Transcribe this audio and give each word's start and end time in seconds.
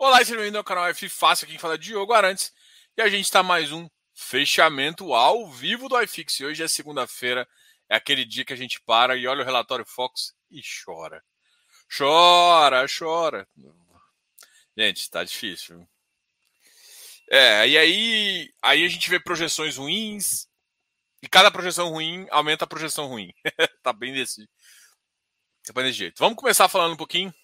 Olá, 0.00 0.18
seja 0.18 0.36
bem-vindo 0.36 0.58
ao 0.58 0.62
canal 0.62 0.86
F 0.86 1.08
Fácil, 1.08 1.44
aqui 1.44 1.58
fala 1.58 1.74
é 1.74 1.76
Diogo 1.76 2.12
Arantes. 2.12 2.52
E 2.96 3.02
a 3.02 3.08
gente 3.08 3.24
está 3.24 3.42
mais 3.42 3.72
um 3.72 3.88
fechamento 4.14 5.12
ao 5.12 5.50
vivo 5.50 5.88
do 5.88 6.00
iFix. 6.00 6.40
Hoje 6.40 6.62
é 6.62 6.68
segunda-feira, 6.68 7.48
é 7.88 7.96
aquele 7.96 8.24
dia 8.24 8.44
que 8.44 8.52
a 8.52 8.56
gente 8.56 8.80
para 8.82 9.16
e 9.16 9.26
olha 9.26 9.42
o 9.42 9.44
relatório 9.44 9.84
Fox 9.84 10.36
e 10.52 10.62
chora. 10.62 11.20
Chora, 11.92 12.86
chora. 12.86 13.48
Gente, 14.76 15.10
tá 15.10 15.24
difícil. 15.24 15.84
É, 17.28 17.66
e 17.66 17.76
aí, 17.76 18.54
aí 18.62 18.84
a 18.84 18.88
gente 18.88 19.10
vê 19.10 19.18
projeções 19.18 19.78
ruins, 19.78 20.46
e 21.20 21.28
cada 21.28 21.50
projeção 21.50 21.90
ruim 21.90 22.24
aumenta 22.30 22.64
a 22.64 22.68
projeção 22.68 23.08
ruim. 23.08 23.32
tá 23.82 23.92
bem 23.92 24.12
desse, 24.12 24.48
tá 25.64 25.72
bem 25.72 25.86
desse 25.86 25.98
jeito. 25.98 26.20
Vamos 26.20 26.38
começar 26.38 26.68
falando 26.68 26.92
um 26.92 26.96
pouquinho 26.96 27.34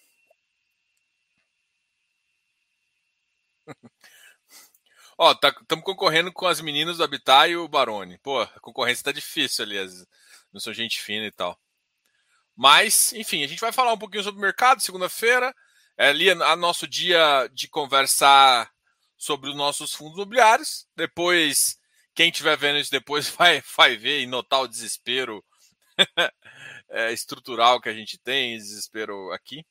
Ó, 5.17 5.33
estamos 5.33 5.67
tá, 5.67 5.77
concorrendo 5.83 6.33
com 6.33 6.47
as 6.47 6.61
meninas 6.61 6.97
do 6.97 7.05
Habitat 7.05 7.51
e 7.51 7.57
o 7.57 7.69
Barone. 7.69 8.19
Pô, 8.19 8.41
a 8.41 8.61
concorrência 8.61 9.05
tá 9.05 9.13
difícil 9.13 9.65
ali, 9.65 9.79
as, 9.79 10.07
não 10.53 10.61
sou 10.61 10.73
gente 10.73 11.01
fina 11.01 11.27
e 11.27 11.31
tal. 11.31 11.59
Mas, 12.57 13.13
enfim, 13.13 13.43
a 13.43 13.47
gente 13.47 13.61
vai 13.61 13.73
falar 13.73 13.93
um 13.93 13.99
pouquinho 13.99 14.23
sobre 14.23 14.39
o 14.39 14.43
mercado 14.43 14.81
segunda-feira. 14.81 15.55
É 15.97 16.09
ali 16.09 16.31
a 16.31 16.57
nosso 16.57 16.87
dia 16.87 17.49
de 17.53 17.69
conversar 17.69 18.71
sobre 19.17 19.51
os 19.51 19.57
nossos 19.57 19.95
fundos 19.95 20.15
imobiliários. 20.15 20.87
Depois, 20.97 21.79
quem 22.15 22.31
estiver 22.31 22.57
vendo 22.57 22.79
isso 22.79 22.91
depois 22.91 23.29
vai, 23.37 23.63
vai 23.77 23.97
ver 23.97 24.21
e 24.21 24.27
notar 24.27 24.61
o 24.63 24.69
desespero 24.69 25.45
é, 26.91 27.13
estrutural 27.13 27.81
que 27.81 27.89
a 27.89 27.95
gente 27.95 28.19
tem, 28.19 28.57
desespero 28.57 29.33
aqui. 29.33 29.65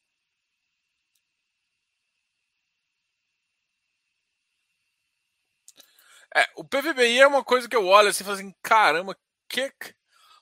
É, 6.36 6.50
o 6.56 6.64
PVBI 6.64 7.20
é 7.20 7.28
uma 7.28 7.44
coisa 7.44 7.70
que 7.70 7.76
eu 7.76 7.86
olho 7.86 8.10
assim 8.10 8.24
e 8.24 8.26
falo 8.26 8.38
assim, 8.38 8.56
caramba, 8.64 9.16
que 9.48 9.72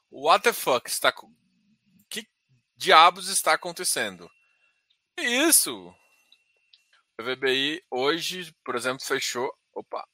what 0.10 0.42
the 0.42 0.54
fuck 0.54 0.90
está 0.90 1.14
que 2.10 2.26
diabos 2.78 3.28
está 3.28 3.54
acontecendo? 3.54 4.30
Isso. 5.18 5.90
O 5.90 5.96
PVBI 7.18 7.84
hoje, 7.92 8.56
por 8.64 8.76
exemplo, 8.76 9.06
fechou, 9.06 9.54
opa. 9.74 10.08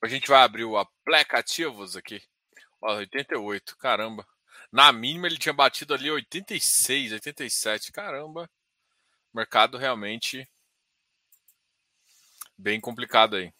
A 0.00 0.06
gente 0.06 0.28
vai 0.28 0.42
abrir 0.42 0.64
o 0.64 0.78
aplicativos 0.78 1.96
aqui. 1.96 2.22
Ó, 2.80 2.94
88, 2.94 3.76
caramba. 3.76 4.24
Na 4.70 4.92
mínima 4.92 5.26
ele 5.26 5.38
tinha 5.38 5.52
batido 5.52 5.92
ali 5.92 6.08
86, 6.08 7.12
87, 7.12 7.90
caramba. 7.90 8.48
Mercado 9.34 9.76
realmente 9.76 10.48
bem 12.56 12.80
complicado 12.80 13.36
aí. 13.36 13.52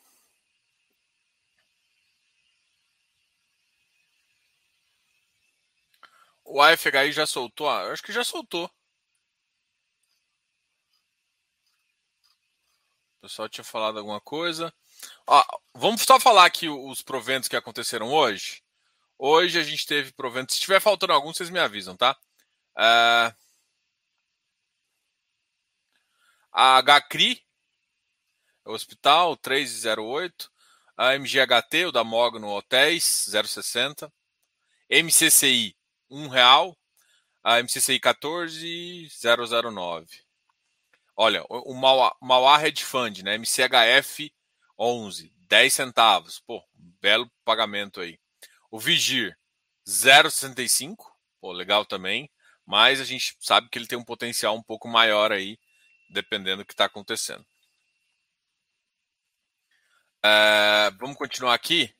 O 6.50 6.62
AFHI 6.62 7.12
já 7.12 7.26
soltou? 7.26 7.68
Ah, 7.68 7.92
acho 7.92 8.02
que 8.02 8.12
já 8.12 8.24
soltou. 8.24 8.70
O 13.18 13.20
pessoal 13.20 13.48
tinha 13.48 13.64
falado 13.64 13.98
alguma 13.98 14.20
coisa. 14.20 14.72
Ó, 15.26 15.44
vamos 15.74 16.02
só 16.02 16.18
falar 16.18 16.46
aqui 16.46 16.68
os 16.68 17.02
proventos 17.02 17.48
que 17.48 17.56
aconteceram 17.56 18.10
hoje. 18.10 18.62
Hoje 19.18 19.58
a 19.58 19.62
gente 19.62 19.86
teve 19.86 20.12
proventos. 20.12 20.54
Se 20.54 20.60
estiver 20.60 20.80
faltando 20.80 21.12
algum, 21.12 21.34
vocês 21.34 21.50
me 21.50 21.58
avisam, 21.58 21.96
tá? 21.96 22.16
É... 22.78 23.34
A 26.52 26.82
HCRI, 26.82 27.44
o 28.64 28.72
hospital 28.72 29.36
308. 29.36 30.50
A 30.96 31.14
MGHT, 31.14 31.86
o 31.86 31.92
da 31.92 32.02
Mogno 32.02 32.48
Hotéis, 32.48 33.26
060. 33.28 34.10
MCCI, 34.90 35.77
um 36.10 36.28
real, 36.28 36.76
a 37.42 37.62
MCCI 37.62 38.00
14009. 38.00 40.06
Olha, 41.16 41.44
o 41.48 41.74
Mauá, 41.74 42.64
Hedge 42.64 42.84
Fund, 42.84 43.22
né? 43.22 43.36
MCHF 43.36 44.32
11, 44.78 45.32
10 45.48 45.74
centavos. 45.74 46.40
Pô, 46.40 46.62
belo 47.00 47.30
pagamento 47.44 48.00
aí. 48.00 48.18
O 48.70 48.78
Vigir 48.78 49.36
0,65, 49.86 50.96
pô, 51.40 51.50
legal 51.50 51.84
também, 51.84 52.30
mas 52.64 53.00
a 53.00 53.04
gente 53.04 53.36
sabe 53.40 53.68
que 53.68 53.78
ele 53.78 53.86
tem 53.86 53.98
um 53.98 54.04
potencial 54.04 54.54
um 54.54 54.62
pouco 54.62 54.86
maior 54.86 55.32
aí, 55.32 55.58
dependendo 56.10 56.62
do 56.62 56.66
que 56.66 56.74
está 56.74 56.84
acontecendo. 56.84 57.44
É, 60.22 60.90
vamos 60.98 61.16
continuar 61.16 61.54
aqui. 61.54 61.92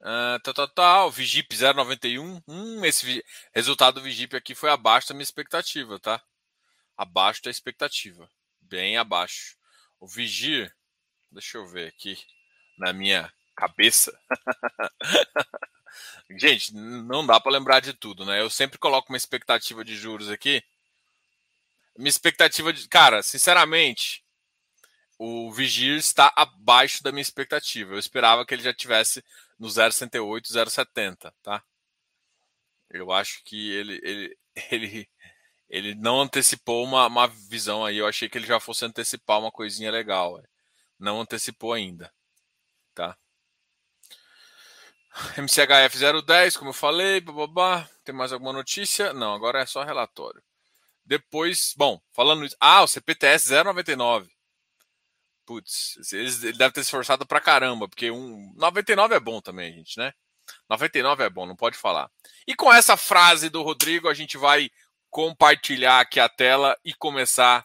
Uh, 0.00 0.38
tal, 0.42 0.54
tal, 0.54 0.68
tal, 0.68 1.10
Vigip 1.10 1.54
091. 1.56 2.42
Hum, 2.46 2.84
esse 2.84 3.24
resultado 3.54 3.94
do 3.94 4.02
Vigip 4.02 4.36
aqui 4.36 4.54
foi 4.54 4.70
abaixo 4.70 5.08
da 5.08 5.14
minha 5.14 5.22
expectativa, 5.22 5.98
tá? 5.98 6.22
Abaixo 6.96 7.42
da 7.42 7.50
expectativa. 7.50 8.28
Bem 8.60 8.96
abaixo. 8.96 9.56
O 9.98 10.06
Vigir, 10.06 10.72
deixa 11.30 11.58
eu 11.58 11.66
ver 11.66 11.88
aqui 11.88 12.18
na 12.78 12.92
minha 12.92 13.32
cabeça. 13.56 14.16
Gente, 16.38 16.74
não 16.74 17.26
dá 17.26 17.40
para 17.40 17.52
lembrar 17.52 17.80
de 17.80 17.94
tudo, 17.94 18.24
né? 18.24 18.40
Eu 18.40 18.50
sempre 18.50 18.78
coloco 18.78 19.10
uma 19.10 19.16
expectativa 19.16 19.84
de 19.84 19.96
juros 19.96 20.28
aqui. 20.30 20.62
Minha 21.96 22.10
expectativa 22.10 22.72
de. 22.72 22.86
Cara, 22.88 23.22
sinceramente, 23.22 24.22
o 25.18 25.50
Vigir 25.52 25.96
está 25.96 26.32
abaixo 26.36 27.02
da 27.02 27.10
minha 27.10 27.22
expectativa. 27.22 27.94
Eu 27.94 27.98
esperava 27.98 28.44
que 28.44 28.52
ele 28.52 28.62
já 28.62 28.74
tivesse 28.74 29.24
no 29.58 29.68
0,68, 29.68 30.52
0,70, 30.52 31.32
tá? 31.42 31.62
Eu 32.90 33.10
acho 33.12 33.42
que 33.44 33.70
ele, 33.72 34.00
ele, 34.02 34.38
ele, 34.70 35.10
ele 35.68 35.94
não 35.94 36.20
antecipou 36.20 36.84
uma, 36.84 37.06
uma 37.06 37.26
visão 37.26 37.84
aí. 37.84 37.98
Eu 37.98 38.06
achei 38.06 38.28
que 38.28 38.38
ele 38.38 38.46
já 38.46 38.60
fosse 38.60 38.84
antecipar 38.84 39.40
uma 39.40 39.50
coisinha 39.50 39.90
legal. 39.90 40.40
Não 40.98 41.20
antecipou 41.20 41.72
ainda, 41.72 42.12
tá? 42.94 43.16
MCHF 45.38 45.98
010, 46.22 46.56
como 46.58 46.70
eu 46.70 46.74
falei, 46.74 47.20
babá. 47.20 47.88
Tem 48.04 48.14
mais 48.14 48.32
alguma 48.32 48.52
notícia? 48.52 49.12
Não, 49.14 49.34
agora 49.34 49.60
é 49.60 49.66
só 49.66 49.82
relatório. 49.82 50.42
Depois, 51.04 51.72
bom, 51.76 52.00
falando. 52.12 52.46
Ah, 52.60 52.82
o 52.82 52.86
CPTS 52.86 53.48
099 53.64 54.35
putz, 55.46 56.12
ele 56.12 56.52
deve 56.52 56.72
ter 56.72 56.82
se 56.82 56.88
esforçado 56.88 57.24
pra 57.24 57.40
caramba, 57.40 57.88
porque 57.88 58.10
um 58.10 58.52
99 58.56 59.14
é 59.14 59.20
bom 59.20 59.40
também, 59.40 59.72
gente, 59.72 59.96
né? 59.96 60.12
99 60.68 61.24
é 61.24 61.30
bom, 61.30 61.46
não 61.46 61.56
pode 61.56 61.78
falar. 61.78 62.10
E 62.46 62.54
com 62.54 62.72
essa 62.72 62.96
frase 62.96 63.48
do 63.48 63.62
Rodrigo, 63.62 64.08
a 64.08 64.14
gente 64.14 64.36
vai 64.36 64.70
compartilhar 65.08 66.00
aqui 66.00 66.20
a 66.20 66.28
tela 66.28 66.76
e 66.84 66.92
começar 66.92 67.64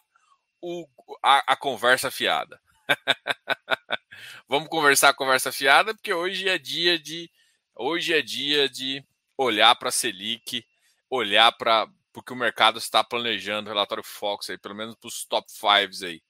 o, 0.62 0.88
a, 1.24 1.54
a 1.54 1.56
conversa 1.56 2.12
fiada. 2.12 2.62
Vamos 4.48 4.70
conversar 4.70 5.10
a 5.10 5.14
conversa 5.14 5.52
fiada, 5.52 5.94
porque 5.94 6.14
hoje 6.14 6.48
é 6.48 6.58
dia 6.58 7.00
de 7.00 7.30
hoje 7.76 8.14
é 8.14 8.22
dia 8.22 8.70
de 8.70 9.04
olhar 9.38 9.76
para 9.76 9.90
a 9.90 9.92
Selic, 9.92 10.66
olhar 11.10 11.52
para 11.54 11.88
porque 12.14 12.34
o 12.34 12.36
mercado 12.36 12.78
está 12.78 13.04
planejando, 13.04 13.70
relatório 13.70 14.04
Fox 14.04 14.50
aí, 14.50 14.58
pelo 14.58 14.76
menos 14.76 14.96
para 14.96 15.08
os 15.08 15.24
top 15.26 15.50
5 15.50 16.06
aí. 16.06 16.22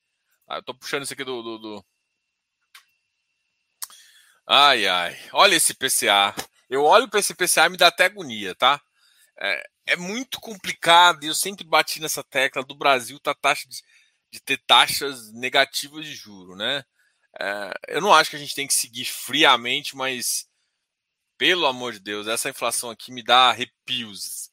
Ah, 0.52 0.58
eu 0.58 0.64
tô 0.64 0.74
puxando 0.74 1.04
isso 1.04 1.14
aqui 1.14 1.24
do, 1.24 1.42
do, 1.42 1.58
do, 1.58 1.86
Ai, 4.46 4.86
ai. 4.86 5.18
Olha 5.32 5.56
esse 5.56 5.74
PCA. 5.74 6.36
Eu 6.70 6.84
olho 6.84 7.10
para 7.10 7.22
esse 7.22 7.34
PCA 7.34 7.68
e 7.68 7.70
me 7.70 7.78
dá 7.78 7.88
até 7.88 8.06
agonia, 8.06 8.54
tá? 8.56 8.82
É, 9.40 9.64
é, 9.88 9.96
muito 9.96 10.42
complicado 10.42 11.24
e 11.24 11.28
eu 11.28 11.34
sempre 11.34 11.66
bati 11.66 12.02
nessa 12.02 12.22
tecla 12.22 12.64
do 12.64 12.76
Brasil 12.76 13.18
tá 13.22 13.34
taxa 13.34 13.66
de, 13.70 13.82
de 14.30 14.42
ter 14.42 14.58
taxas 14.68 15.32
negativas 15.32 16.06
de 16.06 16.14
juro, 16.14 16.58
né? 16.58 16.84
É, 17.40 17.74
eu 17.88 18.02
não 18.02 18.14
acho 18.14 18.30
que 18.30 18.36
a 18.36 18.40
gente 18.40 18.56
tem 18.56 18.68
que 18.68 18.74
seguir 18.74 19.06
friamente, 19.06 19.96
mas 19.96 20.48
pelo 21.38 21.66
amor 21.66 21.94
de 21.94 22.02
Deus, 22.02 22.28
essa 22.28 22.50
inflação 22.50 22.90
aqui 22.90 23.10
me 23.12 23.24
dá 23.24 23.52
arrepios. 23.52 24.52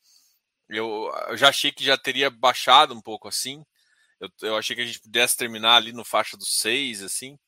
Eu, 0.68 1.10
eu 1.28 1.36
já 1.36 1.48
achei 1.48 1.72
que 1.72 1.84
já 1.84 1.98
teria 1.98 2.30
baixado 2.30 2.94
um 2.94 3.02
pouco 3.02 3.26
assim. 3.26 3.64
Eu, 4.20 4.28
eu 4.42 4.56
achei 4.56 4.74
que 4.74 4.82
a 4.82 4.86
gente 4.86 5.00
pudesse 5.00 5.36
terminar 5.36 5.76
ali 5.76 5.92
no 5.92 6.04
faixa 6.04 6.36
dos 6.36 6.58
seis, 6.58 7.02
assim, 7.02 7.38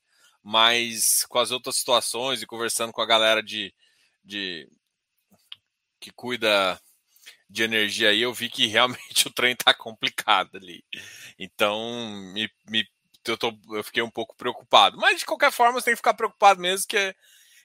mas 0.43 1.25
com 1.28 1.38
as 1.38 1.50
outras 1.50 1.76
situações 1.76 2.43
e 2.43 2.46
conversando 2.46 2.93
com 2.93 3.02
a 3.02 3.06
galera 3.06 3.43
de, 3.43 3.75
de 4.25 4.69
que 6.00 6.11
cuida 6.11 6.81
de 7.49 7.64
energia 7.64 8.11
aí, 8.11 8.22
eu 8.22 8.32
vi 8.32 8.49
que 8.49 8.67
realmente 8.67 9.26
o 9.26 9.32
trem 9.32 9.56
tá 9.56 9.75
complicado 9.75 10.56
ali. 10.56 10.84
Então, 11.38 11.78
me, 12.32 12.49
me, 12.69 12.87
eu, 13.26 13.37
tô, 13.37 13.52
eu 13.72 13.82
fiquei 13.82 14.02
um 14.02 14.11
pouco 14.11 14.37
preocupado. 14.37 14.96
Mas, 14.96 15.20
de 15.20 15.26
qualquer 15.26 15.50
forma, 15.50 15.81
você 15.81 15.87
tem 15.87 15.94
que 15.94 15.99
ficar 15.99 16.14
preocupado 16.14 16.61
mesmo, 16.61 16.87
que, 16.88 17.14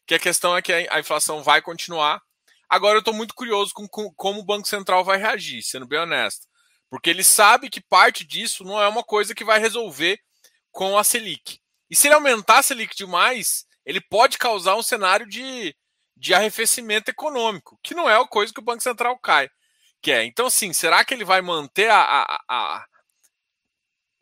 que 0.08 0.16
a 0.16 0.20
questão 0.20 0.58
é 0.58 0.62
que 0.62 0.74
a, 0.74 0.96
a 0.96 1.00
inflação 1.00 1.44
vai 1.44 1.62
continuar. 1.62 2.20
Agora, 2.68 2.96
eu 2.96 3.00
estou 3.00 3.14
muito 3.14 3.36
curioso 3.36 3.72
com, 3.74 3.88
com, 3.88 4.12
como 4.16 4.40
o 4.40 4.46
Banco 4.46 4.68
Central 4.68 5.04
vai 5.06 5.20
reagir, 5.20 5.62
sendo 5.62 5.88
bem 5.88 6.00
honesto 6.00 6.48
Porque 6.96 7.10
ele 7.10 7.26
sabe 7.26 7.70
que 7.70 7.82
parte 7.82 8.24
disso 8.24 8.64
não 8.64 8.82
é 8.82 8.88
uma 8.88 9.04
coisa 9.04 9.36
que 9.36 9.44
vai 9.44 9.60
resolver 9.60 10.18
com 10.72 10.98
a 10.98 11.04
Selic. 11.04 11.60
E 11.90 11.96
se 11.96 12.08
ele 12.08 12.16
aumentar 12.16 12.60
a 12.60 12.64
Selic 12.64 12.96
demais, 12.96 13.66
ele 13.86 14.00
pode 14.00 14.38
causar 14.38 14.78
um 14.78 14.82
cenário 14.82 15.28
de, 15.28 15.76
de 16.16 16.34
arrefecimento 16.34 17.12
econômico, 17.12 17.78
que 17.84 17.94
não 17.94 18.10
é 18.10 18.18
a 18.18 18.26
coisa 18.26 18.54
que 18.54 18.62
o 18.62 18.64
Banco 18.64 18.82
Central 18.82 19.20
cai. 19.20 19.50
Que 20.02 20.10
é. 20.10 20.24
Então, 20.24 20.46
assim, 20.46 20.72
será 20.72 21.04
que 21.04 21.14
ele 21.14 21.26
vai 21.26 21.42
manter 21.42 21.90
a, 21.90 22.00
a, 22.00 22.44
a 22.48 22.86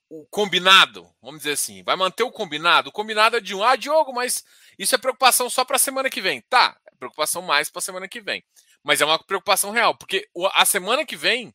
o 0.10 0.26
combinado, 0.32 1.08
vamos 1.22 1.42
dizer 1.42 1.52
assim, 1.52 1.84
vai 1.84 1.96
manter 1.96 2.24
o 2.24 2.32
combinado. 2.32 2.90
O 2.90 2.92
combinado 2.92 3.38
é 3.38 3.40
de 3.40 3.54
um, 3.54 3.64
ah, 3.64 3.76
Diogo, 3.76 4.12
mas 4.12 4.44
isso 4.80 4.96
é 4.96 4.98
preocupação 4.98 5.48
só 5.48 5.64
para 5.64 5.76
a 5.76 5.80
semana 5.80 6.10
que 6.10 6.22
vem. 6.22 6.42
Tá, 6.50 6.76
é 6.88 6.96
preocupação 6.96 7.44
mais 7.44 7.70
para 7.70 7.78
a 7.78 7.84
semana 7.84 8.08
que 8.08 8.20
vem. 8.20 8.44
Mas 8.82 9.00
é 9.00 9.06
uma 9.06 9.24
preocupação 9.24 9.70
real, 9.70 9.96
porque 9.96 10.28
a 10.56 10.66
semana 10.66 11.06
que 11.06 11.16
vem 11.16 11.54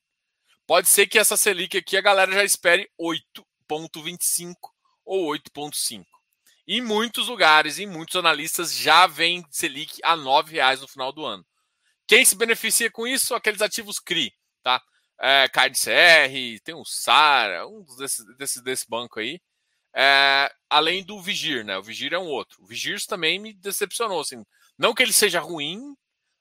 pode 0.68 0.88
ser 0.88 1.08
que 1.08 1.18
essa 1.18 1.36
Selic 1.36 1.76
aqui 1.76 1.96
a 1.96 2.00
galera 2.00 2.30
já 2.30 2.44
espere 2.44 2.88
8,25 3.00 4.54
ou 5.04 5.34
8,5. 5.34 6.04
Em 6.68 6.80
muitos 6.80 7.26
lugares, 7.26 7.80
em 7.80 7.86
muitos 7.86 8.14
analistas 8.14 8.72
já 8.72 9.08
vem 9.08 9.44
Selic 9.50 9.98
a 10.04 10.14
R$ 10.14 10.22
reais 10.46 10.80
no 10.80 10.86
final 10.86 11.12
do 11.12 11.24
ano. 11.24 11.44
Quem 12.06 12.24
se 12.24 12.36
beneficia 12.36 12.90
com 12.90 13.04
isso? 13.04 13.34
Aqueles 13.34 13.60
ativos 13.60 13.98
CRI, 13.98 14.32
tá? 14.62 14.80
é, 15.20 15.48
KDCR, 15.48 16.60
tem 16.62 16.74
o 16.74 16.84
SAR, 16.84 17.66
um 17.66 17.84
desses, 17.96 18.24
desse, 18.36 18.62
desse 18.62 18.88
banco 18.88 19.18
aí. 19.18 19.40
É, 19.94 20.50
além 20.70 21.02
do 21.02 21.20
Vigir, 21.20 21.64
né? 21.64 21.76
O 21.76 21.82
Vigir 21.82 22.12
é 22.12 22.18
um 22.18 22.26
outro. 22.26 22.62
O 22.62 22.66
Vigir 22.66 23.04
também 23.06 23.38
me 23.38 23.52
decepcionou, 23.52 24.20
assim. 24.20 24.44
Não 24.78 24.94
que 24.94 25.02
ele 25.02 25.12
seja 25.12 25.40
ruim, 25.40 25.96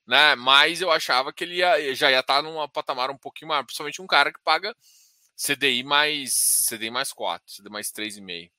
né? 0.07 0.35
Mas 0.35 0.81
eu 0.81 0.91
achava 0.91 1.33
que 1.33 1.43
ele 1.43 1.55
ia, 1.55 1.93
já 1.95 2.09
ia 2.09 2.19
estar 2.19 2.41
num 2.41 2.67
patamar 2.69 3.11
um 3.11 3.17
pouquinho 3.17 3.49
maior, 3.49 3.63
principalmente 3.63 4.01
um 4.01 4.07
cara 4.07 4.31
que 4.31 4.39
paga 4.39 4.75
CDI 5.35 5.83
mais 5.83 6.65
CDI 6.69 6.89
mais 6.89 7.11
4, 7.13 7.55
CDI 7.57 7.69
mais 7.69 7.91
3,5. 7.91 8.51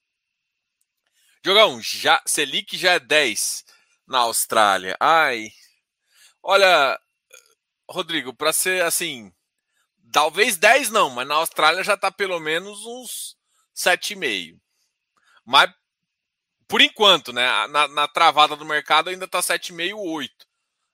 Jogão, 1.45 1.81
já, 1.81 2.23
Selic 2.27 2.77
já 2.77 2.93
é 2.93 3.01
10 3.01 3.65
na 4.07 4.19
Austrália. 4.19 4.97
Ai. 5.01 5.51
Olha, 6.43 7.01
Rodrigo, 7.89 8.35
para 8.35 8.53
ser 8.53 8.83
assim, 8.85 9.33
Talvez 10.13 10.57
10 10.57 10.91
não, 10.91 11.11
mas 11.11 11.27
na 11.27 11.35
Austrália 11.35 11.85
já 11.85 11.95
está 11.95 12.11
pelo 12.11 12.41
menos 12.41 12.85
uns 12.87 13.37
7,5. 13.77 14.59
Mas 15.45 15.73
por 16.67 16.81
enquanto, 16.81 17.33
né? 17.33 17.67
Na, 17.69 17.89
na 17.89 18.09
travada 18.09 18.57
do 18.57 18.65
mercado 18.65 19.11
ainda 19.11 19.25
está 19.25 19.41
7,5, 19.41 19.97
8. 19.97 20.47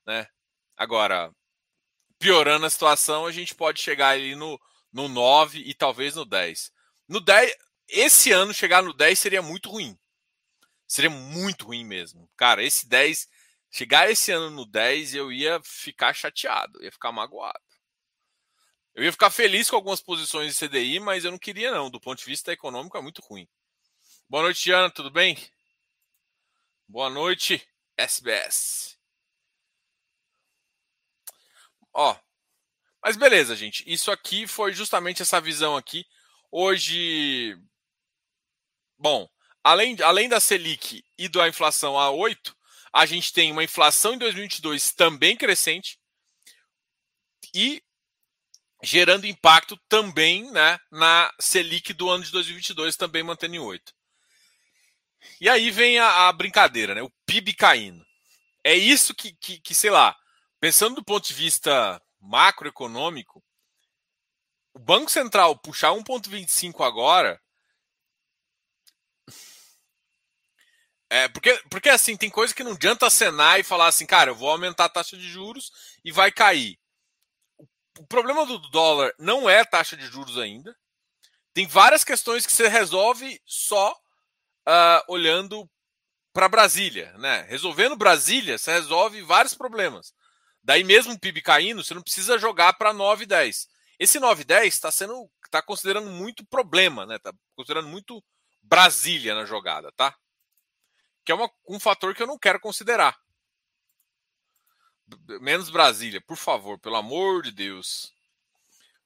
Né? 0.06 0.28
Agora, 0.76 1.32
piorando 2.18 2.66
a 2.66 2.70
situação, 2.70 3.26
a 3.26 3.32
gente 3.32 3.54
pode 3.54 3.80
chegar 3.80 4.10
ali 4.10 4.34
no, 4.34 4.60
no 4.92 5.08
9 5.08 5.58
e 5.60 5.74
talvez 5.74 6.14
no 6.14 6.24
10. 6.24 6.72
No 7.08 7.20
10, 7.20 7.54
esse 7.88 8.32
ano 8.32 8.52
chegar 8.54 8.82
no 8.82 8.92
10 8.92 9.18
seria 9.18 9.42
muito 9.42 9.70
ruim. 9.70 9.98
Seria 10.86 11.10
muito 11.10 11.66
ruim 11.66 11.84
mesmo. 11.84 12.30
Cara, 12.36 12.62
esse 12.62 12.88
10, 12.88 13.28
chegar 13.70 14.10
esse 14.10 14.32
ano 14.32 14.50
no 14.50 14.66
10, 14.66 15.14
eu 15.14 15.32
ia 15.32 15.60
ficar 15.62 16.14
chateado, 16.14 16.82
ia 16.82 16.92
ficar 16.92 17.12
magoado. 17.12 17.58
Eu 18.94 19.02
ia 19.02 19.12
ficar 19.12 19.30
feliz 19.30 19.68
com 19.68 19.76
algumas 19.76 20.00
posições 20.00 20.54
de 20.54 20.68
CDI, 20.68 21.00
mas 21.00 21.24
eu 21.24 21.32
não 21.32 21.38
queria, 21.38 21.72
não. 21.72 21.90
Do 21.90 22.00
ponto 22.00 22.18
de 22.18 22.24
vista 22.24 22.52
econômico, 22.52 22.96
é 22.96 23.00
muito 23.00 23.20
ruim. 23.22 23.48
Boa 24.28 24.44
noite, 24.44 24.70
Ana, 24.70 24.88
tudo 24.88 25.10
bem? 25.10 25.36
Boa 26.86 27.10
noite, 27.10 27.66
SBS. 27.96 28.93
Ó, 31.94 32.16
mas 33.02 33.16
beleza, 33.16 33.54
gente. 33.54 33.84
Isso 33.86 34.10
aqui 34.10 34.46
foi 34.46 34.72
justamente 34.72 35.22
essa 35.22 35.40
visão 35.40 35.76
aqui. 35.76 36.04
Hoje, 36.50 37.56
bom, 38.98 39.28
além, 39.62 39.96
além 40.02 40.28
da 40.28 40.40
Selic 40.40 41.04
e 41.18 41.28
da 41.28 41.48
inflação 41.48 41.98
a 41.98 42.10
8, 42.10 42.56
a 42.92 43.06
gente 43.06 43.32
tem 43.32 43.52
uma 43.52 43.64
inflação 43.64 44.14
em 44.14 44.18
2022 44.18 44.92
também 44.92 45.36
crescente 45.36 45.98
e 47.54 47.82
gerando 48.82 49.26
impacto 49.26 49.78
também 49.88 50.50
né, 50.50 50.78
na 50.90 51.32
Selic 51.40 51.92
do 51.92 52.08
ano 52.10 52.24
de 52.24 52.30
2022, 52.30 52.96
também 52.96 53.22
mantendo 53.22 53.54
em 53.54 53.58
8. 53.58 53.92
E 55.40 55.48
aí 55.48 55.70
vem 55.70 55.98
a, 55.98 56.28
a 56.28 56.32
brincadeira, 56.32 56.94
né, 56.94 57.02
o 57.02 57.12
PIB 57.26 57.54
caindo. 57.54 58.04
É 58.62 58.74
isso 58.74 59.14
que, 59.14 59.34
que, 59.34 59.60
que, 59.60 59.74
sei 59.74 59.90
lá, 59.90 60.16
pensando 60.64 60.94
do 60.94 61.04
ponto 61.04 61.28
de 61.28 61.34
vista 61.34 62.00
macroeconômico, 62.18 63.44
o 64.72 64.78
Banco 64.78 65.10
Central 65.10 65.58
puxar 65.58 65.90
1,25 65.90 66.82
agora. 66.82 67.38
É, 71.10 71.28
porque, 71.28 71.62
porque 71.68 71.90
assim, 71.90 72.16
tem 72.16 72.30
coisa 72.30 72.54
que 72.54 72.64
não 72.64 72.72
adianta 72.72 73.06
acenar 73.06 73.60
e 73.60 73.62
falar 73.62 73.88
assim, 73.88 74.06
cara, 74.06 74.30
eu 74.30 74.34
vou 74.34 74.48
aumentar 74.48 74.86
a 74.86 74.88
taxa 74.88 75.18
de 75.18 75.28
juros 75.28 75.70
e 76.02 76.10
vai 76.10 76.32
cair 76.32 76.78
o 77.98 78.06
problema 78.06 78.46
do 78.46 78.58
dólar 78.70 79.14
não 79.18 79.48
é 79.48 79.66
taxa 79.66 79.98
de 79.98 80.06
juros 80.06 80.38
ainda. 80.38 80.74
Tem 81.52 81.66
várias 81.66 82.02
questões 82.02 82.46
que 82.46 82.52
você 82.52 82.68
resolve 82.68 83.38
só 83.44 83.92
uh, 83.92 85.04
olhando 85.08 85.70
para 86.32 86.48
Brasília, 86.48 87.12
né? 87.18 87.42
Resolvendo 87.50 87.96
Brasília, 87.96 88.56
você 88.56 88.72
resolve 88.72 89.20
vários 89.20 89.52
problemas. 89.52 90.14
Daí 90.64 90.82
mesmo 90.82 91.12
o 91.12 91.18
PIB 91.18 91.42
caindo, 91.42 91.84
você 91.84 91.92
não 91.92 92.02
precisa 92.02 92.38
jogar 92.38 92.72
para 92.72 92.92
9 92.92 93.26
10. 93.26 93.68
Esse 93.98 94.18
9 94.18 94.44
10 94.44 94.72
está 94.72 94.90
sendo 94.90 95.30
está 95.44 95.62
considerando 95.62 96.10
muito 96.10 96.44
problema, 96.46 97.06
né? 97.06 97.18
Tá 97.18 97.32
considerando 97.54 97.88
muito 97.88 98.24
Brasília 98.60 99.34
na 99.34 99.44
jogada, 99.44 99.92
tá? 99.92 100.16
Que 101.24 101.30
é 101.30 101.34
uma, 101.34 101.48
um 101.68 101.78
fator 101.78 102.14
que 102.14 102.22
eu 102.22 102.26
não 102.26 102.38
quero 102.38 102.58
considerar. 102.58 103.16
Menos 105.40 105.70
Brasília, 105.70 106.20
por 106.20 106.36
favor, 106.36 106.78
pelo 106.80 106.96
amor 106.96 107.42
de 107.42 107.52
Deus. 107.52 108.12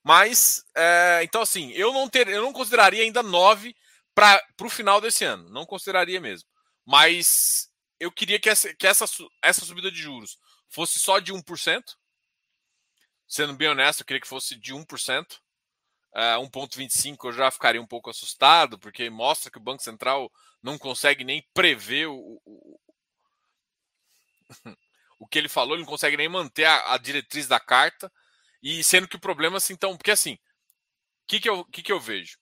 Mas, 0.01 0.63
é, 0.75 1.19
então 1.23 1.41
assim, 1.41 1.71
eu 1.73 1.93
não, 1.93 2.09
ter, 2.09 2.27
eu 2.29 2.41
não 2.41 2.53
consideraria 2.53 3.03
ainda 3.03 3.21
9 3.21 3.75
para 4.15 4.41
o 4.61 4.69
final 4.69 4.99
desse 4.99 5.23
ano. 5.23 5.49
Não 5.49 5.65
consideraria 5.65 6.19
mesmo. 6.19 6.49
Mas 6.85 7.69
eu 7.99 8.11
queria 8.11 8.39
que 8.39 8.49
essa, 8.49 8.73
que 8.73 8.87
essa, 8.87 9.05
essa 9.43 9.65
subida 9.65 9.91
de 9.91 10.01
juros 10.01 10.37
fosse 10.69 10.99
só 10.99 11.19
de 11.19 11.33
1%. 11.33 11.97
Sendo 13.27 13.53
bem 13.53 13.67
honesto, 13.67 14.01
eu 14.01 14.05
queria 14.05 14.21
que 14.21 14.27
fosse 14.27 14.55
de 14.55 14.73
1%. 14.73 15.39
É, 16.15 16.35
1,25 16.37 17.17
eu 17.25 17.31
já 17.33 17.51
ficaria 17.51 17.81
um 17.81 17.85
pouco 17.85 18.09
assustado, 18.09 18.79
porque 18.79 19.09
mostra 19.09 19.51
que 19.51 19.57
o 19.57 19.61
Banco 19.61 19.83
Central 19.83 20.31
não 20.61 20.77
consegue 20.77 21.23
nem 21.23 21.47
prever 21.53 22.07
o, 22.07 22.41
o, 22.43 22.79
o 25.19 25.27
que 25.27 25.37
ele 25.37 25.47
falou, 25.49 25.75
ele 25.75 25.83
não 25.83 25.89
consegue 25.89 26.17
nem 26.17 26.27
manter 26.27 26.65
a, 26.65 26.93
a 26.93 26.97
diretriz 26.97 27.47
da 27.47 27.59
carta. 27.59 28.11
E 28.61 28.83
sendo 28.83 29.07
que 29.07 29.15
o 29.15 29.19
problema, 29.19 29.57
assim, 29.57 29.73
então, 29.73 29.95
porque 29.95 30.11
assim, 30.11 30.33
o 30.33 30.37
que, 31.27 31.39
que, 31.39 31.49
eu, 31.49 31.63
que, 31.65 31.83
que 31.83 31.91
eu 31.91 31.99
vejo? 31.99 32.37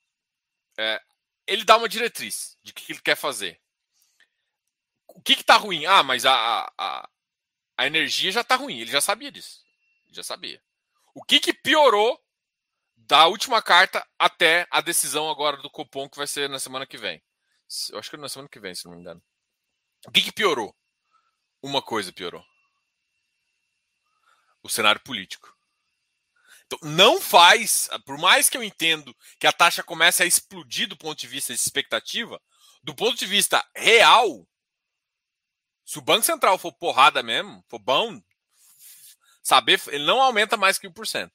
É, 0.79 1.01
ele 1.45 1.63
dá 1.63 1.77
uma 1.77 1.89
diretriz 1.89 2.57
de 2.63 2.73
que 2.73 2.91
ele 2.91 3.01
quer 3.01 3.15
fazer. 3.15 3.59
O 5.07 5.21
que 5.21 5.33
está 5.33 5.57
ruim? 5.57 5.85
Ah, 5.85 6.03
mas 6.03 6.25
a, 6.25 6.71
a, 6.77 7.09
a 7.77 7.85
energia 7.85 8.31
já 8.31 8.41
está 8.41 8.55
ruim. 8.55 8.79
Ele 8.79 8.91
já 8.91 8.99
sabia 8.99 9.31
disso. 9.31 9.63
Ele 10.05 10.15
já 10.15 10.23
sabia. 10.23 10.61
O 11.13 11.23
que, 11.23 11.39
que 11.39 11.53
piorou 11.53 12.19
da 12.95 13.27
última 13.27 13.61
carta 13.61 14.05
até 14.19 14.67
a 14.69 14.81
decisão 14.81 15.29
agora 15.29 15.57
do 15.57 15.69
Copom, 15.69 16.09
que 16.09 16.17
vai 16.17 16.27
ser 16.27 16.49
na 16.49 16.59
semana 16.59 16.85
que 16.85 16.97
vem? 16.97 17.23
Eu 17.91 17.99
acho 17.99 18.09
que 18.09 18.15
é 18.15 18.19
na 18.19 18.29
semana 18.29 18.49
que 18.49 18.59
vem, 18.59 18.75
se 18.75 18.85
não 18.85 18.93
me 18.93 18.99
engano. 18.99 19.21
O 20.05 20.11
que, 20.11 20.21
que 20.21 20.31
piorou? 20.31 20.75
Uma 21.61 21.81
coisa 21.81 22.11
piorou 22.11 22.43
o 24.67 24.69
cenário 24.69 25.01
político. 25.01 25.55
Então, 26.65 26.77
não 26.83 27.21
faz, 27.21 27.89
por 28.05 28.17
mais 28.17 28.49
que 28.49 28.57
eu 28.57 28.63
entendo 28.63 29.15
que 29.39 29.47
a 29.47 29.53
taxa 29.53 29.81
comece 29.81 30.21
a 30.21 30.25
explodir 30.25 30.87
do 30.87 30.97
ponto 30.97 31.17
de 31.17 31.27
vista 31.27 31.53
de 31.53 31.59
expectativa, 31.59 32.41
do 32.83 32.93
ponto 32.93 33.17
de 33.17 33.25
vista 33.25 33.65
real, 33.75 34.45
se 35.87 35.97
o 35.97 36.01
Banco 36.01 36.25
Central 36.25 36.57
for 36.57 36.73
porrada 36.73 37.23
mesmo, 37.23 37.63
for 37.69 37.79
bom, 37.79 38.21
saber, 39.41 39.81
ele 39.87 40.05
não 40.05 40.21
aumenta 40.21 40.57
mais 40.57 40.77
que 40.77 40.85
1%. 40.85 41.31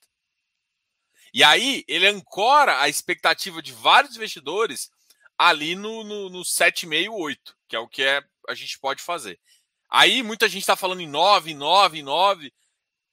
E 1.33 1.43
aí, 1.43 1.83
ele 1.89 2.07
ancora 2.07 2.79
a 2.79 2.87
expectativa 2.87 3.63
de 3.63 3.73
vários 3.73 4.15
investidores 4.15 4.91
ali 5.39 5.75
no, 5.75 6.05
no, 6.05 6.29
no 6.29 6.43
7,5, 6.43 7.11
8, 7.11 7.57
que 7.67 7.75
é 7.75 7.79
o 7.79 7.89
que 7.89 8.03
é, 8.03 8.23
a 8.47 8.55
gente 8.55 8.79
pode 8.79 9.03
fazer. 9.03 9.41
Aí, 9.89 10.23
muita 10.23 10.47
gente 10.51 10.61
está 10.61 10.77
falando 10.77 11.01
em 11.01 11.09
9, 11.09 11.55
9, 11.55 12.03
9. 12.03 12.53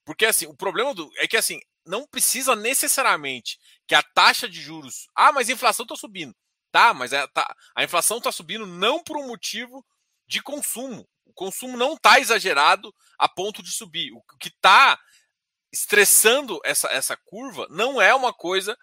Porque 0.04 0.26
assim, 0.26 0.46
o 0.46 0.54
problema 0.54 0.94
do, 0.94 1.10
é 1.20 1.28
que 1.28 1.38
assim, 1.38 1.62
não 1.86 2.06
precisa 2.06 2.54
necessariamente 2.54 3.58
que 3.88 3.96
a 3.96 4.04
taxa 4.04 4.50
de 4.50 4.62
juros. 4.62 5.08
Ah, 5.16 5.32
mas 5.32 5.48
a 5.50 5.54
inflação 5.54 5.84
está 5.84 5.96
subindo. 5.96 6.36
Tá, 6.70 6.94
mas 6.94 7.14
a, 7.14 7.30
tá, 7.30 7.56
a 7.74 7.82
inflação 7.82 8.18
está 8.18 8.30
subindo 8.30 8.68
não 8.68 9.02
por 9.02 9.16
um 9.16 9.28
motivo 9.28 9.86
de 10.28 10.42
consumo. 10.42 11.08
O 11.30 11.34
consumo 11.34 11.78
não 11.78 11.94
está 11.94 12.20
exagerado 12.20 12.94
a 13.18 13.30
ponto 13.30 13.62
de 13.62 13.72
subir. 13.72 14.12
O 14.12 14.22
que 14.40 14.50
está 14.50 15.00
estressando 15.72 16.60
essa, 16.66 16.88
essa 16.90 17.16
curva 17.16 17.68
não 17.70 18.02
é 18.02 18.14
uma 18.14 18.34
coisa 18.34 18.76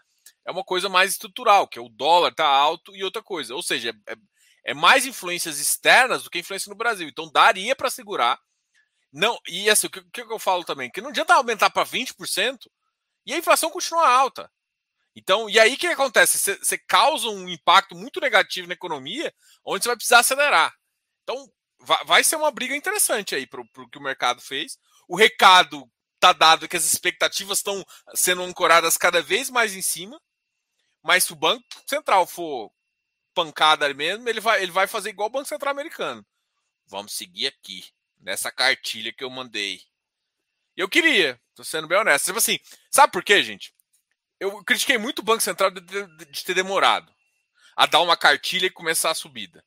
é 0.45 0.51
uma 0.53 0.63
coisa 0.63 0.89
mais 0.89 1.11
estrutural, 1.11 1.67
que 1.67 1.77
é 1.77 1.83
o 1.83 1.89
dólar 1.89 2.33
tá 2.33 2.47
alto 2.47 2.95
e 2.95 3.03
outra 3.03 3.21
coisa. 3.21 3.53
Ou 3.53 3.65
seja, 3.65 3.91
é, 3.91 4.13
é, 4.13 4.17
é 4.67 4.75
mais 4.75 5.05
influências 5.05 5.59
externas 5.59 6.23
do 6.23 6.31
que 6.31 6.39
influência 6.39 6.71
no 6.71 6.77
Brasil. 6.77 7.09
Então 7.09 7.29
daria 7.29 7.75
para 7.75 7.91
segurar. 7.91 8.39
Não, 9.13 9.41
e 9.49 9.69
assim, 9.69 9.89
o 9.89 9.91
que, 9.91 10.03
que 10.03 10.33
eu 10.33 10.39
falo 10.39 10.63
também? 10.63 10.89
Que 10.89 11.01
não 11.01 11.09
adianta 11.09 11.35
aumentar 11.35 11.71
para 11.71 11.85
20% 11.85 12.71
e 13.27 13.35
a 13.35 13.39
inflação 13.39 13.71
continua 13.71 14.09
alta. 14.09 14.49
Então, 15.17 15.49
e 15.51 15.59
aí 15.59 15.75
o 15.75 15.79
que 15.79 15.87
acontece? 15.89 16.39
Você 16.39 16.79
causa 16.79 17.29
um 17.29 17.49
impacto 17.49 17.97
muito 17.97 18.21
negativo 18.21 18.69
na 18.69 18.75
economia, 18.75 19.35
onde 19.65 19.83
você 19.83 19.89
vai 19.89 19.97
precisar 19.97 20.21
acelerar. 20.21 20.73
Então, 21.23 21.51
vai, 21.81 22.25
ser 22.25 22.37
uma 22.37 22.51
briga 22.51 22.75
interessante 22.75 23.35
aí 23.35 23.47
para 23.47 23.61
o 23.61 23.89
que 23.89 23.99
o 23.99 24.03
mercado 24.03 24.41
fez. 24.41 24.79
O 25.09 25.17
recado 25.17 25.91
está 26.15 26.33
dado 26.33 26.69
que 26.69 26.77
as 26.77 26.85
expectativas 26.85 27.59
estão 27.59 27.85
sendo 28.15 28.43
ancoradas 28.43 28.97
cada 28.97 29.23
vez 29.23 29.51
mais 29.51 29.75
em 29.75 29.83
cima. 29.83 30.21
Mas 31.03 31.25
se 31.25 31.33
o 31.33 31.37
Banco 31.37 31.65
Central 31.87 32.27
for 32.27 32.73
pancada 33.35 33.93
mesmo, 33.95 34.29
ele 34.29 34.41
vai, 34.41 34.63
ele 34.63 34.73
vai 34.73 34.87
fazer 34.87 35.11
igual 35.11 35.29
o 35.29 35.33
Banco 35.33 35.49
Central 35.49 35.71
americano. 35.71 36.27
Vamos 36.87 37.13
seguir 37.13 37.49
aqui, 37.49 37.85
nessa 38.19 38.51
cartilha 38.51 39.13
que 39.13 39.23
eu 39.23 39.31
mandei. 39.31 39.81
Eu 40.77 40.89
queria, 40.89 41.41
tô 41.55 41.63
sendo 41.63 41.87
bem 41.87 41.99
honesto. 41.99 42.27
Tipo 42.27 42.39
assim, 42.39 42.59
sabe 42.91 43.13
por 43.13 43.23
quê, 43.23 43.43
gente? 43.43 43.75
Eu 44.41 44.65
critiquei 44.65 44.99
muito 44.99 45.21
o 45.21 45.25
Banco 45.25 45.43
Central 45.43 45.71
de, 45.71 45.81
de, 45.81 46.25
de 46.27 46.45
ter 46.45 46.55
demorado 46.55 47.15
a 47.77 47.87
dar 47.87 48.01
uma 48.01 48.17
cartilha 48.17 48.67
e 48.67 48.71
começar 48.71 49.11
a 49.11 49.15
subida. 49.15 49.63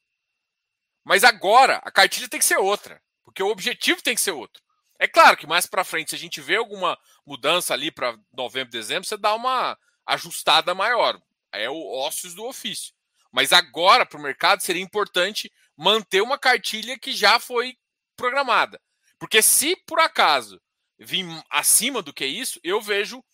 Mas 1.10 1.24
agora 1.24 1.78
a 1.78 1.90
cartilha 1.90 2.30
tem 2.30 2.40
que 2.40 2.46
ser 2.46 2.60
outra, 2.60 3.02
porque 3.24 3.42
o 3.42 3.48
objetivo 3.48 4.00
tem 4.00 4.14
que 4.14 4.22
ser 4.22 4.30
outro. 4.30 4.62
É 5.00 5.08
claro 5.08 5.36
que 5.36 5.48
mais 5.48 5.66
para 5.66 5.84
frente, 5.84 6.12
se 6.12 6.16
a 6.16 6.20
gente 6.20 6.40
vê 6.40 6.56
alguma 6.56 6.96
mudança 7.26 7.74
ali 7.74 7.90
para 7.90 8.16
novembro, 8.32 8.70
dezembro, 8.70 9.10
você 9.10 9.18
dá 9.18 9.34
uma 9.34 9.76
ajustada 10.06 10.76
maior. 10.76 11.20
É 11.52 11.68
o 11.68 11.84
ócios 11.98 12.36
do 12.36 12.46
ofício. 12.46 12.94
Mas 13.32 13.52
agora, 13.52 14.06
para 14.06 14.20
o 14.20 14.22
mercado, 14.22 14.62
seria 14.62 14.84
importante 14.84 15.52
manter 15.76 16.22
uma 16.22 16.38
cartilha 16.38 17.00
que 17.00 17.12
já 17.12 17.40
foi 17.40 17.76
programada. 18.16 18.80
Porque 19.18 19.42
se 19.42 19.76
por 19.88 20.00
acaso 20.00 20.62
vir 21.00 21.26
acima 21.50 22.04
do 22.04 22.14
que 22.14 22.28
isso, 22.28 22.60
eu 22.64 22.80
vejo 22.80 23.26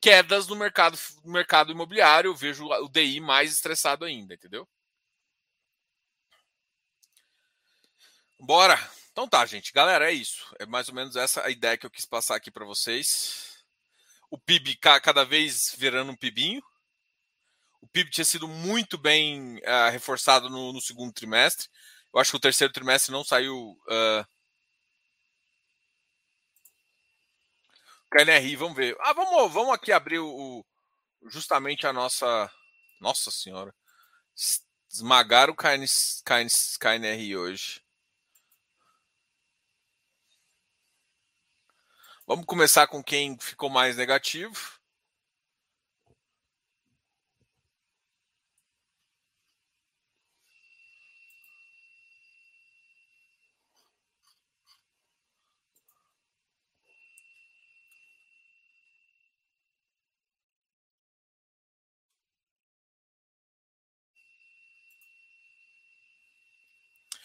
quedas 0.00 0.48
no 0.48 0.56
mercado, 0.56 0.98
no 1.24 1.30
mercado 1.30 1.70
imobiliário, 1.70 2.30
eu 2.30 2.34
vejo 2.34 2.66
o 2.66 2.88
DI 2.88 3.20
mais 3.20 3.52
estressado 3.52 4.04
ainda, 4.04 4.34
entendeu? 4.34 4.68
Bora! 8.40 8.78
Então 9.12 9.28
tá, 9.28 9.44
gente. 9.44 9.72
Galera, 9.72 10.10
é 10.10 10.14
isso. 10.14 10.54
É 10.58 10.64
mais 10.64 10.88
ou 10.88 10.94
menos 10.94 11.14
essa 11.14 11.44
a 11.44 11.50
ideia 11.50 11.76
que 11.76 11.84
eu 11.84 11.90
quis 11.90 12.06
passar 12.06 12.36
aqui 12.36 12.50
para 12.50 12.64
vocês. 12.64 13.62
O 14.30 14.38
PIB 14.38 14.76
cada 14.76 15.24
vez 15.24 15.74
virando 15.76 16.12
um 16.12 16.16
PIBinho. 16.16 16.62
O 17.82 17.86
PIB 17.88 18.10
tinha 18.10 18.24
sido 18.24 18.48
muito 18.48 18.96
bem 18.96 19.58
uh, 19.58 19.90
reforçado 19.90 20.48
no, 20.48 20.72
no, 20.72 20.80
segundo 20.80 21.12
trimestre. 21.12 21.68
Eu 22.14 22.20
acho 22.20 22.30
que 22.30 22.36
o 22.38 22.40
terceiro 22.40 22.72
trimestre 22.72 23.12
não 23.12 23.22
saiu. 23.22 23.78
Uh... 23.86 24.26
KNRI, 28.10 28.56
vamos 28.56 28.76
ver. 28.76 28.96
Ah, 29.00 29.12
vamos, 29.12 29.52
vamos 29.52 29.74
aqui 29.74 29.92
abrir 29.92 30.18
o, 30.18 30.64
justamente 31.26 31.86
a 31.86 31.92
nossa. 31.92 32.50
Nossa 33.00 33.30
Senhora. 33.30 33.74
Esmagaram 34.90 35.52
o 35.52 35.56
KN, 35.56 35.84
KN, 36.24 36.48
KNRI 36.78 37.36
hoje. 37.36 37.82
Vamos 42.30 42.46
começar 42.46 42.86
com 42.86 43.02
quem 43.02 43.36
ficou 43.40 43.68
mais 43.68 43.96
negativo. 43.96 44.78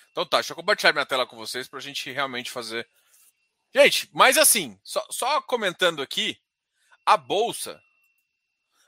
Então 0.09 0.25
tá, 0.25 0.37
deixa 0.37 0.53
eu 0.53 0.55
compartilhar 0.55 0.93
minha 0.93 1.05
tela 1.05 1.27
com 1.27 1.37
vocês 1.37 1.67
para 1.67 1.77
a 1.77 1.81
gente 1.81 2.11
realmente 2.11 2.49
fazer 2.49 2.89
Gente, 3.75 4.09
mas 4.13 4.37
assim, 4.37 4.79
só, 4.81 5.05
só, 5.11 5.41
comentando 5.41 6.01
aqui, 6.01 6.39
a 7.05 7.17
bolsa, 7.17 7.77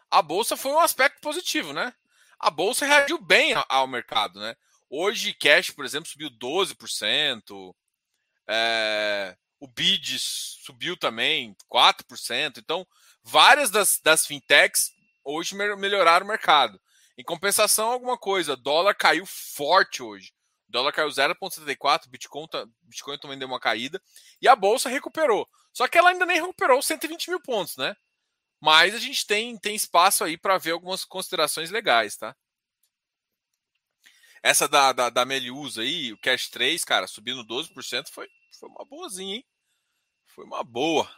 a 0.09 0.21
bolsa 0.21 0.55
foi 0.55 0.71
um 0.71 0.79
aspecto 0.79 1.19
positivo, 1.19 1.73
né? 1.73 1.93
A 2.39 2.49
bolsa 2.49 2.85
reagiu 2.85 3.17
bem 3.19 3.53
ao 3.67 3.85
mercado, 3.85 4.39
né? 4.39 4.55
Hoje, 4.89 5.33
cash, 5.33 5.71
por 5.71 5.83
exemplo, 5.83 6.09
subiu 6.09 6.29
12%, 6.29 7.75
é, 8.47 9.35
o 9.59 9.67
BID 9.67 10.19
subiu 10.19 10.95
também 10.95 11.53
4%. 11.69 12.57
Então, 12.59 12.87
várias 13.21 13.69
das, 13.69 13.99
das 13.99 14.25
fintechs 14.25 14.93
hoje 15.21 15.53
melhoraram 15.53 16.25
o 16.25 16.29
mercado. 16.29 16.79
Em 17.17 17.23
compensação, 17.25 17.91
alguma 17.91 18.17
coisa, 18.17 18.55
dólar 18.55 18.95
caiu 18.95 19.25
forte 19.25 20.01
hoje. 20.01 20.31
O 20.67 20.71
dólar 20.71 20.91
caiu 20.91 21.09
0,74, 21.09 22.07
Bitcoin, 22.09 22.47
Bitcoin 22.81 23.17
também 23.17 23.39
deu 23.39 23.47
uma 23.47 23.59
caída. 23.59 24.01
E 24.41 24.47
a 24.47 24.55
bolsa 24.55 24.89
recuperou. 24.89 25.47
Só 25.73 25.87
que 25.87 25.97
ela 25.97 26.09
ainda 26.09 26.25
nem 26.25 26.41
recuperou 26.41 26.81
120 26.81 27.29
mil 27.29 27.41
pontos, 27.41 27.77
né? 27.77 27.95
Mas 28.59 28.95
a 28.95 28.99
gente 28.99 29.25
tem, 29.25 29.57
tem 29.57 29.75
espaço 29.75 30.23
aí 30.23 30.37
para 30.37 30.57
ver 30.57 30.71
algumas 30.71 31.05
considerações 31.05 31.69
legais, 31.69 32.17
tá? 32.17 32.35
Essa 34.43 34.67
da, 34.67 34.91
da, 34.93 35.09
da 35.09 35.25
Meliusa 35.25 35.81
aí, 35.81 36.13
o 36.13 36.17
Cash 36.17 36.49
3, 36.49 36.83
cara, 36.83 37.07
subindo 37.07 37.45
12%, 37.45 38.09
foi, 38.09 38.27
foi 38.59 38.69
uma 38.69 38.85
boazinha, 38.85 39.35
hein? 39.35 39.45
Foi 40.25 40.45
uma 40.45 40.63
boa. 40.63 41.09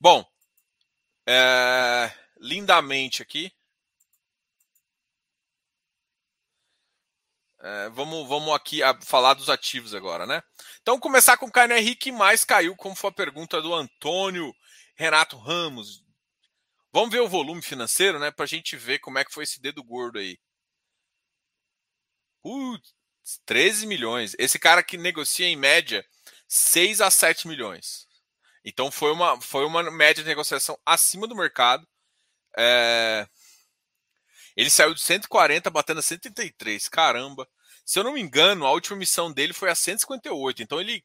Bom, 0.00 0.24
é, 1.26 2.12
lindamente 2.38 3.22
aqui. 3.22 3.52
É, 7.64 7.88
vamos, 7.90 8.26
vamos 8.28 8.52
aqui 8.52 8.82
a, 8.82 8.92
falar 9.02 9.34
dos 9.34 9.48
ativos 9.48 9.94
agora, 9.94 10.26
né? 10.26 10.42
Então, 10.80 10.98
começar 10.98 11.36
com 11.36 11.46
o 11.46 11.52
KNR 11.52 11.94
que 11.94 12.10
mais 12.10 12.44
caiu, 12.44 12.74
como 12.74 12.96
foi 12.96 13.10
a 13.10 13.14
pergunta 13.14 13.62
do 13.62 13.72
Antônio 13.72 14.52
Renato 14.96 15.36
Ramos. 15.36 16.02
Vamos 16.92 17.10
ver 17.10 17.20
o 17.20 17.28
volume 17.28 17.62
financeiro, 17.62 18.18
né? 18.18 18.32
Para 18.32 18.44
a 18.44 18.48
gente 18.48 18.76
ver 18.76 18.98
como 18.98 19.18
é 19.18 19.24
que 19.24 19.32
foi 19.32 19.44
esse 19.44 19.60
dedo 19.60 19.82
gordo 19.84 20.18
aí. 20.18 20.36
Putz, 22.42 22.92
13 23.46 23.86
milhões. 23.86 24.34
Esse 24.38 24.58
cara 24.58 24.82
que 24.82 24.96
negocia 24.96 25.46
em 25.46 25.56
média 25.56 26.04
6 26.48 27.00
a 27.00 27.10
7 27.10 27.46
milhões. 27.46 28.08
Então 28.64 28.90
foi 28.90 29.12
uma, 29.12 29.40
foi 29.40 29.64
uma 29.64 29.88
média 29.90 30.22
de 30.22 30.28
negociação 30.28 30.76
acima 30.84 31.28
do 31.28 31.36
mercado. 31.36 31.86
É, 32.58 33.26
ele 34.56 34.70
saiu 34.70 34.94
de 34.94 35.00
140 35.00 35.70
batendo 35.70 35.98
a 36.00 36.02
133. 36.02 36.88
Caramba. 36.88 37.48
Se 37.84 37.98
eu 37.98 38.04
não 38.04 38.12
me 38.12 38.20
engano, 38.20 38.66
a 38.66 38.70
última 38.70 38.96
missão 38.96 39.32
dele 39.32 39.52
foi 39.52 39.70
a 39.70 39.74
158. 39.74 40.62
Então 40.62 40.80
ele 40.80 41.04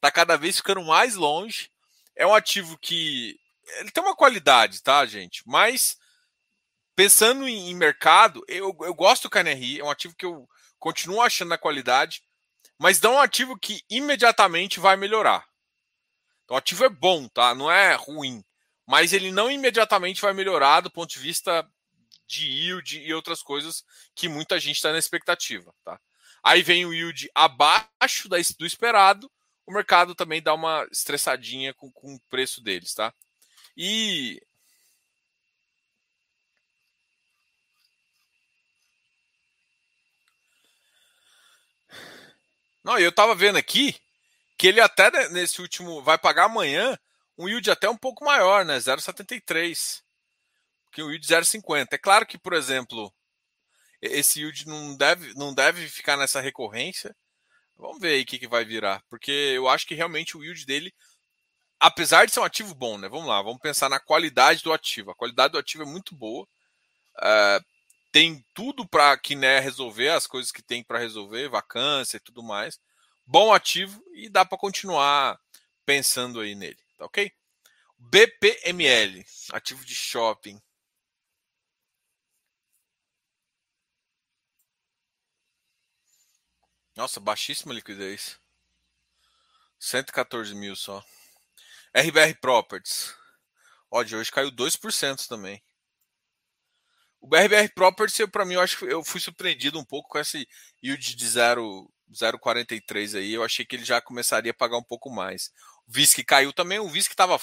tá 0.00 0.10
cada 0.10 0.36
vez 0.36 0.56
ficando 0.56 0.82
mais 0.82 1.14
longe. 1.14 1.70
É 2.14 2.26
um 2.26 2.34
ativo 2.34 2.78
que 2.78 3.38
ele 3.78 3.90
tem 3.90 4.02
uma 4.02 4.16
qualidade, 4.16 4.82
tá, 4.82 5.04
gente? 5.04 5.42
Mas 5.46 5.98
pensando 6.94 7.46
em, 7.46 7.74
mercado, 7.74 8.42
eu, 8.48 8.74
eu 8.80 8.94
gosto 8.94 9.24
do 9.24 9.30
KNRI, 9.30 9.80
é 9.80 9.84
um 9.84 9.90
ativo 9.90 10.14
que 10.16 10.24
eu 10.24 10.48
continuo 10.78 11.20
achando 11.20 11.48
na 11.48 11.58
qualidade, 11.58 12.22
mas 12.78 13.00
não 13.00 13.14
é 13.14 13.16
um 13.16 13.20
ativo 13.20 13.58
que 13.58 13.82
imediatamente 13.90 14.80
vai 14.80 14.96
melhorar. 14.96 15.46
Então, 16.44 16.54
o 16.54 16.58
ativo 16.58 16.84
é 16.84 16.88
bom, 16.88 17.28
tá? 17.28 17.54
Não 17.54 17.70
é 17.70 17.94
ruim, 17.94 18.42
mas 18.86 19.12
ele 19.12 19.30
não 19.30 19.50
imediatamente 19.50 20.20
vai 20.20 20.32
melhorar 20.32 20.80
do 20.80 20.90
ponto 20.90 21.10
de 21.10 21.18
vista 21.18 21.68
de 22.26 22.46
yield 22.46 22.98
e 23.00 23.14
outras 23.14 23.42
coisas 23.42 23.84
que 24.14 24.28
muita 24.28 24.58
gente 24.58 24.76
está 24.76 24.92
na 24.92 24.98
expectativa. 24.98 25.74
Tá? 25.84 26.00
Aí 26.42 26.62
vem 26.62 26.84
o 26.86 26.94
yield 26.94 27.30
abaixo 27.34 28.28
do 28.58 28.66
esperado, 28.66 29.30
o 29.66 29.72
mercado 29.72 30.14
também 30.14 30.42
dá 30.42 30.54
uma 30.54 30.86
estressadinha 30.92 31.74
com, 31.74 31.90
com 31.90 32.14
o 32.14 32.20
preço 32.28 32.62
deles. 32.62 32.94
Tá? 32.94 33.12
E 33.76 34.40
Não, 42.86 42.96
eu 43.00 43.10
estava 43.10 43.34
vendo 43.34 43.56
aqui 43.58 43.96
que 44.56 44.68
ele 44.68 44.80
até 44.80 45.28
nesse 45.30 45.60
último 45.60 46.00
vai 46.02 46.16
pagar 46.16 46.44
amanhã 46.44 46.96
um 47.36 47.48
yield 47.48 47.68
até 47.68 47.90
um 47.90 47.96
pouco 47.96 48.24
maior, 48.24 48.64
né? 48.64 48.78
0,73 48.78 50.05
que 50.96 51.02
o 51.02 51.10
yield 51.10 51.26
0,50. 51.26 51.88
É 51.92 51.98
claro 51.98 52.24
que, 52.24 52.38
por 52.38 52.54
exemplo, 52.54 53.12
esse 54.00 54.40
yield 54.40 54.66
não 54.66 54.96
deve, 54.96 55.34
não 55.34 55.52
deve 55.52 55.86
ficar 55.88 56.16
nessa 56.16 56.40
recorrência. 56.40 57.14
Vamos 57.76 58.00
ver 58.00 58.14
aí 58.14 58.22
o 58.22 58.26
que, 58.26 58.38
que 58.38 58.48
vai 58.48 58.64
virar, 58.64 59.02
porque 59.10 59.30
eu 59.30 59.68
acho 59.68 59.86
que 59.86 59.94
realmente 59.94 60.38
o 60.38 60.42
yield 60.42 60.64
dele 60.64 60.94
apesar 61.78 62.24
de 62.24 62.32
ser 62.32 62.40
um 62.40 62.44
ativo 62.44 62.74
bom, 62.74 62.96
né? 62.96 63.10
Vamos 63.10 63.26
lá, 63.26 63.42
vamos 63.42 63.60
pensar 63.60 63.90
na 63.90 64.00
qualidade 64.00 64.62
do 64.62 64.72
ativo. 64.72 65.10
A 65.10 65.14
qualidade 65.14 65.52
do 65.52 65.58
ativo 65.58 65.82
é 65.82 65.86
muito 65.86 66.14
boa. 66.14 66.48
Uh, 67.18 67.62
tem 68.10 68.42
tudo 68.54 68.88
para 68.88 69.14
que 69.18 69.36
né, 69.36 69.60
resolver 69.60 70.08
as 70.08 70.26
coisas 70.26 70.50
que 70.50 70.62
tem 70.62 70.82
para 70.82 70.98
resolver, 70.98 71.50
vacância 71.50 72.16
e 72.16 72.20
tudo 72.20 72.42
mais. 72.42 72.80
Bom 73.26 73.52
ativo 73.52 74.02
e 74.14 74.30
dá 74.30 74.46
para 74.46 74.56
continuar 74.56 75.38
pensando 75.84 76.40
aí 76.40 76.54
nele, 76.54 76.78
tá 76.96 77.04
ok? 77.04 77.30
BPML, 77.98 79.22
ativo 79.52 79.84
de 79.84 79.94
shopping. 79.94 80.58
Nossa, 86.96 87.20
baixíssima 87.20 87.74
liquidez. 87.74 88.40
114 89.78 90.54
mil 90.54 90.74
só. 90.74 91.04
RBR 91.94 92.34
Properties. 92.40 93.14
Ó, 93.90 94.02
de 94.02 94.16
hoje 94.16 94.32
caiu 94.32 94.50
2% 94.50 95.28
também. 95.28 95.62
O 97.20 97.28
BRBR 97.28 97.68
Properties, 97.74 98.26
para 98.30 98.46
mim, 98.46 98.54
eu 98.54 98.60
acho 98.60 98.78
que 98.78 98.84
eu 98.86 99.04
fui 99.04 99.20
surpreendido 99.20 99.78
um 99.78 99.84
pouco 99.84 100.08
com 100.08 100.18
esse 100.18 100.48
yield 100.82 101.14
de 101.14 101.26
0,43 101.26 103.18
aí. 103.18 103.34
Eu 103.34 103.44
achei 103.44 103.66
que 103.66 103.76
ele 103.76 103.84
já 103.84 104.00
começaria 104.00 104.52
a 104.52 104.54
pagar 104.54 104.78
um 104.78 104.82
pouco 104.82 105.10
mais. 105.10 105.52
O 105.86 105.92
VISC 105.92 106.24
caiu 106.24 106.52
também. 106.52 106.78
O 106.78 106.88
VISC 106.88 107.10
estava. 107.10 107.38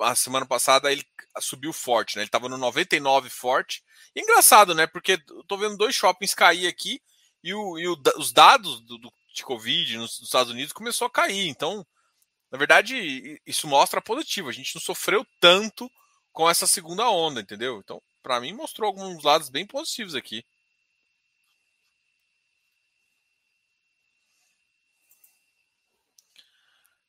A 0.00 0.14
semana 0.16 0.46
passada 0.46 0.90
ele 0.90 1.06
subiu 1.40 1.72
forte, 1.72 2.16
né? 2.16 2.22
Ele 2.22 2.28
estava 2.28 2.48
no 2.48 2.58
99 2.58 3.30
forte. 3.30 3.84
E 4.14 4.20
engraçado, 4.20 4.74
né? 4.74 4.88
Porque 4.88 5.22
eu 5.28 5.44
tô 5.44 5.56
vendo 5.56 5.76
dois 5.76 5.94
shoppings 5.94 6.34
cair 6.34 6.66
aqui 6.66 7.00
e, 7.42 7.54
o, 7.54 7.78
e 7.78 7.88
o, 7.88 7.96
os 8.16 8.32
dados 8.32 8.80
do, 8.80 8.98
do, 8.98 9.12
de 9.32 9.42
Covid 9.44 9.96
nos, 9.96 10.18
nos, 10.18 10.28
Estados 10.28 10.52
Unidos 10.52 10.72
começou 10.72 11.06
a 11.06 11.10
cair. 11.10 11.48
Então, 11.48 11.86
na 12.50 12.58
verdade, 12.58 13.40
isso 13.46 13.66
mostra 13.66 14.00
positivo. 14.00 14.48
A 14.48 14.52
gente 14.52 14.74
não 14.74 14.82
sofreu 14.82 15.26
tanto 15.40 15.90
com 16.32 16.48
essa 16.48 16.66
segunda 16.66 17.08
onda, 17.10 17.40
entendeu? 17.40 17.78
Então, 17.78 18.02
para 18.22 18.40
mim, 18.40 18.52
mostrou 18.52 18.88
alguns 18.88 19.22
lados 19.22 19.48
bem 19.48 19.66
positivos 19.66 20.14
aqui. 20.14 20.44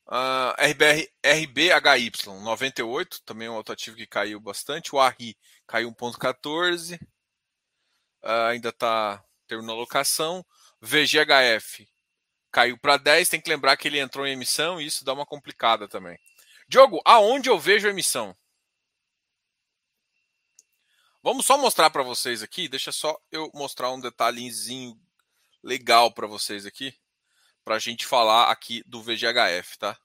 Uh, 0.07 0.57
RBR, 0.57 1.07
RBHY 1.23 2.11
98, 2.43 3.21
também 3.23 3.47
é 3.47 3.51
um 3.51 3.55
outro 3.55 3.73
ativo 3.73 3.95
que 3.95 4.07
caiu 4.07 4.39
bastante. 4.39 4.95
O 4.95 4.99
ARRI 4.99 5.37
caiu 5.67 5.93
1,14. 5.93 6.99
Uh, 8.23 8.27
ainda 8.49 8.69
está 8.69 9.23
terminou 9.49 9.75
a 9.75 9.79
locação. 9.79 10.45
VGHF 10.79 11.89
caiu 12.51 12.77
para 12.77 12.97
10. 12.97 13.27
Tem 13.27 13.41
que 13.41 13.49
lembrar 13.49 13.75
que 13.75 13.87
ele 13.87 13.99
entrou 13.99 14.25
em 14.25 14.33
emissão 14.33 14.79
e 14.79 14.85
isso 14.85 15.03
dá 15.03 15.13
uma 15.13 15.25
complicada 15.25 15.87
também. 15.87 16.17
Diogo, 16.67 17.01
aonde 17.03 17.49
eu 17.49 17.59
vejo 17.59 17.87
emissão? 17.87 18.35
Vamos 21.21 21.45
só 21.45 21.57
mostrar 21.57 21.89
para 21.89 22.03
vocês 22.03 22.41
aqui. 22.41 22.69
Deixa 22.69 22.91
só 22.91 23.19
eu 23.31 23.51
mostrar 23.53 23.91
um 23.91 23.99
detalhezinho 23.99 24.97
legal 25.61 26.13
para 26.13 26.27
vocês 26.27 26.65
aqui, 26.65 26.95
para 27.65 27.75
a 27.75 27.79
gente 27.79 28.05
falar 28.05 28.49
aqui 28.49 28.81
do 28.85 29.01
VGHF, 29.01 29.77
tá? 29.77 29.99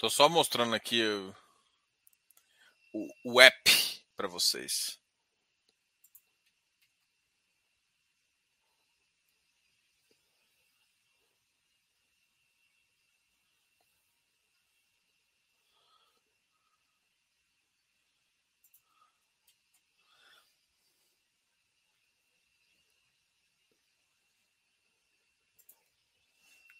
Tô 0.00 0.08
só 0.08 0.30
mostrando 0.30 0.74
aqui 0.74 1.02
o, 2.94 3.12
o, 3.22 3.38
app 3.38 3.70
para 4.16 4.26
vocês. 4.26 4.98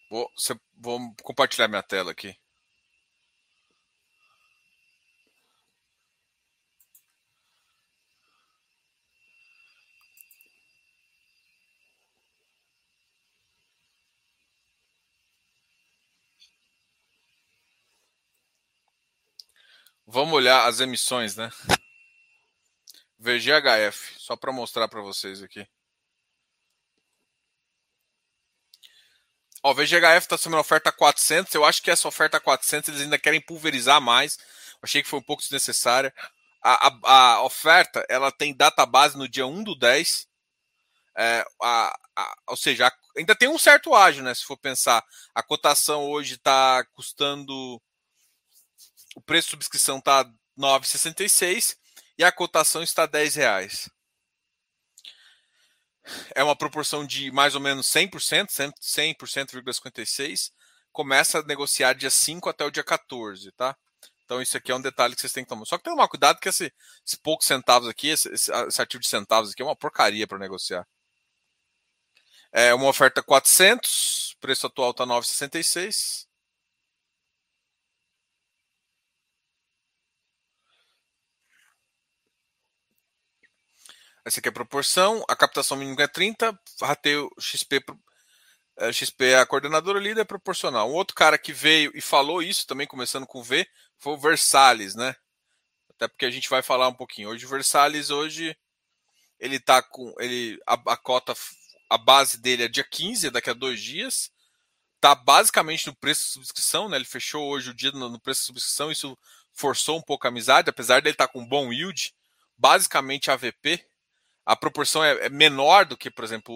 Vou, 0.09 0.27
vou 0.75 1.15
compartilhar 1.21 1.67
minha 1.67 1.83
tela 1.83 2.11
aqui. 2.13 2.35
Vamos 20.13 20.33
olhar 20.33 20.67
as 20.67 20.81
emissões, 20.81 21.37
né? 21.37 21.49
VGHF, 23.17 24.19
só 24.19 24.35
para 24.35 24.51
mostrar 24.51 24.89
para 24.89 24.99
vocês 24.99 25.41
aqui. 25.41 25.65
Ó, 29.63 29.73
VGHF 29.73 30.17
está 30.17 30.37
sendo 30.37 30.55
uma 30.55 30.59
oferta 30.59 30.91
400. 30.91 31.53
Eu 31.53 31.63
acho 31.63 31.81
que 31.81 31.89
essa 31.89 32.09
oferta 32.09 32.41
400 32.41 32.89
eles 32.89 33.01
ainda 33.03 33.17
querem 33.17 33.39
pulverizar 33.39 34.01
mais. 34.01 34.37
Achei 34.81 35.01
que 35.01 35.07
foi 35.07 35.19
um 35.19 35.23
pouco 35.23 35.43
desnecessária. 35.43 36.13
A, 36.61 36.87
a, 36.87 37.33
a 37.35 37.43
oferta 37.43 38.05
ela 38.09 38.33
tem 38.33 38.53
data 38.53 38.85
base 38.85 39.17
no 39.17 39.29
dia 39.29 39.47
1 39.47 39.63
do 39.63 39.79
10. 39.79 40.27
É, 41.15 41.45
a, 41.61 41.97
a, 42.17 42.35
ou 42.47 42.57
seja, 42.57 42.91
ainda 43.15 43.33
tem 43.33 43.47
um 43.47 43.57
certo 43.57 43.95
ágio, 43.95 44.25
né? 44.25 44.35
Se 44.35 44.43
for 44.43 44.57
pensar, 44.57 45.01
a 45.33 45.41
cotação 45.41 46.09
hoje 46.09 46.33
está 46.33 46.83
custando 46.91 47.81
o 49.15 49.21
preço 49.21 49.47
de 49.47 49.51
subscrição 49.51 49.99
está 49.99 50.25
9,66 50.57 51.75
e 52.17 52.23
a 52.23 52.31
cotação 52.31 52.83
está 52.83 53.05
10 53.05 53.35
reais. 53.35 53.89
É 56.33 56.43
uma 56.43 56.55
proporção 56.55 57.05
de 57.05 57.31
mais 57.31 57.55
ou 57.55 57.61
menos 57.61 57.87
100%, 57.87 58.47
100,56. 58.81 60.51
Começa 60.91 61.39
a 61.39 61.43
negociar 61.43 61.93
dia 61.93 62.09
5 62.09 62.49
até 62.49 62.65
o 62.65 62.71
dia 62.71 62.83
14, 62.83 63.51
tá? 63.53 63.75
Então 64.25 64.41
isso 64.41 64.57
aqui 64.57 64.71
é 64.71 64.75
um 64.75 64.81
detalhe 64.81 65.13
que 65.13 65.21
vocês 65.21 65.33
têm 65.33 65.43
que 65.43 65.49
tomar. 65.49 65.65
Só 65.65 65.77
que 65.77 65.83
tem 65.83 65.93
tomar 65.93 66.07
cuidado 66.07 66.39
que 66.39 66.49
esse, 66.49 66.73
esse 67.05 67.17
poucos 67.17 67.45
centavos 67.47 67.87
aqui, 67.87 68.07
esse, 68.07 68.29
esse 68.29 68.81
ativo 68.81 69.01
de 69.01 69.09
centavos 69.09 69.51
aqui 69.51 69.61
é 69.61 69.65
uma 69.65 69.75
porcaria 69.75 70.25
para 70.25 70.39
negociar. 70.39 70.87
É 72.51 72.73
uma 72.73 72.87
oferta 72.87 73.23
400, 73.23 74.35
preço 74.39 74.67
atual 74.67 74.91
está 74.91 75.05
9,66. 75.05 76.27
Essa 84.23 84.39
aqui 84.39 84.49
é 84.49 84.51
a 84.51 84.53
proporção, 84.53 85.23
a 85.27 85.35
captação 85.35 85.75
mínima 85.75 86.03
é 86.03 86.07
30, 86.07 86.57
rateio 86.81 87.29
XP, 87.39 87.83
XP 88.91 89.25
é 89.25 89.39
a 89.39 89.45
coordenadora 89.45 89.99
líder 89.99 90.21
é 90.21 90.25
proporcional. 90.25 90.89
Um 90.89 90.93
outro 90.93 91.15
cara 91.15 91.37
que 91.37 91.51
veio 91.51 91.91
e 91.93 92.01
falou 92.01 92.41
isso, 92.41 92.65
também 92.65 92.87
começando 92.87 93.27
com 93.27 93.43
V, 93.43 93.67
foi 93.97 94.13
o 94.13 94.17
Versalhes, 94.17 94.95
né? 94.95 95.15
Até 95.89 96.07
porque 96.07 96.25
a 96.25 96.31
gente 96.31 96.49
vai 96.49 96.63
falar 96.63 96.87
um 96.87 96.93
pouquinho. 96.93 97.29
Hoje 97.29 97.45
o 97.45 97.49
Versalhes, 97.49 98.09
hoje, 98.09 98.55
ele 99.39 99.59
tá 99.59 99.81
com. 99.81 100.13
Ele, 100.19 100.59
a, 100.65 100.73
a 100.73 100.97
cota, 100.97 101.35
a 101.89 101.97
base 101.97 102.39
dele 102.39 102.63
é 102.63 102.67
dia 102.67 102.83
15, 102.83 103.27
é 103.27 103.31
daqui 103.31 103.49
a 103.49 103.53
dois 103.53 103.81
dias. 103.81 104.31
Tá 104.99 105.13
basicamente 105.15 105.87
no 105.87 105.95
preço 105.95 106.25
de 106.25 106.31
subscrição, 106.33 106.87
né? 106.87 106.97
Ele 106.97 107.05
fechou 107.05 107.49
hoje 107.49 107.71
o 107.71 107.73
dia 107.73 107.91
no, 107.91 108.09
no 108.09 108.19
preço 108.19 108.41
de 108.41 108.45
subscrição, 108.47 108.91
isso 108.91 109.17
forçou 109.51 109.97
um 109.97 110.01
pouco 110.01 110.25
a 110.25 110.29
amizade, 110.29 110.69
apesar 110.69 111.01
dele 111.01 111.13
estar 111.13 111.27
tá 111.27 111.33
com 111.33 111.45
bom 111.45 111.73
yield, 111.73 112.13
basicamente 112.57 113.29
AVP, 113.29 113.83
a 114.45 114.55
proporção 114.55 115.03
é, 115.03 115.25
é, 115.25 115.29
menor 115.29 115.85
do 115.85 115.97
que, 115.97 116.09
por 116.09 116.23
exemplo, 116.23 116.53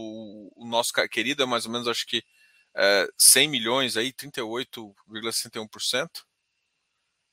o, 0.56 0.66
nosso 0.68 0.94
querido 1.10 1.44
é 1.44 1.46
mais 1.46 1.66
ou 1.66 1.72
menos, 1.72 1.88
acho 1.88 2.06
que 2.06 2.24
é, 2.76 3.08
100 3.18 3.48
milhões 3.48 3.98
aí, 3.98 4.12
38,61%. 4.12 6.10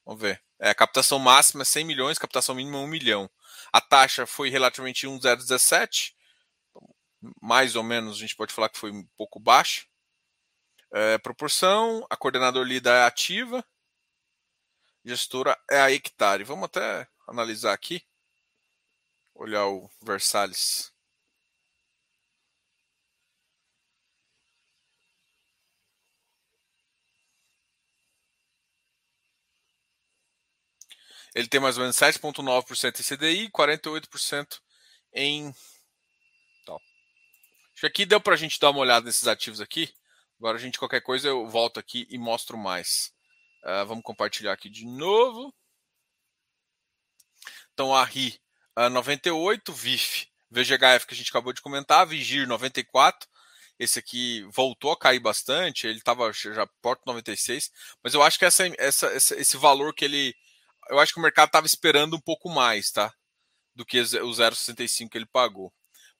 Vamos 0.04 0.20
ver. 0.20 0.42
É, 0.58 0.70
a 0.70 0.74
captação 0.74 1.18
máxima 1.18 1.62
é 1.62 1.64
100 1.64 1.84
milhões, 1.84 2.18
captação 2.18 2.54
mínima 2.54 2.78
1 2.78 2.86
milhão. 2.86 3.30
A 3.72 3.80
taxa 3.80 4.26
foi 4.26 4.48
relativamente 4.50 5.06
1,017. 5.06 6.16
Mais 7.40 7.76
ou 7.76 7.82
menos, 7.82 8.16
a 8.16 8.20
gente 8.20 8.36
pode 8.36 8.52
falar 8.52 8.68
que 8.68 8.78
foi 8.78 8.90
um 8.90 9.06
pouco 9.16 9.40
baixa. 9.40 9.86
É, 10.92 11.18
proporção, 11.18 12.06
a 12.10 12.16
coordenador 12.16 12.64
lida 12.64 12.90
é 12.90 13.04
ativa. 13.04 13.64
Gestora 15.04 15.58
é 15.70 15.80
a 15.80 15.90
hectare. 15.90 16.44
Vamos 16.44 16.64
até 16.64 17.08
analisar 17.26 17.72
aqui. 17.72 18.02
Olhar 19.42 19.66
o 19.66 19.90
Versalhes. 20.00 20.92
Ele 31.34 31.48
tem 31.48 31.58
mais 31.58 31.76
ou 31.76 31.82
menos 31.82 31.96
7,9% 31.96 33.00
em 33.00 33.02
CDI 33.02 33.44
e 33.46 33.50
48% 33.50 34.60
em. 35.12 35.52
Tal. 36.64 36.76
Acho 36.76 37.80
que 37.80 37.86
aqui 37.86 38.06
deu 38.06 38.20
para 38.20 38.34
a 38.34 38.36
gente 38.36 38.60
dar 38.60 38.70
uma 38.70 38.78
olhada 38.78 39.06
nesses 39.06 39.26
ativos 39.26 39.60
aqui. 39.60 39.92
Agora 40.38 40.56
a 40.56 40.60
gente, 40.60 40.78
qualquer 40.78 41.00
coisa, 41.00 41.26
eu 41.26 41.48
volto 41.48 41.80
aqui 41.80 42.06
e 42.08 42.16
mostro 42.16 42.56
mais. 42.56 43.12
Uh, 43.64 43.84
vamos 43.86 44.04
compartilhar 44.04 44.52
aqui 44.52 44.70
de 44.70 44.86
novo. 44.86 45.52
Então 47.72 47.92
a 47.92 48.04
RI 48.04 48.41
uh, 48.78 48.88
98, 48.88 49.72
VIF, 49.72 50.26
VGHF 50.50 51.06
que 51.06 51.14
a 51.14 51.16
gente 51.16 51.30
acabou 51.30 51.52
de 51.52 51.62
comentar, 51.62 52.06
Vigir 52.06 52.46
94. 52.46 53.28
Esse 53.78 53.98
aqui 53.98 54.46
voltou 54.52 54.92
a 54.92 54.98
cair 54.98 55.18
bastante, 55.18 55.86
ele 55.86 55.98
estava 55.98 56.32
já 56.32 56.66
porto 56.80 57.02
96, 57.06 57.70
mas 58.02 58.14
eu 58.14 58.22
acho 58.22 58.38
que 58.38 58.44
essa, 58.44 58.64
essa, 58.78 59.06
esse 59.14 59.56
valor 59.56 59.94
que 59.94 60.04
ele 60.04 60.34
eu 60.90 60.98
acho 60.98 61.12
que 61.12 61.18
o 61.18 61.22
mercado 61.22 61.48
estava 61.48 61.66
esperando 61.66 62.16
um 62.16 62.20
pouco 62.20 62.48
mais, 62.48 62.90
tá? 62.90 63.12
Do 63.74 63.84
que 63.84 64.00
o 64.00 64.04
0,65 64.04 65.08
que 65.08 65.18
ele 65.18 65.26
pagou. 65.26 65.72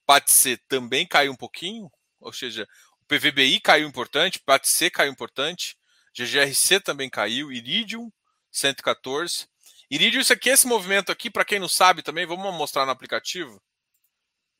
PATC 0.06 0.56
também 0.68 1.06
caiu 1.06 1.32
um 1.32 1.36
pouquinho, 1.36 1.90
ou 2.20 2.32
seja, 2.32 2.66
o 3.00 3.04
PVBI 3.06 3.60
caiu 3.60 3.88
importante, 3.88 4.40
PATC 4.40 4.90
caiu 4.90 5.12
importante, 5.12 5.76
GGRC 6.14 6.80
também 6.80 7.10
caiu, 7.10 7.52
Iridium 7.52 8.10
114. 8.50 9.46
Iridium, 9.94 10.20
isso 10.20 10.32
aqui, 10.32 10.48
esse 10.50 10.66
movimento 10.66 11.12
aqui, 11.12 11.30
para 11.30 11.44
quem 11.44 11.58
não 11.58 11.68
sabe 11.68 12.02
também, 12.02 12.26
vamos 12.26 12.54
mostrar 12.54 12.86
no 12.86 12.92
aplicativo. 12.92 13.62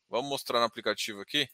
Vamos 0.08 0.28
mostrar 0.28 0.58
no 0.60 0.66
aplicativo 0.66 1.20
aqui. 1.20 1.48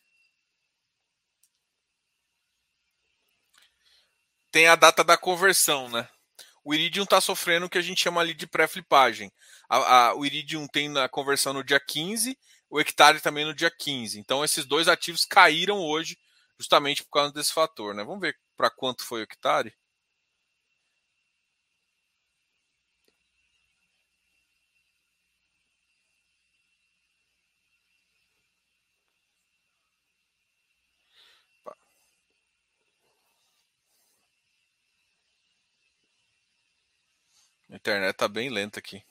Tem 4.50 4.66
a 4.66 4.76
data 4.76 5.04
da 5.04 5.16
conversão, 5.16 5.88
né? 5.88 6.08
o 6.68 6.74
Iridium 6.74 7.04
está 7.04 7.18
sofrendo 7.18 7.64
o 7.64 7.70
que 7.70 7.78
a 7.78 7.82
gente 7.82 8.02
chama 8.02 8.20
ali 8.20 8.34
de 8.34 8.46
pré-flipagem. 8.46 9.32
o 10.16 10.26
Iridium 10.26 10.66
tem 10.68 10.86
na 10.86 11.08
conversão 11.08 11.54
no 11.54 11.64
dia 11.64 11.80
15, 11.80 12.38
o 12.68 12.78
Hectare 12.78 13.22
também 13.22 13.46
no 13.46 13.54
dia 13.54 13.70
15. 13.70 14.18
Então 14.20 14.44
esses 14.44 14.66
dois 14.66 14.86
ativos 14.86 15.24
caíram 15.24 15.78
hoje 15.78 16.18
justamente 16.58 17.02
por 17.04 17.10
causa 17.10 17.32
desse 17.32 17.54
fator. 17.54 17.94
Né? 17.94 18.04
Vamos 18.04 18.20
ver 18.20 18.36
para 18.54 18.68
quanto 18.68 19.02
foi 19.02 19.20
o 19.20 19.22
Hectare? 19.22 19.74
A 37.70 37.76
internet 37.76 38.16
tá 38.16 38.28
bem 38.28 38.48
lenta 38.50 38.78
aqui. 38.78 39.02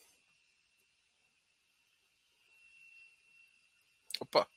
Opa. 4.20 4.48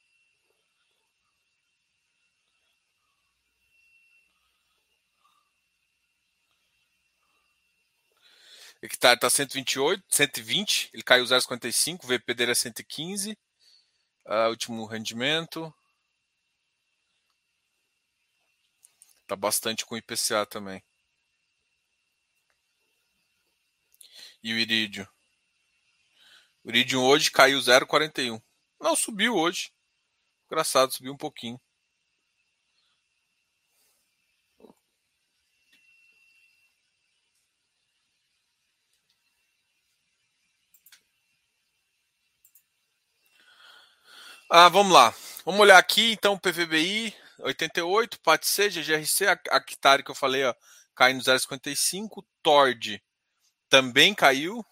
Hectare 8.82 9.20
tá 9.20 9.28
128, 9.28 10.02
120, 10.08 10.90
ele 10.94 11.02
caiu 11.02 11.24
0,55, 11.24 12.04
o 12.04 12.06
VP 12.06 12.32
dele 12.34 12.52
é 12.52 12.54
115. 12.54 13.36
Uh, 14.26 14.48
último 14.48 14.86
rendimento. 14.86 15.72
Tá 19.26 19.36
bastante 19.36 19.84
com 19.84 19.96
IPCA 19.96 20.46
também. 20.46 20.82
E 24.42 24.53
o 24.53 24.59
Iridium? 24.59 25.07
O 26.64 26.70
Iridium 26.70 27.03
hoje 27.05 27.31
caiu 27.31 27.59
0,41. 27.59 28.40
Não, 28.81 28.96
subiu 28.96 29.35
hoje. 29.37 29.70
Engraçado, 30.46 30.92
subiu 30.92 31.12
um 31.12 31.16
pouquinho. 31.16 31.61
Ah, 44.50 44.68
vamos 44.68 44.92
lá. 44.92 45.14
Vamos 45.44 45.61
olhar 45.61 45.79
aqui, 45.79 46.12
então, 46.12 46.38
PVBI 46.38 47.14
88, 47.38 48.20
PATC, 48.20 48.70
GGRC, 48.70 49.26
a 49.26 49.33
Actari 49.50 50.03
que 50.03 50.11
eu 50.11 50.14
falei, 50.14 50.44
ó, 50.44 50.55
cai 50.94 51.12
no 51.12 51.20
0,55, 51.20 52.24
TORD 52.42 53.03
também 53.70 54.14
caiu. 54.14 54.66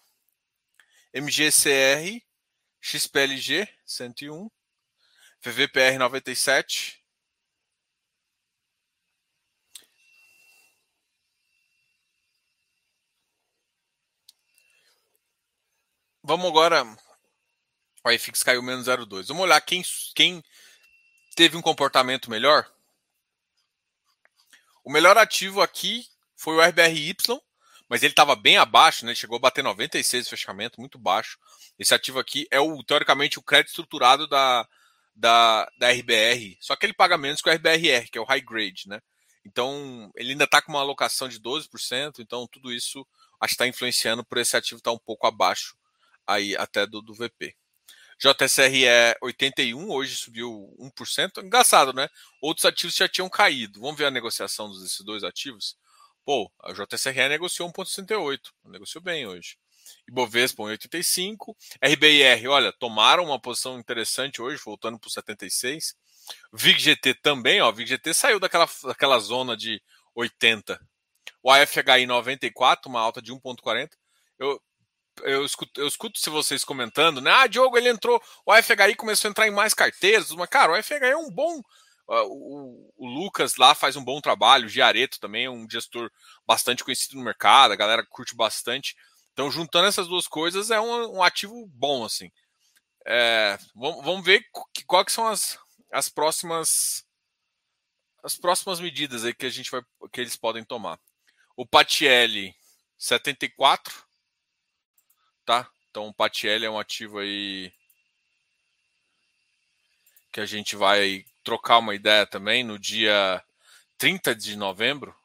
MGCR, 1.11 2.21
XPLG 2.79 3.67
101, 3.83 4.47
VVPR 5.41 5.97
97. 5.97 7.03
Vamos 16.21 16.45
agora. 16.45 16.85
O 18.05 18.11
IFIX 18.11 18.43
caiu 18.43 18.61
menos 18.61 18.85
0,2. 18.85 19.27
Vamos 19.27 19.43
olhar 19.43 19.59
quem, 19.61 19.81
quem 20.13 20.43
teve 21.35 21.57
um 21.57 21.61
comportamento 21.61 22.29
melhor. 22.29 22.71
O 24.83 24.91
melhor 24.91 25.17
ativo 25.17 25.59
aqui 25.59 26.07
foi 26.35 26.55
o 26.55 26.61
RBRY, 26.61 27.15
mas 27.89 28.03
ele 28.03 28.13
estava 28.13 28.35
bem 28.35 28.57
abaixo, 28.57 29.05
né? 29.05 29.15
chegou 29.15 29.37
a 29.37 29.39
bater 29.39 29.63
96 29.63 30.25
de 30.25 30.29
fechamento, 30.29 30.79
muito 30.79 30.99
baixo. 30.99 31.39
Esse 31.77 31.93
ativo 31.93 32.19
aqui 32.19 32.47
é 32.51 32.59
o 32.59 32.83
teoricamente 32.83 33.39
o 33.39 33.41
crédito 33.41 33.69
estruturado 33.69 34.27
da, 34.27 34.67
da, 35.15 35.69
da 35.77 35.91
RBR, 35.91 36.57
só 36.61 36.75
que 36.75 36.85
ele 36.85 36.93
paga 36.93 37.17
menos 37.17 37.41
que 37.41 37.49
o 37.49 37.53
RBRR, 37.53 38.09
que 38.11 38.17
é 38.17 38.21
o 38.21 38.25
high 38.25 38.41
grade, 38.41 38.83
né? 38.87 39.01
Então, 39.43 40.11
ele 40.15 40.31
ainda 40.31 40.43
está 40.43 40.61
com 40.61 40.71
uma 40.71 40.81
alocação 40.81 41.27
de 41.27 41.39
12%, 41.39 42.19
então 42.19 42.47
tudo 42.51 42.71
isso 42.71 43.05
acho 43.41 43.49
que 43.49 43.53
está 43.55 43.67
influenciando 43.67 44.23
por 44.23 44.37
esse 44.37 44.55
ativo 44.55 44.77
estar 44.77 44.91
tá 44.91 44.95
um 44.95 44.99
pouco 44.99 45.25
abaixo 45.25 45.75
aí 46.27 46.55
até 46.55 46.85
do, 46.85 47.01
do 47.01 47.15
VP. 47.15 47.55
JSR 48.19 48.85
é 48.85 49.17
81, 49.21 49.89
hoje 49.89 50.17
subiu 50.17 50.75
1%. 50.77 51.41
Engraçado, 51.41 51.93
né? 51.93 52.09
Outros 52.41 52.65
ativos 52.65 52.93
já 52.93 53.07
tinham 53.07 53.29
caído. 53.29 53.79
Vamos 53.79 53.97
ver 53.97 54.07
a 54.07 54.11
negociação 54.11 54.69
desses 54.69 54.99
dois 55.05 55.23
ativos. 55.23 55.77
Pô, 56.29 56.51
a 56.61 56.71
JSRE 56.73 57.27
negociou 57.27 57.67
1,68, 57.73 58.39
negociou 58.65 59.01
bem 59.01 59.25
hoje. 59.25 59.57
Ibovespa 60.07 60.61
1,85. 60.61 61.55
RBIR, 61.83 62.47
olha, 62.51 62.71
tomaram 62.71 63.23
uma 63.23 63.41
posição 63.41 63.79
interessante 63.79 64.39
hoje, 64.39 64.61
voltando 64.63 64.99
para 64.99 65.07
o 65.07 65.11
76. 65.11 65.95
VIGGT 66.53 67.15
também, 67.15 67.59
ó, 67.61 67.71
VIGGT 67.71 68.13
saiu 68.13 68.39
daquela, 68.39 68.69
daquela 68.83 69.17
zona 69.17 69.57
de 69.57 69.81
80. 70.13 70.79
O 71.41 71.49
AFHI 71.49 72.05
94, 72.05 72.91
uma 72.91 73.01
alta 73.01 73.23
de 73.23 73.33
1,40. 73.33 73.89
Eu, 74.37 74.61
eu 75.23 75.43
escuto, 75.43 75.81
eu 75.81 75.87
escuto 75.87 76.19
se 76.19 76.29
vocês 76.29 76.63
comentando, 76.63 77.21
né? 77.21 77.31
Ah, 77.31 77.47
Diogo, 77.47 77.75
ele 77.75 77.89
entrou, 77.89 78.21
o 78.45 78.51
AFHI 78.51 78.93
começou 78.95 79.29
a 79.29 79.31
entrar 79.31 79.47
em 79.47 79.51
mais 79.51 79.73
carteiras, 79.73 80.29
mas, 80.33 80.47
cara, 80.47 80.73
o 80.73 80.75
AFHI 80.75 80.93
é 80.93 81.17
um 81.17 81.31
bom 81.31 81.59
o, 82.09 82.91
o, 82.97 83.07
Lucas 83.07 83.55
lá 83.55 83.75
faz 83.75 83.95
um 83.95 84.03
bom 84.03 84.19
trabalho, 84.19 84.65
o 84.65 84.69
Giareto 84.69 85.19
também 85.19 85.45
é 85.45 85.49
um 85.49 85.69
gestor 85.69 86.11
bastante 86.45 86.83
conhecido 86.83 87.15
no 87.15 87.23
mercado, 87.23 87.71
a 87.71 87.75
galera 87.75 88.05
curte 88.05 88.35
bastante. 88.35 88.95
Então, 89.31 89.51
juntando 89.51 89.87
essas 89.87 90.07
duas 90.07 90.27
coisas, 90.27 90.71
é 90.71 90.81
um, 90.81 91.17
um 91.17 91.23
ativo 91.23 91.67
bom, 91.67 92.03
assim. 92.03 92.31
É, 93.05 93.57
vamos, 93.75 94.03
vamos, 94.03 94.25
ver 94.25 94.43
quais 94.87 95.05
que 95.05 95.11
são 95.11 95.27
as, 95.27 95.57
as 95.91 96.09
próximas 96.09 97.05
as 98.21 98.35
próximas 98.37 98.79
medidas 98.81 99.23
aí 99.23 99.33
que 99.33 99.45
a 99.45 99.49
gente 99.49 99.71
vai 99.71 99.81
que 100.11 100.19
eles 100.19 100.35
podem 100.35 100.63
tomar. 100.63 100.99
O 101.55 101.65
Patielli 101.65 102.53
74, 102.97 104.03
tá? 105.45 105.69
Então 105.89 106.07
o 106.07 106.13
Patielli 106.13 106.65
é 106.65 106.69
um 106.69 106.79
ativo 106.79 107.19
aí 107.19 107.71
que 110.31 110.41
a 110.41 110.45
gente 110.45 110.75
vai 110.75 111.25
trocar 111.49 111.79
uma 111.79 111.95
ideia 111.95 112.27
também 112.27 112.63
no 112.63 112.77
dia 112.77 113.43
30 113.97 114.35
de 114.35 114.55
novembro, 114.55 115.15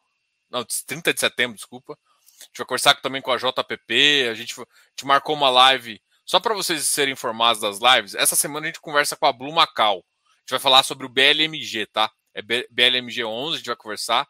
não, 0.51 0.65
30 0.87 1.13
de 1.13 1.21
setembro, 1.21 1.55
desculpa. 1.55 1.99
gente 2.47 2.57
vai 2.57 2.67
conversar 2.67 2.95
também 3.03 3.21
com 3.21 3.31
a 3.31 3.37
JPP, 3.37 4.29
a 4.31 4.35
gente, 4.35 4.59
a 4.59 4.65
gente 4.91 5.05
marcou 5.05 5.37
uma 5.37 5.51
live, 5.51 6.01
só 6.25 6.41
para 6.41 6.55
vocês 6.55 6.89
serem 6.89 7.13
informados 7.13 7.61
das 7.61 7.79
lives, 7.79 8.15
essa 8.15 8.35
semana 8.35 8.65
a 8.65 8.69
gente 8.69 8.81
conversa 8.81 9.15
com 9.17 9.27
a 9.27 9.33
Blue 9.35 9.53
Macau. 9.53 9.99
A 9.99 10.41
gente 10.41 10.51
vai 10.51 10.59
falar 10.59 10.83
sobre 10.83 11.05
o 11.05 11.11
BLMG, 11.11 11.87
tá? 11.93 12.11
É 12.33 12.41
BLMG 12.41 13.23
11, 13.23 13.55
a 13.55 13.59
gente 13.59 13.67
vai 13.67 13.77
conversar. 13.77 14.27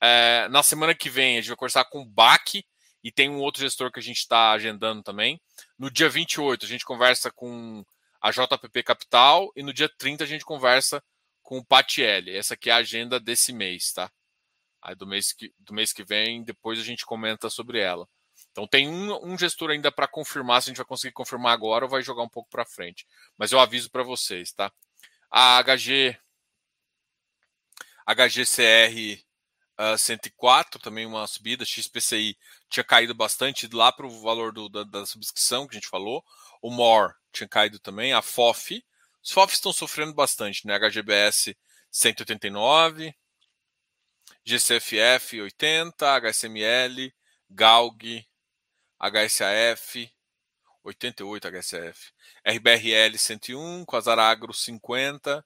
É, 0.00 0.46
na 0.48 0.62
semana 0.62 0.94
que 0.94 1.10
vem 1.10 1.38
a 1.38 1.40
gente 1.40 1.48
vai 1.48 1.56
conversar 1.56 1.84
com 1.86 2.02
o 2.02 2.06
BAC 2.06 2.64
e 3.02 3.10
tem 3.10 3.28
um 3.28 3.40
outro 3.40 3.62
gestor 3.62 3.90
que 3.90 3.98
a 3.98 4.02
gente 4.02 4.18
está 4.18 4.52
agendando 4.52 5.02
também. 5.02 5.40
No 5.76 5.90
dia 5.90 6.08
28 6.08 6.64
a 6.64 6.68
gente 6.68 6.84
conversa 6.84 7.32
com 7.32 7.84
a 8.20 8.30
JPP 8.30 8.84
Capital 8.84 9.50
e 9.56 9.62
no 9.64 9.72
dia 9.72 9.88
30 9.98 10.22
a 10.22 10.26
gente 10.26 10.44
conversa 10.44 11.02
com 11.42 11.58
o 11.58 11.64
Patielli. 11.64 12.34
Essa 12.34 12.54
aqui 12.54 12.70
é 12.70 12.72
a 12.72 12.76
agenda 12.76 13.18
desse 13.20 13.52
mês, 13.52 13.92
tá? 13.92 14.10
Aí 14.80 14.94
do 14.94 15.06
mês 15.06 15.32
que, 15.32 15.52
do 15.58 15.74
mês 15.74 15.92
que 15.92 16.04
vem, 16.04 16.42
depois 16.42 16.78
a 16.78 16.82
gente 16.82 17.06
comenta 17.06 17.48
sobre 17.50 17.80
ela. 17.80 18.08
Então 18.50 18.66
tem 18.66 18.88
um, 18.88 19.32
um 19.32 19.38
gestor 19.38 19.70
ainda 19.70 19.90
para 19.92 20.08
confirmar, 20.08 20.62
se 20.62 20.68
a 20.68 20.70
gente 20.70 20.78
vai 20.78 20.86
conseguir 20.86 21.12
confirmar 21.12 21.52
agora 21.52 21.84
ou 21.84 21.90
vai 21.90 22.02
jogar 22.02 22.22
um 22.22 22.28
pouco 22.28 22.50
para 22.50 22.64
frente. 22.64 23.06
Mas 23.36 23.52
eu 23.52 23.60
aviso 23.60 23.90
para 23.90 24.02
vocês, 24.02 24.52
tá? 24.52 24.72
A 25.30 25.62
HG 25.62 26.16
HGCR 28.06 29.24
uh, 29.78 29.96
104, 29.96 30.80
também 30.80 31.06
uma 31.06 31.26
subida, 31.26 31.64
XPCI 31.64 32.36
tinha 32.68 32.84
caído 32.84 33.14
bastante 33.14 33.68
lá 33.72 33.92
para 33.92 34.06
o 34.06 34.22
valor 34.22 34.52
do, 34.52 34.68
da, 34.68 34.84
da, 34.84 35.06
subscrição 35.06 35.66
que 35.66 35.76
a 35.76 35.78
gente 35.78 35.88
falou. 35.88 36.24
O 36.60 36.70
MOR 36.70 37.14
tinha 37.32 37.48
caído 37.48 37.78
também, 37.78 38.12
a 38.12 38.22
FOF. 38.22 38.84
Os 39.22 39.30
FOFs 39.30 39.54
estão 39.54 39.72
sofrendo 39.72 40.12
bastante, 40.12 40.66
né? 40.66 40.76
HGBS 40.78 41.56
189, 41.90 43.14
GCFF 44.44 45.40
80, 45.40 46.16
HSML, 46.16 47.12
GALG, 47.48 48.26
HSAF 48.98 50.10
88 50.84 51.48
HSF, 51.48 52.12
RBRL 52.44 53.16
101, 53.16 53.84
Quasaragro 53.84 54.52
50, 54.52 55.44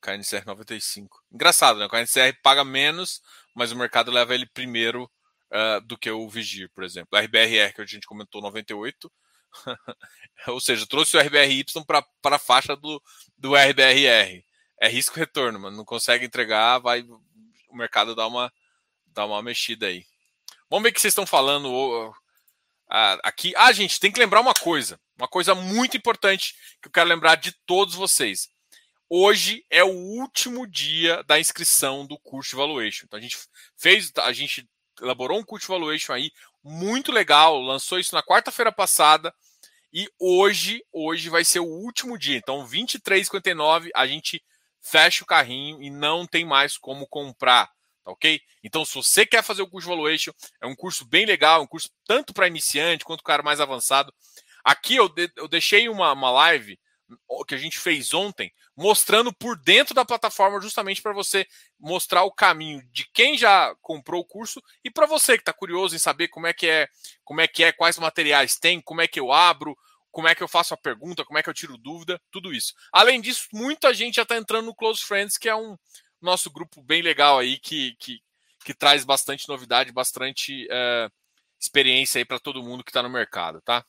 KNCR 0.00 0.44
95. 0.46 1.22
Engraçado, 1.32 1.78
né? 1.78 1.86
O 1.86 1.88
KNCR 1.88 2.38
paga 2.42 2.64
menos, 2.64 3.22
mas 3.54 3.72
o 3.72 3.76
mercado 3.76 4.10
leva 4.10 4.34
ele 4.34 4.46
primeiro 4.46 5.10
uh, 5.50 5.80
do 5.86 5.96
que 5.96 6.10
o 6.10 6.28
Vigir, 6.28 6.70
por 6.74 6.84
exemplo. 6.84 7.18
A 7.18 7.22
RBRR, 7.22 7.72
que 7.74 7.80
a 7.80 7.86
gente 7.86 8.06
comentou, 8.06 8.42
98. 8.42 9.10
Ou 10.48 10.60
seja, 10.60 10.86
trouxe 10.86 11.16
o 11.16 11.20
RBRY 11.20 11.64
para 11.86 12.36
a 12.36 12.38
faixa 12.38 12.76
do, 12.76 13.02
do 13.36 13.54
RBRR. 13.54 14.44
É 14.80 14.88
risco 14.88 15.18
retorno, 15.18 15.58
mano. 15.58 15.76
Não 15.76 15.84
consegue 15.84 16.26
entregar, 16.26 16.78
vai 16.78 17.04
o 17.68 17.76
mercado 17.76 18.14
dá 18.14 18.26
uma, 18.26 18.52
dá 19.06 19.26
uma 19.26 19.42
mexida 19.42 19.86
aí. 19.86 20.04
Vamos 20.68 20.84
ver 20.84 20.90
o 20.90 20.92
que 20.92 21.00
vocês 21.00 21.12
estão 21.12 21.26
falando 21.26 22.12
aqui. 23.22 23.52
Ah, 23.56 23.72
gente, 23.72 24.00
tem 24.00 24.10
que 24.10 24.18
lembrar 24.18 24.40
uma 24.40 24.54
coisa. 24.54 25.00
Uma 25.16 25.28
coisa 25.28 25.54
muito 25.54 25.96
importante 25.96 26.54
que 26.80 26.88
eu 26.88 26.92
quero 26.92 27.08
lembrar 27.08 27.36
de 27.36 27.52
todos 27.66 27.94
vocês. 27.94 28.48
Hoje 29.08 29.64
é 29.70 29.84
o 29.84 29.92
último 29.92 30.66
dia 30.66 31.22
da 31.24 31.38
inscrição 31.38 32.06
do 32.06 32.18
curso 32.18 32.50
de 32.50 32.56
valuation. 32.56 33.04
Então 33.06 33.18
a 33.18 33.22
gente 33.22 33.38
fez, 33.76 34.12
a 34.16 34.32
gente 34.32 34.68
elaborou 35.00 35.38
um 35.38 35.44
curso 35.44 35.66
de 35.66 35.72
valuation 35.72 36.12
aí 36.12 36.32
muito 36.66 37.12
legal, 37.12 37.60
lançou 37.60 37.98
isso 37.98 38.12
na 38.12 38.22
quarta-feira 38.22 38.72
passada 38.72 39.32
e 39.92 40.08
hoje, 40.18 40.84
hoje 40.92 41.28
vai 41.28 41.44
ser 41.44 41.60
o 41.60 41.64
último 41.64 42.18
dia. 42.18 42.36
Então 42.36 42.66
23:59 42.66 43.88
a 43.94 44.06
gente 44.06 44.42
fecha 44.80 45.22
o 45.22 45.26
carrinho 45.26 45.80
e 45.80 45.90
não 45.90 46.26
tem 46.26 46.44
mais 46.44 46.76
como 46.76 47.06
comprar, 47.06 47.66
tá 48.04 48.10
ok? 48.10 48.40
Então, 48.62 48.84
se 48.84 48.94
você 48.94 49.24
quer 49.24 49.42
fazer 49.42 49.62
o 49.62 49.68
curso 49.68 49.88
valuation, 49.88 50.32
é 50.60 50.66
um 50.66 50.74
curso 50.74 51.04
bem 51.04 51.24
legal, 51.24 51.62
um 51.62 51.66
curso 51.66 51.88
tanto 52.04 52.32
para 52.34 52.46
iniciante 52.48 53.04
quanto 53.04 53.22
para 53.22 53.34
cara 53.34 53.42
mais 53.42 53.60
avançado. 53.60 54.12
Aqui 54.64 54.96
eu, 54.96 55.08
de, 55.08 55.30
eu 55.36 55.48
deixei 55.48 55.88
uma, 55.88 56.12
uma 56.12 56.30
live 56.30 56.78
que 57.46 57.54
a 57.54 57.58
gente 57.58 57.78
fez 57.78 58.12
ontem, 58.12 58.52
mostrando 58.76 59.32
por 59.32 59.56
dentro 59.56 59.94
da 59.94 60.04
plataforma, 60.04 60.60
justamente 60.60 61.00
para 61.00 61.12
você 61.12 61.46
mostrar 61.78 62.24
o 62.24 62.32
caminho 62.32 62.82
de 62.90 63.08
quem 63.12 63.36
já 63.36 63.74
comprou 63.82 64.22
o 64.22 64.24
curso 64.24 64.62
e 64.82 64.90
para 64.90 65.06
você 65.06 65.36
que 65.36 65.42
está 65.42 65.52
curioso 65.52 65.94
em 65.94 65.98
saber 65.98 66.28
como 66.28 66.46
é 66.46 66.52
que 66.52 66.66
é, 66.66 66.88
como 67.24 67.40
é 67.40 67.46
que 67.46 67.62
é, 67.62 67.72
quais 67.72 67.98
materiais 67.98 68.56
tem, 68.56 68.80
como 68.80 69.00
é 69.00 69.08
que 69.08 69.20
eu 69.20 69.32
abro, 69.32 69.76
como 70.10 70.28
é 70.28 70.34
que 70.34 70.42
eu 70.42 70.48
faço 70.48 70.72
a 70.72 70.78
pergunta, 70.78 71.24
como 71.24 71.38
é 71.38 71.42
que 71.42 71.50
eu 71.50 71.54
tiro 71.54 71.76
dúvida, 71.76 72.20
tudo 72.30 72.54
isso. 72.54 72.72
Além 72.90 73.20
disso, 73.20 73.48
muita 73.52 73.92
gente 73.92 74.14
já 74.14 74.22
está 74.22 74.36
entrando 74.36 74.66
no 74.66 74.74
Close 74.74 75.04
Friends, 75.04 75.36
que 75.36 75.48
é 75.48 75.54
um 75.54 75.76
nosso 76.20 76.50
grupo 76.50 76.82
bem 76.82 77.02
legal 77.02 77.38
aí, 77.38 77.58
que, 77.58 77.94
que, 77.96 78.22
que 78.64 78.72
traz 78.72 79.04
bastante 79.04 79.46
novidade, 79.46 79.92
bastante 79.92 80.66
é, 80.70 81.10
experiência 81.60 82.18
aí 82.18 82.24
para 82.24 82.40
todo 82.40 82.62
mundo 82.62 82.82
que 82.82 82.90
está 82.90 83.02
no 83.02 83.10
mercado, 83.10 83.60
tá? 83.60 83.84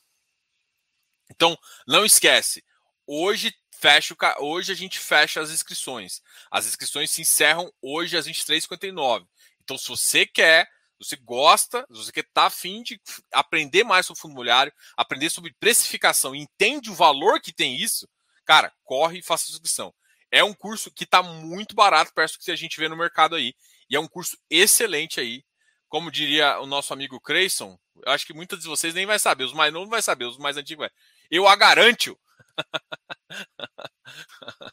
Então, 1.30 1.56
não 1.86 2.04
esquece, 2.04 2.62
hoje 3.06 3.54
fecha 3.78 4.14
o, 4.14 4.42
hoje 4.42 4.72
a 4.72 4.74
gente 4.74 4.98
fecha 4.98 5.40
as 5.40 5.50
inscrições. 5.50 6.20
As 6.50 6.66
inscrições 6.66 7.10
se 7.10 7.22
encerram 7.22 7.72
hoje 7.80 8.16
às 8.16 8.26
23h59. 8.26 9.26
Então, 9.62 9.78
se 9.78 9.88
você 9.88 10.26
quer 10.26 10.68
você 11.00 11.16
gosta, 11.16 11.86
você 11.88 12.10
quer 12.10 12.20
estar 12.22 12.40
tá 12.42 12.46
afim 12.46 12.82
de 12.82 13.00
aprender 13.32 13.84
mais 13.84 14.04
sobre 14.04 14.20
fundo 14.20 14.32
imobiliário, 14.32 14.72
aprender 14.96 15.30
sobre 15.30 15.54
precificação, 15.60 16.34
entende 16.34 16.90
o 16.90 16.94
valor 16.94 17.40
que 17.40 17.52
tem 17.52 17.76
isso, 17.76 18.08
cara, 18.44 18.72
corre 18.82 19.18
e 19.18 19.22
faça 19.22 19.50
inscrição. 19.50 19.94
É 20.30 20.42
um 20.42 20.52
curso 20.52 20.90
que 20.90 21.04
está 21.04 21.22
muito 21.22 21.74
barato 21.74 22.12
perto 22.12 22.32
do 22.32 22.44
que 22.44 22.50
a 22.50 22.56
gente 22.56 22.78
vê 22.78 22.88
no 22.88 22.96
mercado 22.96 23.36
aí. 23.36 23.54
E 23.88 23.96
é 23.96 24.00
um 24.00 24.08
curso 24.08 24.36
excelente 24.50 25.20
aí. 25.20 25.44
Como 25.88 26.10
diria 26.10 26.58
o 26.60 26.66
nosso 26.66 26.92
amigo 26.92 27.20
Creyson, 27.20 27.78
eu 28.04 28.12
acho 28.12 28.26
que 28.26 28.34
muitos 28.34 28.60
de 28.60 28.66
vocês 28.66 28.92
nem 28.92 29.06
vai 29.06 29.18
saber, 29.18 29.44
os 29.44 29.54
mais 29.54 29.72
novos 29.72 29.88
vai 29.88 30.02
saber, 30.02 30.26
os 30.26 30.36
mais 30.36 30.56
antigos 30.56 30.82
vai. 30.86 30.90
Eu 31.30 31.48
a 31.48 31.56
garanto. 31.56 32.18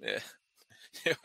é. 0.00 0.22
Eu, 1.04 1.16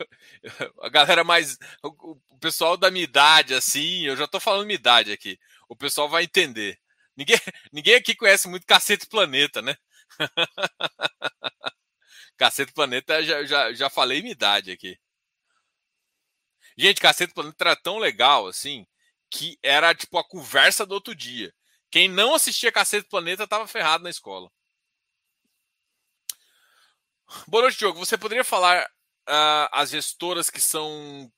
eu, 0.42 0.74
a 0.82 0.88
galera 0.88 1.24
mais. 1.24 1.58
O, 1.82 2.18
o, 2.30 2.38
pessoal 2.38 2.76
da 2.76 2.90
minha 2.90 3.04
idade, 3.04 3.54
assim, 3.54 4.06
eu 4.06 4.16
já 4.16 4.26
tô 4.26 4.40
falando 4.40 4.66
minha 4.66 4.76
idade 4.76 5.12
aqui. 5.12 5.38
O 5.68 5.76
pessoal 5.76 6.08
vai 6.08 6.24
entender. 6.24 6.78
Ninguém, 7.16 7.36
ninguém 7.72 7.94
aqui 7.96 8.14
conhece 8.14 8.48
muito 8.48 8.66
Cacete 8.66 9.06
Planeta, 9.06 9.60
né? 9.62 9.76
Cacete 12.38 12.72
Planeta, 12.72 13.22
já, 13.22 13.44
já, 13.44 13.72
já 13.72 13.90
falei 13.90 14.20
minha 14.22 14.32
idade 14.32 14.70
aqui. 14.70 14.98
Gente, 16.76 17.00
Cacete 17.00 17.34
Planeta 17.34 17.64
era 17.64 17.76
tão 17.76 17.98
legal, 17.98 18.46
assim, 18.46 18.86
que 19.30 19.58
era 19.62 19.94
tipo 19.94 20.16
a 20.18 20.24
conversa 20.24 20.86
do 20.86 20.92
outro 20.94 21.14
dia. 21.14 21.52
Quem 21.90 22.08
não 22.08 22.34
assistia 22.34 22.72
Cacete 22.72 23.08
Planeta 23.08 23.48
tava 23.48 23.66
ferrado 23.66 24.04
na 24.04 24.10
escola. 24.10 24.50
Boa 27.46 27.62
noite, 27.62 27.78
Diogo. 27.78 27.98
Você 27.98 28.16
poderia 28.16 28.44
falar 28.44 28.86
uh, 29.28 29.68
as 29.72 29.90
gestoras 29.90 30.48
que 30.48 30.60
são 30.60 31.30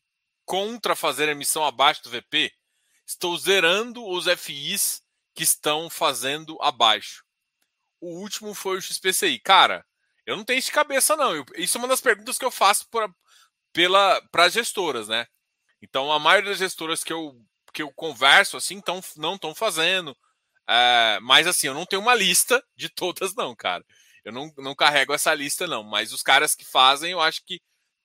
contra 0.44 0.94
fazer 0.94 1.28
emissão 1.28 1.64
abaixo 1.64 2.02
do 2.04 2.10
VP, 2.10 2.52
estou 3.06 3.36
zerando 3.36 4.04
os 4.06 4.26
FIs 4.26 5.02
que 5.34 5.42
estão 5.42 5.90
fazendo 5.90 6.56
abaixo. 6.60 7.24
O 8.00 8.20
último 8.20 8.54
foi 8.54 8.78
o 8.78 8.80
XPCI. 8.80 9.40
Cara, 9.40 9.84
eu 10.24 10.36
não 10.36 10.44
tenho 10.44 10.58
isso 10.60 10.68
de 10.68 10.74
cabeça, 10.74 11.16
não. 11.16 11.34
Eu, 11.34 11.44
isso 11.56 11.76
é 11.76 11.80
uma 11.80 11.88
das 11.88 12.00
perguntas 12.00 12.38
que 12.38 12.44
eu 12.44 12.50
faço 12.52 12.86
para 12.88 14.44
as 14.44 14.52
gestoras, 14.52 15.08
né? 15.08 15.26
Então, 15.82 16.12
a 16.12 16.18
maioria 16.20 16.50
das 16.50 16.58
gestoras 16.58 17.02
que 17.02 17.12
eu, 17.12 17.34
que 17.72 17.82
eu 17.82 17.92
converso, 17.92 18.56
assim, 18.56 18.80
tão, 18.80 19.00
não 19.16 19.34
estão 19.34 19.54
fazendo. 19.54 20.16
É, 20.68 21.18
mas, 21.20 21.48
assim, 21.48 21.66
eu 21.66 21.74
não 21.74 21.86
tenho 21.86 22.02
uma 22.02 22.14
lista 22.14 22.64
de 22.76 22.88
todas, 22.88 23.34
não, 23.34 23.56
cara. 23.56 23.84
Eu 24.24 24.32
não, 24.32 24.52
não 24.58 24.74
carrego 24.74 25.12
essa 25.12 25.34
lista, 25.34 25.66
não. 25.66 25.82
Mas 25.82 26.12
os 26.12 26.22
caras 26.22 26.54
que 26.54 26.64
fazem, 26.64 27.12
eu 27.12 27.20
acho 27.20 27.44
que 27.44 27.60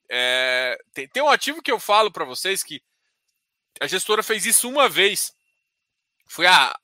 é, 0.10 0.78
tem, 0.94 1.08
tem 1.08 1.24
um 1.24 1.30
ativo 1.30 1.62
que 1.62 1.72
eu 1.72 1.80
falo 1.80 2.12
para 2.12 2.26
vocês 2.26 2.64
que 2.64 2.82
a 3.82 3.88
gestora 3.88 4.24
fez 4.24 4.46
isso 4.46 4.70
uma 4.70 4.88
vez. 4.88 5.34
Foi 6.28 6.46
a, 6.46 6.78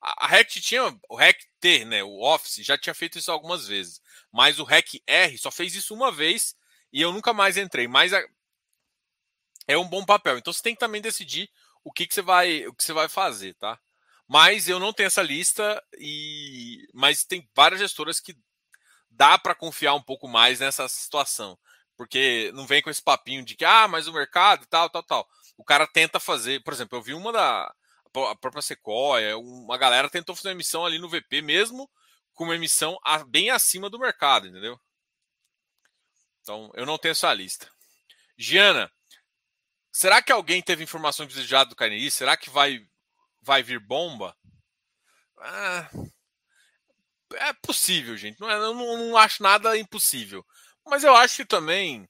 a, 0.00 0.26
REC 0.26 0.60
tinha 0.60 0.84
o 1.08 1.16
REC 1.16 1.38
T, 1.60 1.84
né? 1.84 2.02
O 2.02 2.20
Office 2.22 2.64
já 2.64 2.78
tinha 2.78 2.94
feito 2.94 3.18
isso 3.18 3.30
algumas 3.30 3.66
vezes, 3.66 4.00
mas 4.32 4.58
o 4.58 4.64
REC 4.64 5.02
R 5.06 5.38
só 5.38 5.50
fez 5.50 5.74
isso 5.74 5.94
uma 5.94 6.12
vez 6.12 6.54
e 6.92 7.00
eu 7.00 7.12
nunca 7.12 7.32
mais 7.32 7.56
entrei. 7.56 7.88
Mas 7.88 8.12
a, 8.12 8.22
é 9.66 9.76
um 9.76 9.88
bom 9.88 10.04
papel. 10.04 10.38
Então 10.38 10.52
você 10.52 10.62
tem 10.62 10.74
que 10.74 10.80
também 10.80 11.00
decidir 11.00 11.50
o 11.84 11.92
que, 11.92 12.06
que 12.06 12.14
você 12.14 12.22
vai 12.22 12.66
o 12.66 12.74
que 12.74 12.84
você 12.84 12.92
vai 12.92 13.08
fazer, 13.08 13.54
tá? 13.54 13.78
Mas 14.28 14.68
eu 14.68 14.80
não 14.80 14.92
tenho 14.92 15.06
essa 15.06 15.22
lista 15.22 15.82
e 15.98 16.86
mas 16.92 17.24
tem 17.24 17.48
várias 17.54 17.80
gestoras 17.80 18.20
que 18.20 18.36
dá 19.16 19.38
para 19.38 19.54
confiar 19.54 19.94
um 19.94 20.02
pouco 20.02 20.28
mais 20.28 20.60
nessa 20.60 20.88
situação. 20.88 21.58
Porque 21.96 22.52
não 22.54 22.66
vem 22.66 22.82
com 22.82 22.90
esse 22.90 23.02
papinho 23.02 23.44
de 23.44 23.56
que, 23.56 23.64
ah, 23.64 23.88
mas 23.88 24.06
o 24.06 24.12
mercado 24.12 24.66
tal, 24.66 24.90
tal, 24.90 25.02
tal. 25.02 25.28
O 25.56 25.64
cara 25.64 25.86
tenta 25.86 26.20
fazer, 26.20 26.62
por 26.62 26.72
exemplo, 26.72 26.98
eu 26.98 27.02
vi 27.02 27.14
uma 27.14 27.32
da 27.32 27.74
a 28.30 28.34
própria 28.34 28.62
Sequoia, 28.62 29.36
uma 29.36 29.76
galera 29.76 30.08
tentou 30.08 30.34
fazer 30.34 30.48
uma 30.48 30.54
emissão 30.54 30.86
ali 30.86 30.98
no 30.98 31.08
VP, 31.08 31.42
mesmo 31.42 31.90
com 32.32 32.44
uma 32.44 32.54
emissão 32.54 32.98
bem 33.28 33.50
acima 33.50 33.90
do 33.90 33.98
mercado, 33.98 34.46
entendeu? 34.46 34.80
Então, 36.40 36.70
eu 36.74 36.86
não 36.86 36.96
tenho 36.96 37.12
essa 37.12 37.32
lista. 37.34 37.70
Giana, 38.38 38.90
será 39.92 40.22
que 40.22 40.32
alguém 40.32 40.62
teve 40.62 40.82
informação 40.82 41.26
privilegiada 41.26 41.68
do 41.68 41.76
KNI? 41.76 42.10
Será 42.10 42.38
que 42.38 42.48
vai 42.48 42.86
vai 43.46 43.62
vir 43.62 43.78
bomba. 43.78 44.36
Ah, 45.38 45.88
é 47.34 47.52
possível, 47.54 48.16
gente. 48.16 48.40
Não 48.40 48.50
é, 48.50 48.54
eu 48.54 48.74
não, 48.74 48.96
não, 48.96 49.16
acho 49.16 49.42
nada 49.42 49.76
impossível. 49.76 50.44
Mas 50.84 51.04
eu 51.04 51.14
acho 51.14 51.36
que 51.36 51.44
também 51.44 52.08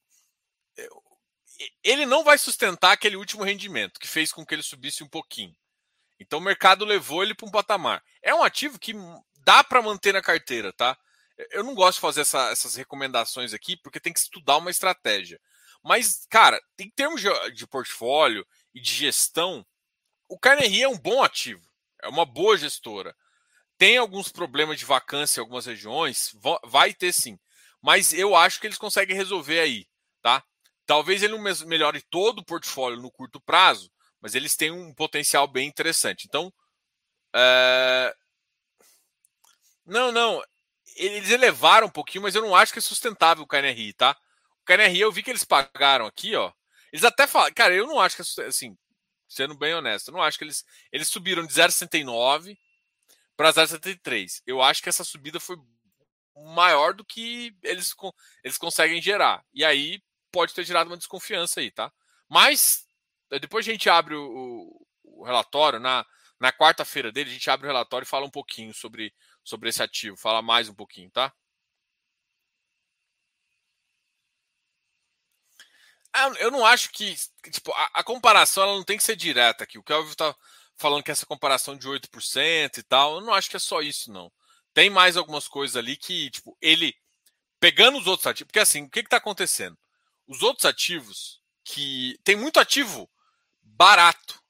ele 1.83 2.05
não 2.05 2.22
vai 2.22 2.37
sustentar 2.38 2.92
aquele 2.92 3.16
último 3.16 3.42
rendimento 3.42 3.98
que 3.98 4.09
fez 4.09 4.33
com 4.33 4.44
que 4.44 4.55
ele 4.55 4.62
subisse 4.62 5.02
um 5.02 5.09
pouquinho. 5.09 5.55
Então 6.18 6.38
o 6.38 6.42
mercado 6.42 6.85
levou 6.85 7.22
ele 7.22 7.35
para 7.35 7.46
um 7.46 7.50
patamar. 7.50 8.02
É 8.22 8.35
um 8.35 8.42
ativo 8.42 8.79
que 8.79 8.94
dá 9.40 9.62
para 9.62 9.83
manter 9.83 10.12
na 10.12 10.22
carteira, 10.22 10.72
tá? 10.72 10.96
Eu 11.50 11.62
não 11.62 11.74
gosto 11.74 11.96
de 11.96 12.00
fazer 12.00 12.22
essa, 12.22 12.50
essas 12.50 12.76
recomendações 12.76 13.52
aqui 13.52 13.76
porque 13.76 14.00
tem 14.00 14.12
que 14.12 14.18
estudar 14.18 14.57
uma 14.57 14.70
estratégia. 14.70 15.40
Mas, 15.83 16.26
cara, 16.31 16.61
em 16.79 16.90
termos 16.90 17.20
de, 17.20 17.29
de 17.52 17.66
portfólio 17.66 18.46
e 18.74 18.81
de 18.81 18.92
gestão, 18.92 19.64
o 20.29 20.38
Carnegie 20.38 20.83
é 20.83 20.88
um 20.88 20.98
bom 20.98 21.22
ativo. 21.22 21.62
É 22.02 22.09
uma 22.09 22.24
boa 22.24 22.57
gestora. 22.57 23.14
Tem 23.79 23.97
alguns 23.99 24.31
problemas 24.31 24.79
de 24.79 24.85
vacância 24.85 25.39
em 25.39 25.43
algumas 25.43 25.67
regiões, 25.67 26.35
vai 26.65 26.95
ter 26.95 27.12
sim. 27.12 27.39
Mas 27.83 28.12
eu 28.12 28.35
acho 28.35 28.61
que 28.61 28.67
eles 28.67 28.79
conseguem 28.79 29.17
resolver 29.17 29.61
aí, 29.61 29.87
tá? 30.23 30.43
Talvez 30.87 31.23
ele 31.23 31.37
não 31.37 31.67
melhore 31.67 32.03
todo 32.11 32.39
o 32.39 32.45
portfólio 32.45 33.01
no 33.01 33.11
curto 33.11 33.41
prazo, 33.41 33.91
mas 34.21 34.35
eles 34.35 34.57
têm 34.57 34.71
um 34.71 34.95
potencial 34.95 35.47
bem 35.47 35.69
interessante. 35.69 36.25
Então, 36.27 36.53
é... 37.35 38.15
não, 39.85 40.11
não, 40.11 40.43
eles 40.97 41.31
elevaram 41.31 41.89
um 41.89 41.91
pouquinho, 41.91 42.23
mas 42.23 42.35
eu 42.35 42.43
não 42.43 42.55
acho 42.55 42.73
que 42.73 42.79
é 42.79 42.83
sustentável 42.83 43.45
o 43.45 43.47
KNRI, 43.47 43.93
tá? 43.93 44.17
O 44.62 44.65
KNRI 44.65 45.01
eu 45.01 45.12
vi 45.12 45.23
que 45.23 45.31
eles 45.31 45.45
pagaram 45.45 46.07
aqui, 46.07 46.35
ó. 46.35 46.53
Eles 46.93 47.05
até 47.05 47.27
falam, 47.27 47.53
cara, 47.53 47.75
eu 47.75 47.87
não 47.87 48.01
acho 48.01 48.17
que 48.17 48.41
é 48.41 48.47
assim, 48.47 48.77
sendo 49.29 49.55
bem 49.57 49.75
honesto, 49.75 50.09
eu 50.09 50.15
não 50.15 50.23
acho 50.23 50.39
que 50.39 50.45
eles 50.45 50.65
eles 50.91 51.09
subiram 51.09 51.45
de 51.47 51.53
0,69 51.53 52.57
para 53.37 53.53
0,73. 53.53 54.42
Eu 54.46 54.62
acho 54.62 54.83
que 54.83 54.88
essa 54.88 55.05
subida 55.05 55.38
foi 55.38 55.57
maior 56.55 56.94
do 56.94 57.05
que 57.05 57.57
eles, 57.62 57.94
eles 58.44 58.59
conseguem 58.59 59.01
gerar. 59.01 59.44
E 59.53 59.64
aí 59.64 60.03
pode 60.33 60.55
ter 60.55 60.64
gerado 60.64 60.90
uma 60.90 60.96
desconfiança 60.96 61.61
aí, 61.61 61.70
tá? 61.70 61.92
Mas 62.29 62.87
depois 63.40 63.66
a 63.66 63.70
gente 63.70 63.88
abre 63.88 64.14
o, 64.14 64.87
o 65.05 65.25
relatório, 65.25 65.81
na, 65.81 66.05
na 66.38 66.53
quarta-feira 66.53 67.11
dele, 67.11 67.31
a 67.31 67.33
gente 67.33 67.51
abre 67.51 67.66
o 67.66 67.70
relatório 67.70 68.05
e 68.05 68.09
fala 68.09 68.27
um 68.27 68.31
pouquinho 68.31 68.75
sobre, 68.75 69.14
sobre 69.44 69.68
esse 69.68 69.83
ativo, 69.83 70.16
fala 70.16 70.42
mais 70.42 70.68
um 70.68 70.75
pouquinho, 70.75 71.11
tá? 71.11 71.33
Ah, 76.12 76.33
eu 76.38 76.51
não 76.51 76.64
acho 76.64 76.90
que. 76.92 77.14
Tipo, 77.51 77.72
a, 77.72 77.90
a 77.94 78.03
comparação 78.03 78.62
ela 78.62 78.75
não 78.75 78.85
tem 78.85 78.96
que 78.96 79.05
ser 79.05 79.16
direta 79.16 79.64
aqui. 79.64 79.79
O 79.79 79.83
Kelvin 79.83 80.11
está 80.11 80.35
falando 80.77 81.03
que 81.03 81.11
essa 81.11 81.27
comparação 81.27 81.77
de 81.77 81.89
8% 81.89 82.79
e 82.79 82.83
tal, 82.83 83.17
eu 83.17 83.21
não 83.21 83.35
acho 83.35 83.51
que 83.51 83.57
é 83.57 83.61
só 83.61 83.81
isso, 83.81 84.12
não. 84.12 84.31
Tem 84.75 84.91
mais 84.91 85.17
algumas 85.17 85.49
coisas 85.49 85.77
ali 85.77 85.97
que, 85.97 86.31
tipo, 86.31 86.57
ele 86.61 86.95
pegando 87.59 87.99
os 87.99 88.07
outros 88.07 88.27
ativos. 88.27 88.49
Porque 88.49 88.61
assim, 88.61 88.85
o 88.85 88.91
que 88.91 89.01
está 89.01 89.17
acontecendo? 89.17 89.77
Os 90.27 90.43
outros 90.43 90.65
ativos 90.65 91.41
que. 91.65 92.19
Tem 92.23 92.37
muito 92.37 92.61
ativo 92.61 93.09
barato. 93.62 94.43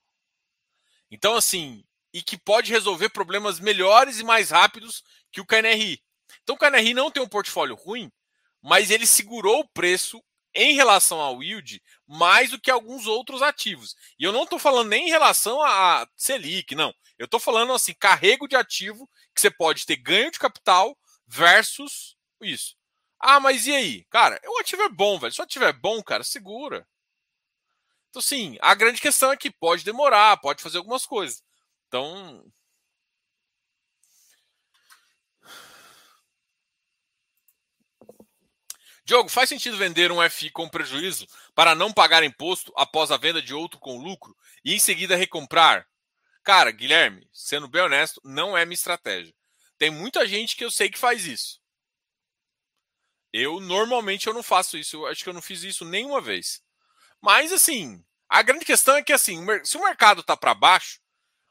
Então, 1.11 1.37
assim, 1.37 1.85
e 2.13 2.23
que 2.23 2.37
pode 2.37 2.73
resolver 2.73 3.11
problemas 3.11 3.61
melhores 3.61 4.19
e 4.19 4.25
mais 4.25 4.51
rápidos 4.51 5.05
que 5.31 5.41
o 5.41 5.47
KNRI. 5.47 6.03
Então, 6.43 6.57
o 6.57 6.59
KNRI 6.59 6.95
não 6.95 7.11
tem 7.11 7.23
um 7.23 7.29
portfólio 7.29 7.75
ruim, 7.75 8.11
mas 8.63 8.91
ele 8.91 9.07
segurou 9.07 9.61
o 9.61 9.69
preço 9.69 10.23
em 10.57 10.75
relação 10.75 11.21
ao 11.21 11.43
yield 11.43 11.81
mais 12.07 12.51
do 12.51 12.61
que 12.61 12.71
alguns 12.71 13.07
outros 13.07 13.43
ativos. 13.43 13.95
E 14.19 14.25
eu 14.25 14.33
não 14.33 14.45
estou 14.45 14.59
falando 14.59 14.89
nem 14.89 15.07
em 15.07 15.11
relação 15.11 15.63
a 15.63 16.09
Selic, 16.17 16.75
não. 16.75 16.93
Eu 17.19 17.27
estou 17.27 17.39
falando 17.39 17.73
assim, 17.73 17.95
carrego 17.95 18.49
de 18.49 18.57
ativo 18.57 19.09
que 19.35 19.41
você 19.41 19.51
pode 19.51 19.87
ter 19.87 19.97
ganho 19.97 20.31
de 20.31 20.39
capital 20.39 20.97
versus 21.27 22.17
isso. 22.43 22.77
Ah, 23.21 23.41
mas 23.41 23.67
e 23.67 23.73
aí? 23.73 24.05
Cara, 24.11 24.41
o 24.47 24.59
ativo 24.59 24.83
é 24.83 24.89
bom, 24.89 25.19
velho. 25.19 25.33
Se 25.33 25.41
o 25.41 25.45
ativo 25.45 25.65
é 25.65 25.73
bom, 25.73 26.03
cara, 26.03 26.23
segura. 26.25 26.87
Então, 28.11 28.23
sim, 28.23 28.57
a 28.61 28.75
grande 28.75 29.01
questão 29.01 29.33
é 29.33 29.37
que 29.37 29.51
pode 29.51 29.85
demorar, 29.85 30.37
pode 30.39 30.63
fazer 30.63 30.79
algumas 30.79 31.05
coisas. 31.07 31.43
Então. 31.87 32.45
Diogo, 39.07 39.29
faz 39.29 39.49
sentido 39.49 39.77
vender 39.77 40.11
um 40.11 40.21
FI 40.29 40.51
com 40.51 40.69
prejuízo 40.69 41.29
para 41.55 41.77
não 41.77 41.93
pagar 41.93 42.25
imposto 42.25 42.73
após 42.77 43.13
a 43.13 43.17
venda 43.17 43.41
de 43.41 43.55
outro 43.55 43.79
com 43.79 44.03
lucro 44.03 44.37
e 44.65 44.75
em 44.75 44.81
seguida 44.81 45.15
recomprar? 45.15 45.87
Cara, 46.43 46.73
Guilherme, 46.73 47.25
sendo 47.33 47.69
bem 47.69 47.83
honesto, 47.83 48.21
não 48.25 48.59
é 48.59 48.65
minha 48.65 48.75
estratégia. 48.75 49.33
Tem 49.79 49.91
muita 49.91 50.27
gente 50.27 50.57
que 50.57 50.65
eu 50.65 50.73
sei 50.73 50.91
que 50.91 50.99
faz 50.99 51.25
isso. 51.25 51.61
Eu 53.33 53.61
normalmente 53.61 54.27
eu 54.27 54.35
não 54.35 54.43
faço 54.43 54.77
isso. 54.77 54.97
Eu 54.97 55.07
acho 55.07 55.23
que 55.23 55.29
eu 55.29 55.35
não 55.35 55.43
fiz 55.43 55.63
isso 55.63 55.85
nenhuma 55.85 56.21
vez. 56.21 56.61
Mas 57.23 57.53
assim, 57.53 58.05
a 58.29 58.43
grande 58.43 58.65
questão 58.65 58.97
é 58.97 59.05
que 59.05 59.13
assim, 59.13 59.39
se 59.63 59.77
o 59.77 59.85
mercado 59.85 60.21
está 60.21 60.37
para 60.37 60.53
baixo, 60.53 60.99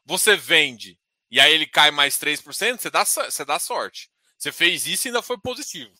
você 0.04 0.36
vende 0.36 1.00
e 1.30 1.40
aí 1.40 1.54
ele 1.54 1.66
cai 1.66 1.90
mais 1.90 2.18
3%, 2.18 2.78
você 2.78 2.90
dá, 2.90 3.02
você 3.02 3.44
dá 3.46 3.58
sorte. 3.58 4.10
Você 4.36 4.52
fez 4.52 4.86
isso 4.86 5.06
e 5.06 5.08
ainda 5.08 5.22
foi 5.22 5.38
positivo. 5.38 5.94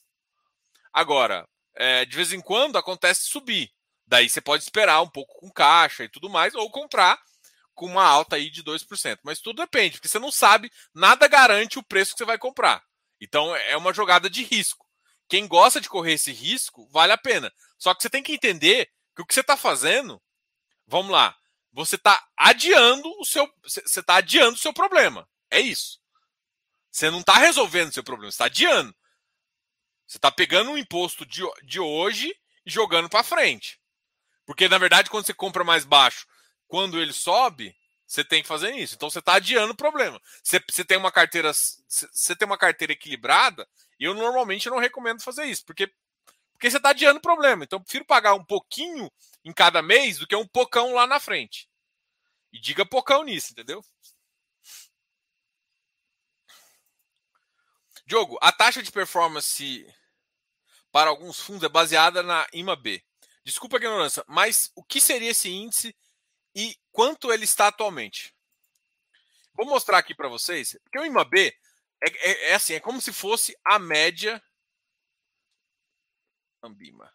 Agora, 0.97 1.47
é, 1.75 2.07
de 2.07 2.17
vez 2.17 2.33
em 2.33 2.41
quando 2.41 2.79
acontece 2.79 3.27
subir. 3.27 3.71
Daí 4.07 4.31
você 4.31 4.41
pode 4.41 4.63
esperar 4.63 5.03
um 5.03 5.09
pouco 5.09 5.39
com 5.41 5.51
caixa 5.51 6.05
e 6.05 6.09
tudo 6.09 6.31
mais, 6.31 6.55
ou 6.55 6.71
comprar 6.71 7.21
com 7.75 7.85
uma 7.85 8.03
alta 8.03 8.37
aí 8.37 8.49
de 8.49 8.65
2%. 8.65 9.19
Mas 9.23 9.39
tudo 9.39 9.61
depende, 9.61 9.97
porque 9.97 10.09
você 10.09 10.19
não 10.19 10.33
sabe, 10.33 10.73
nada 10.95 11.29
garante 11.29 11.79
o 11.79 11.83
preço 11.83 12.13
que 12.13 12.19
você 12.19 12.25
vai 12.25 12.39
comprar. 12.39 12.83
Então 13.21 13.55
é 13.55 13.77
uma 13.77 13.93
jogada 13.93 14.31
de 14.31 14.43
risco. 14.43 14.87
Quem 15.29 15.47
gosta 15.47 15.83
de 15.83 15.89
correr 15.91 16.15
esse 16.15 16.33
risco, 16.33 16.89
vale 16.91 17.13
a 17.13 17.19
pena. 17.19 17.53
Só 17.77 17.93
que 17.93 18.01
você 18.01 18.09
tem 18.09 18.23
que 18.23 18.33
entender 18.33 18.91
que 19.15 19.21
o 19.21 19.27
que 19.27 19.35
você 19.35 19.41
está 19.41 19.55
fazendo, 19.55 20.19
vamos 20.87 21.13
lá, 21.13 21.37
você 21.75 21.97
está 21.97 22.27
adiando 22.35 23.07
o 23.21 23.25
seu, 23.27 23.47
você 23.63 24.01
está 24.01 24.17
adiando 24.17 24.55
o 24.55 24.59
seu 24.59 24.73
problema. 24.73 25.29
É 25.51 25.61
isso. 25.61 26.01
Você 26.91 27.11
não 27.11 27.21
está 27.21 27.35
resolvendo 27.35 27.91
o 27.91 27.93
seu 27.93 28.03
problema, 28.03 28.31
você 28.31 28.37
está 28.37 28.47
adiando. 28.47 28.97
Você 30.07 30.19
está 30.19 30.31
pegando 30.31 30.71
um 30.71 30.79
imposto 30.79 31.27
de, 31.27 31.42
de 31.64 31.81
hoje 31.81 32.35
e 32.64 32.71
jogando 32.71 33.09
para 33.09 33.23
frente. 33.23 33.81
Porque, 34.45 34.69
na 34.69 34.79
verdade, 34.79 35.11
quando 35.11 35.27
você 35.27 35.35
compra 35.35 35.64
mais 35.64 35.85
baixo, 35.85 36.27
quando 36.69 37.01
ele 37.01 37.12
sobe, 37.12 37.77
você 38.07 38.25
tem 38.25 38.42
que 38.42 38.49
fazer 38.49 38.73
isso. 38.75 38.95
Então 38.95 39.11
você 39.11 39.19
está 39.19 39.35
adiando 39.35 39.73
o 39.73 39.77
problema. 39.77 40.21
Você, 40.42 40.62
você, 40.71 40.85
tem 40.85 40.97
uma 40.97 41.11
carteira, 41.11 41.53
você 41.53 42.37
tem 42.37 42.47
uma 42.47 42.59
carteira 42.59 42.92
equilibrada, 42.92 43.66
e 43.99 44.05
eu 44.05 44.14
normalmente 44.14 44.71
não 44.71 44.79
recomendo 44.79 45.23
fazer 45.23 45.45
isso, 45.47 45.64
porque 45.64 45.90
porque 46.57 46.71
você 46.71 46.79
está 46.79 46.88
adiando 46.88 47.19
o 47.19 47.23
problema. 47.23 47.64
Então, 47.64 47.79
eu 47.79 47.83
prefiro 47.83 48.07
pagar 48.07 48.33
um 48.33 48.42
pouquinho 48.42 49.12
em 49.45 49.53
cada 49.53 49.83
mês 49.83 50.19
do 50.19 50.27
que 50.27 50.35
um 50.35 50.47
pocão 50.47 50.95
lá 50.95 51.07
na 51.07 51.21
frente. 51.21 51.69
E 52.51 52.59
diga 52.59 52.87
pocão 52.87 53.23
nisso, 53.23 53.53
entendeu? 53.53 53.85
Diogo, 58.07 58.38
a 58.40 58.53
taxa 58.53 58.83
de 58.83 58.92
performance 58.92 59.87
para 60.92 61.11
alguns 61.11 61.40
fundos 61.40 61.64
é 61.64 61.69
baseada 61.69 62.23
na 62.23 62.47
IMA-B. 62.53 63.05
Desculpa 63.45 63.77
a 63.77 63.79
ignorância, 63.79 64.25
mas 64.27 64.71
o 64.75 64.83
que 64.83 65.01
seria 65.01 65.31
esse 65.31 65.49
índice 65.49 65.95
e 66.55 66.77
quanto 66.92 67.33
ele 67.33 67.45
está 67.45 67.69
atualmente? 67.69 68.35
Vou 69.55 69.66
mostrar 69.66 69.99
aqui 69.99 70.14
para 70.14 70.29
vocês, 70.29 70.79
porque 70.85 70.99
o 70.99 71.05
IMA-B 71.05 71.57
é, 72.03 72.09
é, 72.09 72.51
é, 72.51 72.55
assim, 72.55 72.75
é 72.75 72.81
como 72.81 73.01
se 73.01 73.12
fosse 73.12 73.57
a 73.64 73.79
média 73.79 74.42
Ambima. 76.62 77.12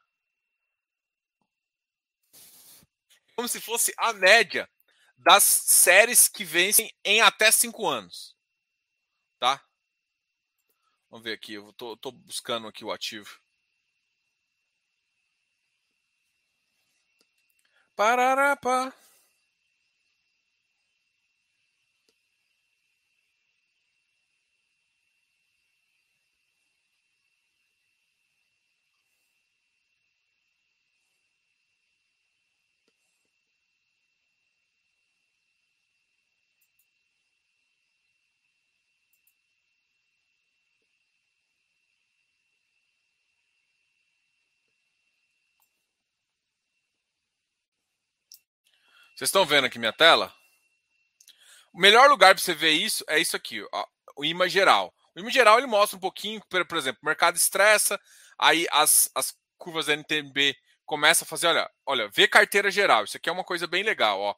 Como 3.36 3.48
se 3.48 3.60
fosse 3.60 3.94
a 3.98 4.14
média 4.14 4.70
das 5.18 5.44
séries 5.44 6.28
que 6.28 6.44
vencem 6.44 6.94
em 7.04 7.22
até 7.22 7.52
cinco 7.52 7.88
anos. 7.88 8.31
Vamos 11.12 11.26
ver 11.26 11.34
aqui. 11.34 11.54
Eu 11.56 11.74
tô, 11.74 11.98
tô 11.98 12.12
buscando 12.12 12.68
aqui 12.68 12.86
o 12.86 12.92
ativo. 12.92 13.38
Pararapá. 17.96 18.94
Vocês 49.16 49.28
estão 49.28 49.46
vendo 49.46 49.66
aqui 49.66 49.78
minha 49.78 49.94
tela? 49.94 50.34
O 51.74 51.80
melhor 51.80 52.10
lugar 52.10 52.36
para 52.36 52.44
você 52.44 52.54
ver 52.54 52.72
isso 52.72 53.04
é 53.08 53.20
isso 53.20 53.36
aqui, 53.36 53.66
ó, 53.72 53.86
o 54.18 54.26
IMA 54.26 54.50
geral. 54.50 54.94
O 55.16 55.20
IMA 55.20 55.32
geral 55.32 55.58
ele 55.58 55.68
mostra 55.68 55.98
um 55.98 56.02
pouquinho, 56.02 56.42
por, 56.50 56.66
por 56.66 56.78
exemplo, 56.78 57.00
o 57.02 57.06
mercado 57.06 57.38
estressa, 57.38 58.00
aí 58.38 58.68
as, 58.72 59.10
as 59.16 59.36
curvas 59.58 59.88
NTNB 59.88 60.56
começam 60.86 61.26
a 61.26 61.30
fazer, 61.30 61.48
olha, 61.48 61.72
olha, 61.86 62.10
vê 62.10 62.28
carteira 62.28 62.70
geral. 62.70 63.06
Isso 63.06 63.16
aqui 63.16 63.30
é 63.30 63.32
uma 63.32 63.44
coisa 63.44 63.68
bem 63.68 63.84
legal, 63.84 64.20
ó. 64.20 64.36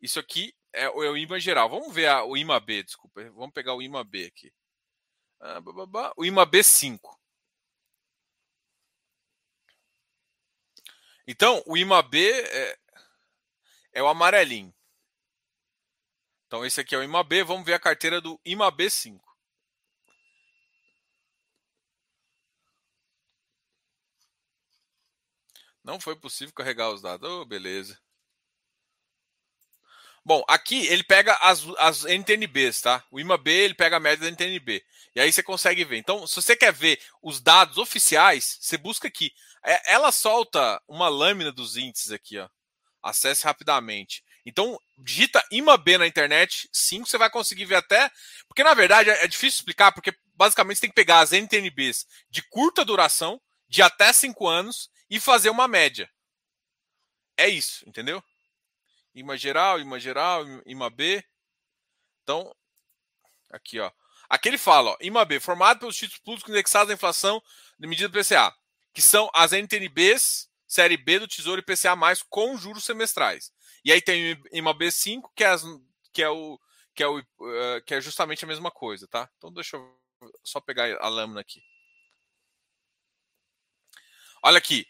Isso 0.00 0.18
aqui 0.18 0.52
é 0.72 0.88
o, 0.88 1.02
é 1.02 1.10
o 1.10 1.38
geral. 1.38 1.68
Vamos 1.68 1.94
ver 1.94 2.06
a, 2.06 2.24
o 2.24 2.36
IMA 2.36 2.58
B, 2.58 2.82
desculpa. 2.82 3.22
Vamos 3.30 3.52
pegar 3.52 3.74
o 3.74 3.82
IMA 3.82 4.02
B 4.04 4.26
aqui. 4.26 4.52
Ah, 5.40 5.60
o 6.16 6.24
IMA 6.24 6.46
B5. 6.46 6.98
Então, 11.26 11.62
o 11.66 11.76
IMA 11.76 12.02
B 12.02 12.28
é, 12.28 12.78
é 13.98 14.02
o 14.02 14.06
amarelinho. 14.06 14.72
Então, 16.46 16.64
esse 16.64 16.80
aqui 16.80 16.94
é 16.94 16.98
o 16.98 17.02
IMAB. 17.02 17.42
Vamos 17.42 17.66
ver 17.66 17.74
a 17.74 17.80
carteira 17.80 18.20
do 18.20 18.40
IMAB 18.44 18.88
5. 18.88 19.36
Não 25.82 26.00
foi 26.00 26.14
possível 26.14 26.54
carregar 26.54 26.90
os 26.90 27.02
dados. 27.02 27.28
Oh, 27.28 27.44
beleza. 27.44 28.00
Bom, 30.24 30.44
aqui 30.46 30.86
ele 30.86 31.02
pega 31.02 31.32
as, 31.40 31.66
as 31.78 32.04
NTNBs, 32.04 32.82
tá? 32.82 33.04
O 33.10 33.18
IMAB 33.18 33.48
ele 33.48 33.74
pega 33.74 33.96
a 33.96 34.00
média 34.00 34.24
da 34.24 34.30
NTNB. 34.30 34.84
E 35.16 35.20
aí 35.20 35.32
você 35.32 35.42
consegue 35.42 35.84
ver. 35.84 35.96
Então, 35.96 36.24
se 36.26 36.36
você 36.36 36.54
quer 36.54 36.72
ver 36.72 37.00
os 37.20 37.40
dados 37.40 37.78
oficiais, 37.78 38.58
você 38.60 38.76
busca 38.76 39.08
aqui. 39.08 39.32
É, 39.64 39.92
ela 39.94 40.12
solta 40.12 40.80
uma 40.86 41.08
lâmina 41.08 41.50
dos 41.50 41.76
índices 41.76 42.12
aqui, 42.12 42.38
ó. 42.38 42.48
Acesse 43.08 43.44
rapidamente. 43.44 44.22
Então, 44.44 44.78
digita 44.98 45.44
IMAB 45.50 45.98
na 45.98 46.06
internet, 46.06 46.68
5, 46.72 47.06
você 47.06 47.18
vai 47.18 47.30
conseguir 47.30 47.64
ver 47.64 47.76
até. 47.76 48.10
Porque, 48.46 48.62
na 48.62 48.74
verdade, 48.74 49.10
é 49.10 49.26
difícil 49.26 49.58
explicar, 49.58 49.92
porque 49.92 50.14
basicamente 50.34 50.76
você 50.76 50.82
tem 50.82 50.90
que 50.90 50.96
pegar 50.96 51.20
as 51.20 51.32
NTNBs 51.32 52.06
de 52.30 52.42
curta 52.48 52.84
duração, 52.84 53.40
de 53.68 53.82
até 53.82 54.12
5 54.12 54.46
anos, 54.46 54.90
e 55.10 55.18
fazer 55.18 55.50
uma 55.50 55.66
média. 55.68 56.10
É 57.36 57.48
isso, 57.48 57.88
entendeu? 57.88 58.22
IMA 59.14 59.36
geral, 59.36 59.80
IMA 59.80 59.98
geral, 59.98 60.44
IMA 60.66 60.90
B. 60.90 61.24
Então, 62.22 62.54
aqui, 63.50 63.80
ó. 63.80 63.90
Aqui 64.28 64.48
ele 64.48 64.58
fala, 64.58 64.90
ó, 64.90 64.96
IMA 65.00 65.24
B, 65.24 65.40
formado 65.40 65.80
pelos 65.80 65.96
títulos 65.96 66.20
públicos 66.20 66.50
indexados 66.50 66.90
à 66.90 66.94
inflação 66.94 67.42
de 67.78 67.86
medida 67.86 68.08
do 68.08 68.18
PCA, 68.18 68.54
que 68.92 69.00
são 69.00 69.30
as 69.34 69.52
NTNBs 69.52 70.47
série 70.68 70.96
B 70.96 71.18
do 71.18 71.26
Tesouro 71.26 71.60
IPCA+, 71.60 71.96
com 72.28 72.56
juros 72.56 72.84
semestrais. 72.84 73.50
E 73.84 73.90
aí 73.90 74.02
tem 74.02 74.40
uma 74.52 74.76
B5, 74.76 75.22
que 75.34 75.42
é, 75.42 75.48
as, 75.48 75.64
que 76.12 76.22
é 76.22 76.28
o 76.28 76.60
que 76.94 77.02
é, 77.04 77.06
o, 77.06 77.20
uh, 77.20 77.82
que 77.86 77.94
é 77.94 78.00
justamente 78.00 78.44
a 78.44 78.48
mesma 78.48 78.72
coisa, 78.72 79.06
tá? 79.06 79.30
Então 79.36 79.52
deixa 79.52 79.76
eu 79.76 80.00
só 80.42 80.60
pegar 80.60 80.98
a 81.00 81.08
lâmina 81.08 81.40
aqui. 81.40 81.62
Olha 84.42 84.58
aqui, 84.58 84.84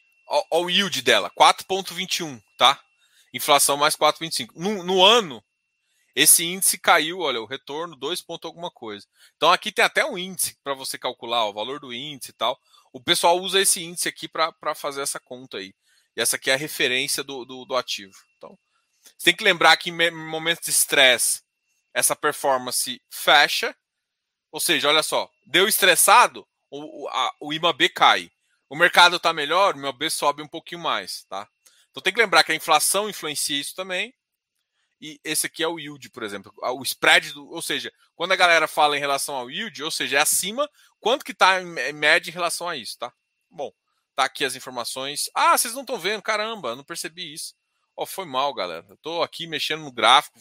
o 0.51 0.71
yield 0.71 1.03
dela, 1.03 1.31
4,21, 1.39 2.43
tá? 2.57 2.83
Inflação 3.35 3.77
mais 3.77 3.95
4,25. 3.95 4.53
No, 4.55 4.83
no 4.83 5.05
ano, 5.05 5.45
esse 6.21 6.45
índice 6.45 6.77
caiu, 6.77 7.21
olha, 7.21 7.41
o 7.41 7.47
retorno 7.47 7.95
2 7.95 8.23
ponto 8.23 8.49
alguma 8.49 8.73
coisa. 8.73 9.07
Então 9.37 9.53
aqui 9.53 9.71
tem 9.71 9.85
até 9.85 10.05
um 10.05 10.19
índice 10.19 10.59
para 10.65 10.75
você 10.75 10.99
calcular 10.99 11.45
ó, 11.45 11.51
o 11.51 11.53
valor 11.53 11.79
do 11.79 11.93
índice 11.93 12.33
e 12.33 12.35
tal. 12.35 12.61
O 12.93 13.01
pessoal 13.01 13.39
usa 13.39 13.61
esse 13.61 13.81
índice 13.81 14.09
aqui 14.09 14.27
para 14.27 14.75
fazer 14.75 15.01
essa 15.01 15.21
conta 15.21 15.59
aí. 15.59 15.73
E 16.17 16.21
essa 16.21 16.35
aqui 16.35 16.51
é 16.51 16.55
a 16.55 16.57
referência 16.57 17.23
do, 17.23 17.45
do, 17.45 17.65
do 17.65 17.77
ativo. 17.77 18.13
Então, 18.37 18.59
você 19.17 19.27
tem 19.27 19.37
que 19.37 19.45
lembrar 19.45 19.77
que 19.77 19.91
em 19.91 20.11
momentos 20.11 20.65
de 20.65 20.73
estresse, 20.73 21.41
essa 21.95 22.17
performance 22.17 23.01
fecha. 23.09 23.73
Ou 24.51 24.59
seja, 24.59 24.89
olha 24.89 25.05
só, 25.05 25.31
deu 25.47 25.69
estressado, 25.69 26.45
o, 26.69 27.07
a, 27.11 27.33
o 27.41 27.53
IMAB 27.53 27.91
cai. 27.91 28.29
O 28.69 28.75
mercado 28.75 29.19
está 29.19 29.33
melhor, 29.33 29.77
o 29.77 29.79
IMAB 29.79 30.11
sobe 30.11 30.43
um 30.43 30.49
pouquinho 30.49 30.81
mais. 30.81 31.25
Tá? 31.29 31.49
Então 31.93 32.03
tem 32.03 32.13
que 32.13 32.21
lembrar 32.21 32.43
que 32.43 32.51
a 32.51 32.57
inflação 32.57 33.09
influencia 33.09 33.61
isso 33.61 33.77
também. 33.77 34.13
E 35.01 35.21
esse 35.23 35.47
aqui 35.47 35.63
é 35.63 35.69
o 35.69 35.79
yield, 35.79 36.11
por 36.11 36.23
exemplo. 36.23 36.53
O 36.57 36.83
spread, 36.83 37.33
do, 37.33 37.49
ou 37.51 37.63
seja, 37.63 37.93
quando 38.17 38.33
a 38.33 38.37
galera 38.37 38.67
fala 38.67 38.97
em 38.97 39.01
relação 39.01 39.37
ao 39.37 39.51
yield, 39.51 39.83
ou 39.83 39.91
seja, 39.91 40.19
é 40.19 40.21
acima, 40.21 40.69
quanto 41.01 41.25
que 41.25 41.33
está 41.33 41.61
em 41.63 41.93
média 41.93 42.31
em 42.31 42.35
relação 42.35 42.69
a 42.69 42.77
isso, 42.77 42.99
tá? 42.99 43.13
Bom, 43.49 43.73
tá 44.17 44.25
aqui 44.25 44.45
as 44.45 44.57
informações. 44.57 45.31
Ah, 45.35 45.57
vocês 45.57 45.75
não 45.75 45.83
estão 45.83 45.99
vendo, 45.99 46.23
caramba, 46.23 46.75
não 46.75 46.85
percebi 46.85 47.33
isso. 47.33 47.55
Ó, 47.97 48.03
oh, 48.03 48.07
foi 48.07 48.27
mal, 48.27 48.53
galera. 48.53 48.85
Eu 48.89 48.97
tô 48.97 49.23
aqui 49.23 49.47
mexendo 49.47 49.83
no 49.83 49.93
gráfico, 49.93 50.39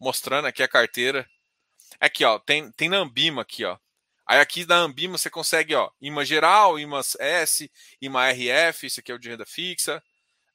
mostrando 0.00 0.46
aqui 0.46 0.62
a 0.62 0.68
carteira. 0.68 1.28
Aqui, 2.00 2.24
ó, 2.24 2.38
tem, 2.38 2.70
tem 2.72 2.88
na 2.88 2.98
Ambima 2.98 3.42
aqui, 3.42 3.64
ó. 3.64 3.78
Aí 4.26 4.40
aqui 4.40 4.66
na 4.66 4.76
Ambima 4.76 5.16
você 5.16 5.30
consegue, 5.30 5.74
ó, 5.74 5.90
IMA 6.00 6.24
geral, 6.24 6.78
IMA 6.78 7.00
S, 7.18 7.70
IMA 8.00 8.30
RF, 8.30 8.86
esse 8.86 9.00
aqui 9.00 9.10
é 9.10 9.14
o 9.14 9.18
de 9.18 9.30
renda 9.30 9.46
fixa, 9.46 10.02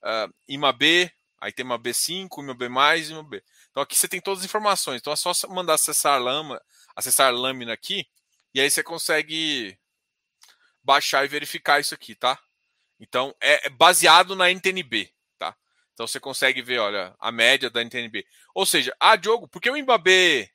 uh, 0.03 0.33
IMA 0.47 0.71
B, 0.71 1.11
aí 1.43 1.51
tem 1.51 1.65
uma 1.65 1.77
B5, 1.77 2.39
IMA 2.39 2.53
B+, 2.53 2.65
IMA 2.65 3.23
B. 3.23 3.43
Então 3.69 3.83
aqui 3.83 3.95
você 3.95 4.07
tem 4.07 4.21
todas 4.21 4.39
as 4.39 4.45
informações. 4.45 4.99
Então 4.99 5.11
é 5.11 5.15
só 5.15 5.31
mandar 5.49 5.73
acessar 5.73 6.21
lama, 6.21 6.61
acessar 6.95 7.33
lâmina 7.33 7.73
aqui, 7.73 8.07
e 8.53 8.61
aí 8.61 8.71
você 8.71 8.81
consegue 8.81 9.77
baixar 10.81 11.25
e 11.25 11.27
verificar 11.27 11.79
isso 11.79 11.93
aqui, 11.93 12.15
tá? 12.15 12.39
Então 12.99 13.35
é 13.41 13.69
baseado 13.69 14.35
na 14.35 14.49
NTNB. 14.49 15.13
Então 15.93 16.07
você 16.07 16.19
consegue 16.19 16.61
ver, 16.61 16.79
olha, 16.79 17.15
a 17.19 17.31
média 17.31 17.69
da 17.69 17.81
NTNB. 17.81 18.25
Ou 18.53 18.65
seja, 18.65 18.95
ah, 18.99 19.15
Diogo, 19.15 19.47
por 19.47 19.61
que 19.61 19.69
o 19.69 19.77
IMAB 19.77 20.49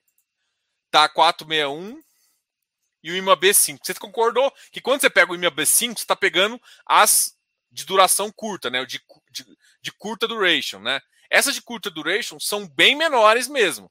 tá 0.90 1.08
461 1.08 2.02
e 3.02 3.12
o 3.12 3.16
IMAB 3.16 3.54
5? 3.54 3.84
Você 3.84 3.94
concordou 3.94 4.52
que 4.72 4.80
quando 4.80 5.00
você 5.00 5.08
pega 5.08 5.30
o 5.30 5.34
IMAB 5.34 5.64
5, 5.64 5.94
você 5.94 6.04
está 6.04 6.16
pegando 6.16 6.60
as 6.84 7.36
de 7.70 7.84
duração 7.84 8.32
curta, 8.32 8.70
né? 8.70 8.84
De, 8.84 9.00
de, 9.30 9.44
de 9.88 9.92
curta 9.92 10.28
duration, 10.28 10.80
né? 10.80 11.00
Essas 11.30 11.54
de 11.54 11.62
curta 11.62 11.90
duration 11.90 12.38
são 12.38 12.68
bem 12.68 12.94
menores 12.94 13.48
mesmo. 13.48 13.90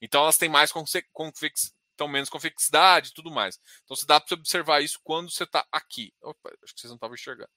Então 0.00 0.22
elas 0.22 0.36
têm 0.36 0.48
mais 0.48 0.72
convex, 1.12 1.72
tão 1.96 2.08
menos 2.08 2.28
convexidade 2.28 3.10
e 3.10 3.14
tudo 3.14 3.30
mais. 3.30 3.58
Então 3.84 3.96
você 3.96 4.04
dá 4.04 4.20
para 4.20 4.28
você 4.28 4.34
observar 4.34 4.80
isso 4.82 5.00
quando 5.02 5.30
você 5.30 5.44
está 5.44 5.66
aqui. 5.70 6.12
Opa, 6.20 6.50
acho 6.62 6.74
que 6.74 6.80
vocês 6.80 6.90
não 6.90 6.96
estavam 6.96 7.14
enxergando. 7.14 7.50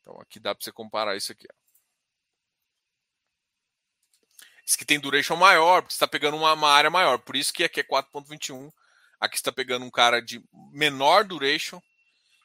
Então 0.00 0.20
aqui 0.20 0.40
dá 0.40 0.54
para 0.54 0.64
você 0.64 0.72
comparar 0.72 1.16
isso 1.16 1.30
aqui. 1.32 1.46
Ó. 1.48 1.54
Esse 4.66 4.76
que 4.76 4.84
tem 4.84 5.00
duration 5.00 5.36
maior, 5.36 5.82
porque 5.82 5.92
você 5.92 5.96
está 5.96 6.08
pegando 6.08 6.36
uma, 6.36 6.52
uma, 6.52 6.70
área 6.70 6.90
maior. 6.90 7.18
Por 7.18 7.34
isso 7.34 7.52
que 7.52 7.64
aqui 7.64 7.80
é 7.80 7.84
4.21. 7.84 8.72
Aqui 9.18 9.36
está 9.36 9.50
pegando 9.50 9.84
um 9.84 9.90
cara 9.90 10.20
de 10.20 10.42
menor 10.72 11.24
duration 11.24 11.80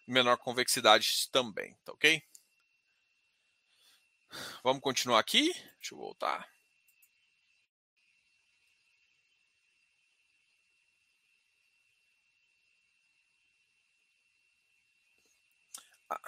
menor 0.07 0.37
convexidade 0.37 1.27
também, 1.31 1.75
tá 1.83 1.91
ok? 1.91 2.21
Vamos 4.63 4.81
continuar 4.81 5.19
aqui. 5.19 5.53
Deixa 5.79 5.93
eu 5.93 5.97
voltar. 5.97 6.47
Ah. 16.09 16.19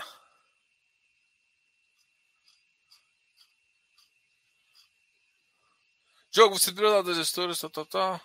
Jogo, 6.32 6.60
você 6.60 6.72
viu 6.72 6.90
lá 6.90 7.02
das 7.02 7.18
gestoras, 7.18 7.60
tal, 7.60 7.70
tal, 7.70 7.86
tal. 7.86 8.22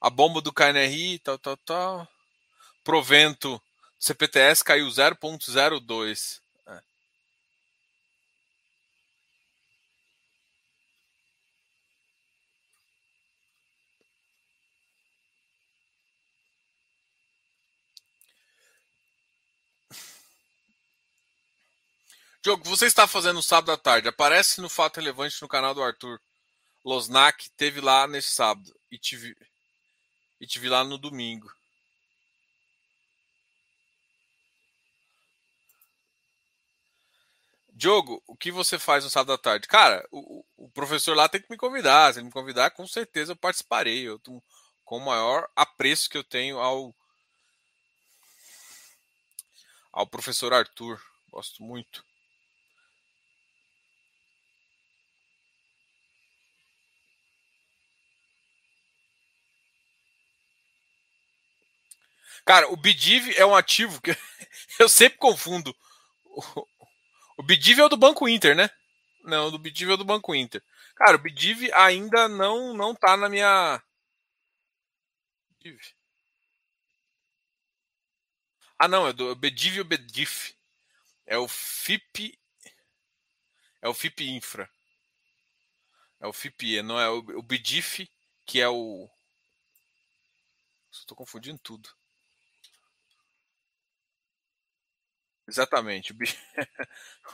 A 0.00 0.10
bomba 0.10 0.40
do 0.40 0.52
KNRI, 0.52 1.18
tal, 1.18 1.38
tal, 1.38 1.56
tal. 1.56 2.08
Provento 2.84 3.60
CPTS 3.98 4.64
caiu 4.64 4.88
0.02. 4.88 6.40
É. 6.66 6.82
Diogo, 22.42 22.64
você 22.68 22.86
está 22.86 23.06
fazendo 23.06 23.36
no 23.36 23.42
sábado 23.42 23.70
à 23.70 23.76
tarde. 23.76 24.08
Aparece 24.08 24.60
no 24.60 24.68
fato 24.68 24.96
relevante 24.96 25.40
no 25.40 25.46
canal 25.46 25.72
do 25.72 25.82
Arthur. 25.82 26.20
Losnak 26.84 27.48
teve 27.50 27.80
lá 27.80 28.08
nesse 28.08 28.32
sábado 28.32 28.74
e 28.90 28.98
tive 28.98 29.36
e 30.40 30.46
tive 30.46 30.68
lá 30.68 30.82
no 30.82 30.98
domingo. 30.98 31.48
Diogo, 37.68 38.20
o 38.26 38.36
que 38.36 38.50
você 38.50 38.76
faz 38.76 39.04
no 39.04 39.10
sábado 39.10 39.34
à 39.34 39.38
tarde? 39.38 39.68
Cara, 39.68 40.04
o, 40.10 40.44
o 40.56 40.68
professor 40.70 41.16
lá 41.16 41.28
tem 41.28 41.40
que 41.40 41.50
me 41.50 41.56
convidar. 41.56 42.12
Se 42.12 42.18
ele 42.18 42.26
me 42.26 42.32
convidar, 42.32 42.70
com 42.72 42.88
certeza 42.88 43.32
eu 43.32 43.36
participarei. 43.36 44.02
Eu 44.02 44.18
tô 44.18 44.42
com 44.84 44.96
o 44.96 45.04
maior 45.04 45.48
apreço 45.54 46.10
que 46.10 46.18
eu 46.18 46.24
tenho 46.24 46.58
ao 46.58 46.92
ao 49.92 50.08
professor 50.08 50.52
Arthur. 50.52 51.00
Gosto 51.30 51.62
muito. 51.62 52.04
Cara, 62.44 62.68
o 62.68 62.76
Bidiv 62.76 63.32
é 63.36 63.46
um 63.46 63.54
ativo 63.54 64.00
que 64.00 64.10
eu 64.78 64.88
sempre 64.88 65.18
confundo. 65.18 65.74
O 67.36 67.42
Bidiv 67.42 67.80
é 67.80 67.84
o 67.84 67.88
do 67.88 67.96
Banco 67.96 68.28
Inter, 68.28 68.54
né? 68.54 68.70
Não, 69.24 69.48
o 69.48 69.50
do 69.50 69.58
Bidiv 69.58 69.90
é 69.90 69.94
o 69.94 69.96
do 69.96 70.04
Banco 70.04 70.34
Inter. 70.34 70.62
Cara, 70.96 71.16
o 71.16 71.20
Bidiv 71.20 71.70
ainda 71.72 72.28
não 72.28 72.74
não 72.74 72.94
tá 72.94 73.16
na 73.16 73.28
minha 73.28 73.80
Ah, 78.78 78.88
não, 78.88 79.06
é 79.06 79.12
do 79.12 79.34
Bediv 79.36 79.78
ou 79.78 79.84
Bedif. 79.84 80.56
É 81.24 81.38
o 81.38 81.46
FIP 81.46 82.36
é 83.80 83.88
o 83.88 83.94
FIP 83.94 84.28
Infra. 84.28 84.68
É 86.20 86.26
o 86.26 86.32
FIP, 86.32 86.82
não 86.82 86.98
é 86.98 87.08
o, 87.08 87.18
o 87.18 87.42
Bedif, 87.42 88.08
que 88.44 88.60
é 88.60 88.68
o 88.68 89.08
Estou 90.90 91.16
confundindo 91.16 91.58
tudo. 91.58 91.88
Exatamente. 95.52 96.12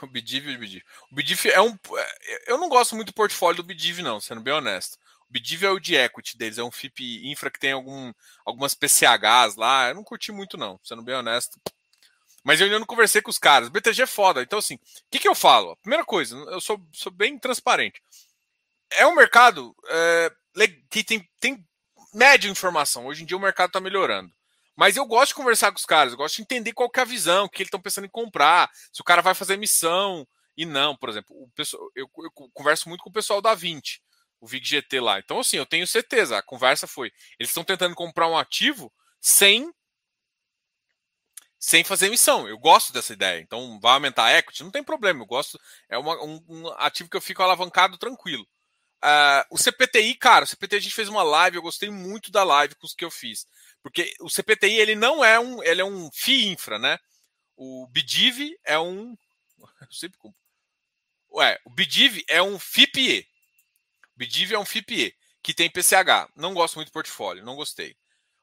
O 0.01 0.07
Bidiv 0.07 0.49
e 0.49 0.55
o 0.55 0.59
Bidiv. 0.59 1.45
O 1.45 1.49
é 1.49 1.61
um. 1.61 1.77
É, 1.95 2.51
eu 2.51 2.57
não 2.57 2.67
gosto 2.67 2.95
muito 2.95 3.07
do 3.07 3.13
portfólio 3.13 3.63
do 3.63 3.65
Bidiv, 3.65 3.99
não, 4.01 4.19
sendo 4.19 4.41
bem 4.41 4.53
honesto. 4.53 4.97
O 5.29 5.31
Bidiv 5.31 5.63
é 5.63 5.69
o 5.69 5.79
de 5.79 5.95
equity 5.95 6.37
deles, 6.37 6.57
é 6.57 6.63
um 6.63 6.71
FIP 6.71 7.29
infra 7.31 7.49
que 7.49 7.59
tem 7.59 7.71
algum, 7.71 8.11
algumas 8.45 8.73
PCHs 8.73 9.55
lá. 9.55 9.87
Eu 9.87 9.95
não 9.95 10.03
curti 10.03 10.33
muito, 10.33 10.57
não, 10.57 10.77
sendo 10.83 11.01
bem 11.01 11.15
honesto. 11.15 11.57
Mas 12.43 12.59
eu 12.59 12.65
ainda 12.65 12.79
não 12.79 12.85
conversei 12.85 13.21
com 13.21 13.29
os 13.29 13.37
caras. 13.37 13.69
O 13.69 13.71
BTG 13.71 14.01
é 14.01 14.07
foda. 14.07 14.41
Então, 14.41 14.59
assim, 14.59 14.75
o 14.75 14.79
que, 15.09 15.19
que 15.19 15.27
eu 15.27 15.35
falo? 15.35 15.77
Primeira 15.77 16.03
coisa, 16.03 16.35
eu 16.35 16.59
sou, 16.59 16.81
sou 16.91 17.11
bem 17.11 17.39
transparente. 17.39 18.01
É 18.91 19.07
um 19.07 19.15
mercado 19.15 19.73
é, 19.87 20.31
que 20.89 21.03
tem, 21.03 21.29
tem 21.39 21.65
média 22.13 22.49
informação. 22.49 23.05
Hoje 23.05 23.23
em 23.23 23.25
dia 23.25 23.37
o 23.37 23.41
mercado 23.41 23.67
está 23.67 23.79
melhorando. 23.79 24.31
Mas 24.79 24.95
eu 24.95 25.05
gosto 25.05 25.31
de 25.31 25.35
conversar 25.35 25.73
com 25.73 25.77
os 25.77 25.85
caras, 25.85 26.13
eu 26.13 26.17
gosto 26.17 26.37
de 26.37 26.41
entender 26.41 26.71
qual 26.71 26.89
que 26.89 27.01
é 27.01 27.03
a 27.03 27.05
visão, 27.05 27.43
o 27.43 27.49
que 27.49 27.57
eles 27.57 27.67
estão 27.67 27.81
pensando 27.81 28.05
em 28.05 28.09
comprar, 28.09 28.71
se 28.93 29.01
o 29.01 29.03
cara 29.03 29.21
vai 29.21 29.33
fazer 29.33 29.57
missão 29.57 30.25
e 30.55 30.65
não, 30.65 30.95
por 30.95 31.09
exemplo, 31.09 31.35
o 31.35 31.49
pessoal, 31.51 31.85
eu, 31.93 32.09
eu 32.23 32.31
converso 32.53 32.87
muito 32.87 33.03
com 33.03 33.09
o 33.09 33.13
pessoal 33.13 33.41
da 33.41 33.53
20, 33.53 34.01
o 34.39 34.47
VIG-GT 34.47 35.01
lá. 35.01 35.19
Então, 35.19 35.41
assim, 35.41 35.57
eu 35.57 35.65
tenho 35.65 35.85
certeza, 35.85 36.37
a 36.37 36.41
conversa 36.41 36.87
foi, 36.87 37.11
eles 37.37 37.49
estão 37.49 37.65
tentando 37.65 37.93
comprar 37.93 38.29
um 38.29 38.37
ativo 38.37 38.89
sem 39.19 39.69
sem 41.61 41.83
fazer 41.83 42.09
missão. 42.09 42.47
Eu 42.47 42.57
gosto 42.57 42.93
dessa 42.93 43.11
ideia. 43.11 43.41
Então, 43.41 43.81
vai 43.81 43.91
aumentar 43.91 44.23
a 44.27 44.37
equity? 44.37 44.63
Não 44.63 44.71
tem 44.71 44.81
problema. 44.81 45.23
Eu 45.23 45.25
gosto. 45.27 45.59
É 45.89 45.97
uma, 45.97 46.15
um, 46.23 46.41
um 46.47 46.67
ativo 46.77 47.09
que 47.09 47.17
eu 47.17 47.21
fico 47.21 47.43
alavancado 47.43 47.97
tranquilo. 47.97 48.47
Uh, 49.03 49.43
o 49.49 49.57
CPTI, 49.57 50.13
cara, 50.15 50.43
o 50.43 50.47
CPTI 50.47 50.77
a 50.77 50.81
gente 50.81 50.95
fez 50.95 51.07
uma 51.07 51.23
live, 51.23 51.55
eu 51.55 51.61
gostei 51.61 51.89
muito 51.89 52.29
da 52.31 52.43
live 52.43 52.75
com 52.75 52.85
os 52.85 52.93
que 52.93 53.05
eu 53.05 53.09
fiz. 53.09 53.45
Porque 53.81 54.13
o 54.19 54.29
CPTI 54.29 54.79
ele 54.79 54.95
não 54.95 55.23
é 55.23 55.39
um, 55.39 55.63
ele 55.63 55.81
é 55.81 55.85
um 55.85 56.09
FII 56.11 56.47
infra, 56.49 56.77
né? 56.77 56.97
O 57.55 57.87
BIDIV 57.87 58.57
é 58.65 58.79
um 58.79 59.15
eu 59.81 59.91
sempre 59.91 60.17
Ué, 61.31 61.59
o 61.65 61.69
BIDIV 61.69 62.23
é 62.27 62.41
um 62.41 62.57
FIPE. 62.57 63.27
O 64.15 64.17
BIDIV 64.17 64.55
é 64.55 64.59
um 64.59 64.65
FIPE 64.65 65.15
que 65.43 65.53
tem 65.53 65.69
PCH. 65.69 66.27
Não 66.35 66.53
gosto 66.53 66.75
muito 66.75 66.89
do 66.89 66.93
portfólio, 66.93 67.45
não 67.45 67.55
gostei. 67.55 67.95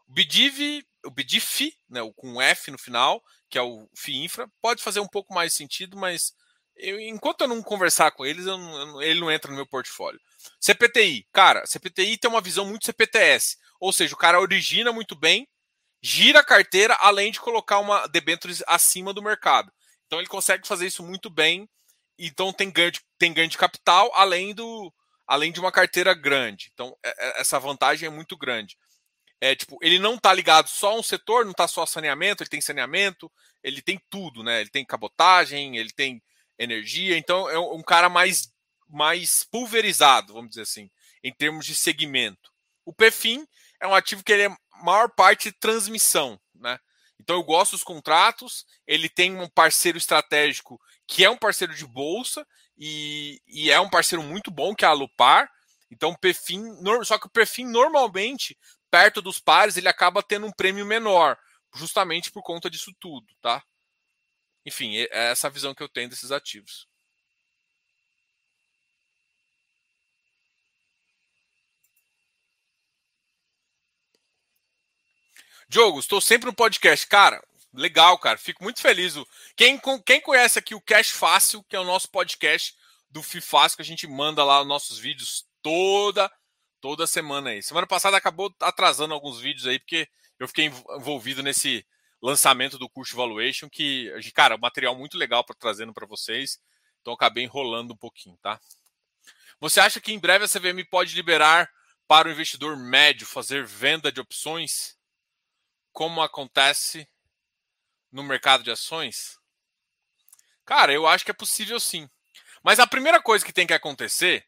O 0.09 0.13
BIDIV, 0.13 0.87
o 1.05 1.11
BIDIF, 1.11 1.77
né, 1.89 2.01
com 2.17 2.41
F 2.41 2.71
no 2.71 2.79
final, 2.79 3.23
que 3.51 3.59
é 3.59 3.63
o 3.63 3.89
FI 3.95 4.17
infra, 4.25 4.49
pode 4.61 4.83
fazer 4.83 5.01
um 5.01 5.09
pouco 5.09 5.35
mais 5.35 5.53
sentido, 5.53 5.97
mas 5.97 6.33
eu, 6.77 7.01
enquanto 7.01 7.41
eu 7.41 7.49
não 7.49 7.63
conversar 7.63 8.13
com 8.13 8.25
eles, 8.25 8.47
ele 9.03 9.21
não 9.21 9.31
entra 9.31 9.51
no 9.51 9.57
meu 9.57 9.67
portfólio. 9.67 10.21
CPTI, 10.61 11.27
cara, 11.33 11.67
CPTI 11.67 12.19
tem 12.19 12.31
uma 12.31 12.41
visão 12.41 12.65
muito 12.65 12.87
CPTS, 12.87 13.57
ou 13.81 13.93
seja, 13.93 14.15
o 14.15 14.19
cara 14.19 14.41
origina 14.41 14.93
muito 14.93 15.15
bem, 15.15 15.49
gira 16.03 16.41
a 16.41 16.45
carteira, 16.45 16.97
além 17.01 17.33
de 17.33 17.41
colocar 17.41 17.79
uma 17.79 18.07
debêntures 18.07 18.63
acima 18.67 19.13
do 19.13 19.23
mercado. 19.23 19.73
Então 20.07 20.19
ele 20.19 20.29
consegue 20.29 20.67
fazer 20.67 20.87
isso 20.87 21.03
muito 21.03 21.29
bem, 21.29 21.69
então 22.19 22.53
tem 22.53 22.71
ganho 22.71 22.93
de, 22.93 23.01
tem 23.19 23.33
ganho 23.33 23.49
de 23.49 23.59
capital, 23.59 24.11
além, 24.15 24.55
do, 24.55 24.93
além 25.27 25.51
de 25.53 25.61
uma 25.61 25.73
carteira 25.73 26.15
grande. 26.15 26.71
Então 26.73 26.97
é, 27.05 27.09
é, 27.09 27.41
essa 27.41 27.59
vantagem 27.59 28.07
é 28.07 28.11
muito 28.11 28.37
grande. 28.37 28.77
É, 29.41 29.55
tipo, 29.55 29.79
ele 29.83 29.99
não 29.99 30.15
está 30.15 30.33
ligado 30.33 30.69
só 30.69 30.93
a 30.93 30.95
um 30.95 31.03
setor, 31.03 31.45
não 31.45 31.53
está 31.53 31.69
só 31.69 31.85
saneamento, 31.85 32.43
ele 32.43 32.51
tem 32.51 32.61
saneamento, 32.61 33.31
ele 33.63 33.83
tem 33.83 34.01
tudo, 34.09 34.43
né? 34.43 34.61
Ele 34.61 34.71
tem 34.71 34.85
cabotagem, 34.85 35.77
ele 35.77 35.91
tem 35.91 36.23
energia, 36.59 37.19
então 37.19 37.49
é 37.51 37.59
um 37.59 37.83
cara 37.83 38.09
mais, 38.09 38.51
mais 38.89 39.45
pulverizado, 39.45 40.33
vamos 40.33 40.51
dizer 40.51 40.63
assim, 40.63 40.91
em 41.23 41.33
termos 41.33 41.67
de 41.67 41.75
segmento. 41.75 42.51
O 42.85 42.95
PFIM 42.95 43.47
é 43.81 43.87
um 43.87 43.95
ativo 43.95 44.23
que 44.23 44.33
ele 44.33 44.45
é 44.45 44.57
maior 44.83 45.09
parte 45.11 45.53
transmissão, 45.53 46.41
né? 46.55 46.79
Então 47.21 47.37
eu 47.37 47.43
gosto 47.43 47.73
dos 47.73 47.83
contratos, 47.83 48.65
ele 48.87 49.09
tem 49.09 49.37
um 49.39 49.49
parceiro 49.49 49.99
estratégico 49.99 50.81
que 51.07 51.25
é 51.25 51.31
um 51.31 51.37
parceiro 51.37 51.75
de 51.75 51.87
bolsa 51.87 52.47
e, 52.77 53.41
e 53.47 53.71
é 53.71 53.81
um 53.81 53.89
parceiro 53.89 54.23
muito 54.23 54.51
bom, 54.51 54.75
que 54.75 54.85
é 54.85 54.89
a 54.89 54.93
Lupar. 54.93 55.51
Então 55.91 56.11
o 56.11 56.19
PFIM, 56.19 56.63
só 57.05 57.19
que 57.19 57.27
o 57.27 57.31
PFIM 57.31 57.67
normalmente, 57.67 58.59
perto 58.91 59.23
dos 59.23 59.39
pares, 59.39 59.77
ele 59.77 59.89
acaba 59.89 60.23
tendo 60.23 60.47
um 60.47 60.53
prêmio 60.53 60.85
menor, 60.85 61.39
justamente 61.75 62.31
por 62.31 62.43
conta 62.43 62.69
disso 62.69 62.93
tudo, 63.01 63.27
tá? 63.41 63.63
Enfim, 64.65 64.97
é 64.97 65.31
essa 65.31 65.47
a 65.47 65.51
visão 65.51 65.75
que 65.75 65.83
eu 65.83 65.89
tenho 65.89 66.09
desses 66.09 66.33
ativos. 66.33 66.89
Diogo, 75.69 75.99
estou 75.99 76.21
sempre 76.21 76.47
no 76.47 76.55
podcast. 76.55 77.07
Cara, 77.07 77.43
legal, 77.73 78.19
cara. 78.19 78.39
Fico 78.39 78.63
muito 78.63 78.81
feliz. 78.81 79.15
Quem, 79.57 79.81
quem 80.05 80.21
conhece 80.21 80.59
aqui 80.59 80.75
o 80.75 80.81
Cash 80.81 81.11
Fácil, 81.11 81.63
que 81.65 81.77
é 81.77 81.81
o 81.81 81.85
nosso 81.85 82.09
podcast 82.11 82.75
do 83.11 83.23
FIFácil, 83.23 83.77
que 83.77 83.83
a 83.83 83.87
gente 83.87 84.07
manda 84.07 84.45
lá 84.45 84.61
os 84.61 84.67
nossos 84.67 84.99
vídeos 84.99 85.45
toda 85.63 86.31
toda 86.81 87.07
semana 87.07 87.51
aí. 87.51 87.63
Semana 87.63 87.87
passada 87.87 88.17
acabou 88.17 88.55
atrasando 88.61 89.13
alguns 89.13 89.41
vídeos 89.41 89.67
aí, 89.67 89.79
porque 89.79 90.09
eu 90.39 90.47
fiquei 90.47 90.67
envolvido 90.67 91.43
nesse 91.43 91.85
lançamento 92.23 92.79
do 92.79 92.89
curso 92.89 93.17
Valuation, 93.17 93.69
que, 93.69 94.09
cara, 94.33 94.57
material 94.57 94.95
muito 94.95 95.19
legal 95.19 95.43
para 95.45 95.57
trazendo 95.57 95.93
para 95.93 96.07
vocês. 96.07 96.61
Então 97.01 97.13
acabei 97.13 97.43
enrolando 97.43 97.93
um 97.93 97.97
pouquinho, 97.97 98.37
tá? 98.41 98.61
Você 99.59 99.81
acha 99.81 100.01
que 100.01 100.13
em 100.13 100.19
breve 100.19 100.45
a 100.45 100.49
CVM 100.49 100.85
pode 100.89 101.15
liberar 101.15 101.69
para 102.07 102.29
o 102.29 102.31
investidor 102.31 102.77
médio 102.77 103.27
fazer 103.27 103.65
venda 103.65 104.13
de 104.13 104.21
opções, 104.21 104.97
como 105.97 106.21
acontece 106.21 107.09
no 108.13 108.23
mercado 108.23 108.63
de 108.63 108.71
ações? 108.71 109.41
Cara, 110.63 110.93
eu 110.93 111.07
acho 111.07 111.25
que 111.25 111.31
é 111.31 111.35
possível 111.35 111.81
sim. 111.81 112.07
Mas 112.63 112.79
a 112.79 112.87
primeira 112.87 113.19
coisa 113.19 113.43
que 113.43 113.53
tem 113.53 113.67
que 113.67 113.73
acontecer 113.73 114.47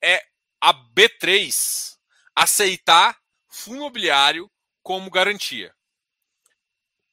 é 0.00 0.24
a 0.60 0.72
B3 0.72 1.98
aceitar 2.32 3.20
fundo 3.48 3.78
imobiliário 3.78 4.48
como 4.84 5.10
garantia. 5.10 5.74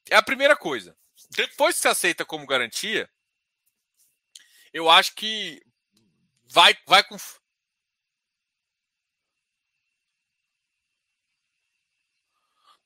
É 0.08 0.14
a 0.14 0.22
primeira 0.22 0.54
coisa. 0.54 0.96
Depois 1.30 1.74
que 1.74 1.82
você 1.82 1.88
aceita 1.88 2.24
como 2.24 2.46
garantia, 2.46 3.10
eu 4.72 4.88
acho 4.88 5.12
que 5.16 5.60
vai, 6.44 6.78
vai 6.86 7.02
com. 7.02 7.16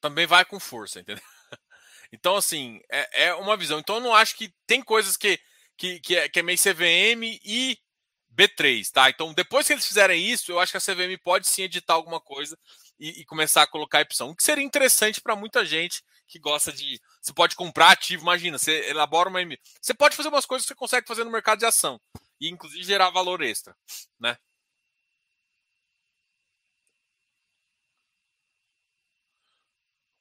Também 0.07 0.27
vai 0.27 0.45
com 0.45 0.61
força, 0.61 1.01
entendeu? 1.01 1.23
Então, 2.13 2.37
assim, 2.37 2.81
é, 2.89 3.25
é 3.27 3.35
uma 3.35 3.57
visão. 3.57 3.81
Então, 3.81 3.97
eu 3.97 4.01
não 4.01 4.15
acho 4.15 4.37
que 4.37 4.55
tem 4.65 4.81
coisas 4.81 5.17
que, 5.17 5.41
que, 5.77 5.99
que, 5.99 6.17
é, 6.17 6.29
que 6.29 6.39
é 6.39 6.43
meio 6.43 6.57
CVM 6.57 7.41
e 7.45 7.77
B3, 8.33 8.89
tá? 8.93 9.11
Então, 9.11 9.35
depois 9.35 9.67
que 9.67 9.73
eles 9.73 9.85
fizerem 9.85 10.25
isso, 10.25 10.53
eu 10.53 10.61
acho 10.61 10.71
que 10.71 10.79
a 10.79 10.81
CVM 10.81 11.19
pode 11.25 11.49
sim 11.49 11.63
editar 11.63 11.95
alguma 11.95 12.21
coisa 12.21 12.57
e, 12.99 13.21
e 13.21 13.25
começar 13.25 13.63
a 13.63 13.67
colocar 13.67 14.03
opção, 14.03 14.31
o 14.31 14.37
que 14.37 14.45
seria 14.45 14.63
interessante 14.63 15.21
para 15.21 15.35
muita 15.35 15.67
gente 15.67 16.01
que 16.29 16.39
gosta 16.39 16.73
de. 16.73 17.01
Você 17.21 17.33
pode 17.33 17.57
comprar 17.57 17.91
ativo, 17.91 18.23
imagina, 18.23 18.57
você 18.57 18.89
elabora 18.89 19.29
uma. 19.29 19.41
Você 19.81 19.93
pode 19.93 20.17
fazer 20.17 20.29
umas 20.29 20.47
coisas 20.47 20.65
que 20.65 20.69
você 20.69 20.77
consegue 20.77 21.09
fazer 21.09 21.25
no 21.25 21.31
mercado 21.31 21.59
de 21.59 21.67
ação 21.67 22.01
e, 22.41 22.49
inclusive, 22.49 22.85
gerar 22.85 23.11
valor 23.11 23.43
extra, 23.43 23.77
né? 24.19 24.39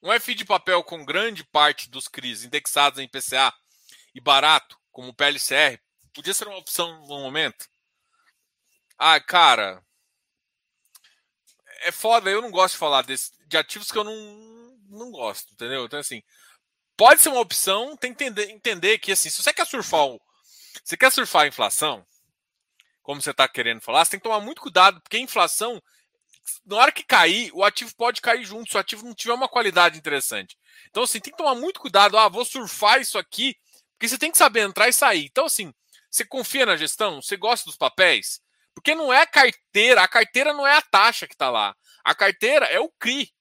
Um 0.02 0.12
FI 0.20 0.34
de 0.34 0.44
papel 0.44 0.82
com 0.84 1.04
grande 1.04 1.44
parte 1.44 1.90
dos 1.90 2.06
CRIs 2.08 2.44
indexados 2.44 2.98
em 2.98 3.08
PCA 3.08 3.52
e 4.14 4.20
barato, 4.20 4.78
como 4.92 5.08
o 5.08 5.14
PLCR, 5.14 5.80
podia 6.12 6.34
ser 6.34 6.46
uma 6.48 6.58
opção 6.58 7.00
no 7.06 7.18
momento? 7.20 7.66
Ah, 8.98 9.20
cara. 9.20 9.82
É 11.82 11.92
foda, 11.92 12.30
eu 12.30 12.40
não 12.40 12.50
gosto 12.50 12.74
de 12.74 12.78
falar 12.78 13.02
desse, 13.02 13.32
de 13.46 13.56
ativos 13.56 13.90
que 13.90 13.98
eu 13.98 14.04
não, 14.04 14.78
não 14.88 15.10
gosto, 15.10 15.52
entendeu? 15.52 15.84
Então, 15.84 15.98
assim, 15.98 16.22
pode 16.96 17.20
ser 17.20 17.28
uma 17.28 17.40
opção, 17.40 17.96
tem 17.96 18.14
que 18.14 18.24
entender, 18.24 18.50
entender 18.50 18.98
que, 18.98 19.12
assim, 19.12 19.28
se 19.28 19.42
você 19.42 19.52
quer 19.52 19.66
surfar 19.66 20.08
você 20.82 20.96
quer 20.96 21.10
surfar 21.10 21.42
a 21.42 21.48
inflação, 21.48 22.06
como 23.02 23.20
você 23.20 23.30
está 23.30 23.46
querendo 23.48 23.80
falar, 23.80 24.04
você 24.04 24.12
tem 24.12 24.20
que 24.20 24.24
tomar 24.24 24.40
muito 24.40 24.60
cuidado, 24.60 25.00
porque 25.00 25.16
a 25.16 25.20
inflação 25.20 25.82
na 26.64 26.76
hora 26.76 26.92
que 26.92 27.02
cair, 27.02 27.50
o 27.52 27.64
ativo 27.64 27.94
pode 27.96 28.20
cair 28.20 28.44
junto, 28.44 28.70
se 28.70 28.76
o 28.76 28.80
ativo 28.80 29.04
não 29.04 29.14
tiver 29.14 29.34
uma 29.34 29.48
qualidade 29.48 29.98
interessante. 29.98 30.56
Então, 30.88 31.02
assim, 31.02 31.20
tem 31.20 31.32
que 31.32 31.38
tomar 31.38 31.54
muito 31.54 31.80
cuidado. 31.80 32.18
Ah, 32.18 32.28
vou 32.28 32.44
surfar 32.44 33.00
isso 33.00 33.18
aqui, 33.18 33.56
porque 33.92 34.08
você 34.08 34.18
tem 34.18 34.30
que 34.30 34.38
saber 34.38 34.60
entrar 34.60 34.88
e 34.88 34.92
sair. 34.92 35.26
Então, 35.26 35.46
assim, 35.46 35.72
você 36.10 36.24
confia 36.24 36.66
na 36.66 36.76
gestão? 36.76 37.20
Você 37.20 37.36
gosta 37.36 37.64
dos 37.66 37.76
papéis? 37.76 38.40
Porque 38.74 38.94
não 38.94 39.12
é 39.12 39.22
a 39.22 39.26
carteira, 39.26 40.02
a 40.02 40.08
carteira 40.08 40.52
não 40.52 40.66
é 40.66 40.76
a 40.76 40.82
taxa 40.82 41.26
que 41.26 41.34
está 41.34 41.50
lá. 41.50 41.74
A 42.04 42.14
carteira 42.14 42.66
é 42.66 42.78
o 42.78 42.90
CRI. 42.98 43.32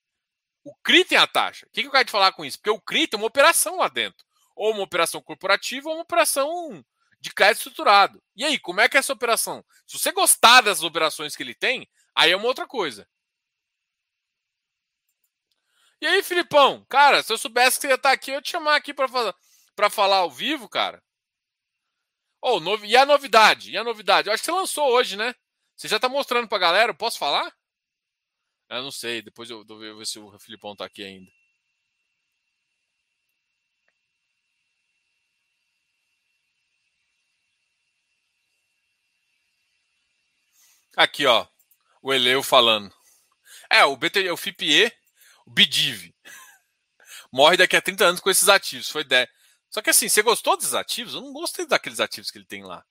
O 0.63 0.73
CRI 0.83 1.05
tem 1.05 1.17
a 1.17 1.27
taxa. 1.27 1.65
O 1.67 1.69
que, 1.71 1.81
que 1.81 1.87
eu 1.87 1.91
quero 1.91 2.05
te 2.05 2.11
falar 2.11 2.31
com 2.31 2.43
isso? 2.43 2.57
Porque 2.57 2.69
o 2.69 2.81
CRI 2.81 3.07
tem 3.07 3.19
uma 3.19 3.27
operação 3.27 3.77
lá 3.77 3.87
dentro. 3.87 4.25
Ou 4.55 4.71
uma 4.71 4.83
operação 4.83 5.21
corporativa 5.21 5.89
ou 5.89 5.95
uma 5.95 6.03
operação 6.03 6.83
de 7.19 7.33
crédito 7.33 7.67
estruturado. 7.67 8.21
E 8.35 8.45
aí, 8.45 8.57
como 8.59 8.81
é 8.81 8.87
que 8.87 8.97
é 8.97 8.99
essa 8.99 9.13
operação? 9.13 9.63
Se 9.85 9.99
você 9.99 10.11
gostar 10.11 10.61
das 10.61 10.83
operações 10.83 11.35
que 11.35 11.43
ele 11.43 11.53
tem, 11.53 11.87
aí 12.16 12.32
é 12.32 12.36
uma 12.36 12.47
outra 12.47 12.66
coisa. 12.68 13.07
E 16.01 16.07
aí, 16.07 16.24
Filipão? 16.24 16.86
Cara, 16.89 17.24
se 17.24 17.32
eu 17.34 17.38
soubesse 17.38 17.78
que 17.78 17.82
você 17.82 17.88
ia 17.89 17.95
estar 17.95 18.11
aqui, 18.11 18.32
eu 18.32 18.36
ia 18.36 18.41
te 18.41 18.51
chamar 18.51 18.76
aqui 18.76 18.93
para 18.93 19.89
falar 19.89 20.18
ao 20.18 20.30
vivo, 20.30 20.70
cara. 20.70 21.03
Oh, 22.41 22.59
novi... 22.59 22.88
E 22.88 22.95
a 22.95 23.05
novidade? 23.05 23.72
E 23.72 23.78
a 23.78 23.84
novidade? 23.84 24.28
Eu 24.28 24.34
acho 24.34 24.41
que 24.41 24.45
você 24.45 24.51
lançou 24.51 24.88
hoje, 24.91 25.18
né? 25.18 25.34
Você 25.76 25.88
já 25.88 25.99
tá 25.99 26.07
mostrando 26.07 26.47
pra 26.47 26.57
galera? 26.59 26.91
Eu 26.91 26.95
posso 26.95 27.18
falar? 27.18 27.51
Eu 28.70 28.84
não 28.84 28.91
sei. 28.91 29.22
Depois 29.22 29.49
eu 29.49 29.66
vou 29.66 29.80
ver 29.80 30.05
se 30.05 30.20
o 30.20 30.38
Filipão 30.39 30.76
tá 30.76 30.86
aqui 30.86 31.03
ainda. 31.03 31.32
Aqui, 40.95 41.26
ó. 41.26 41.45
O 42.05 42.13
Eleu 42.13 42.43
falando. 42.43 42.93
É, 43.67 43.83
o 43.83 43.97
BT, 43.97 44.29
o 44.29 44.37
FIPE, 44.37 44.93
o 45.43 45.49
BIDIV. 45.49 46.13
Morre 47.33 47.57
daqui 47.57 47.75
a 47.75 47.81
30 47.81 48.05
anos 48.05 48.21
com 48.21 48.29
esses 48.29 48.47
ativos. 48.47 48.91
Foi 48.91 49.03
10. 49.03 49.27
Só 49.71 49.81
que 49.81 49.89
assim, 49.89 50.07
você 50.07 50.21
gostou 50.21 50.55
desses 50.55 50.75
ativos? 50.75 51.15
Eu 51.15 51.21
não 51.21 51.33
gostei 51.33 51.65
daqueles 51.65 51.99
ativos 51.99 52.29
que 52.29 52.37
ele 52.37 52.45
tem 52.45 52.63
lá. 52.63 52.85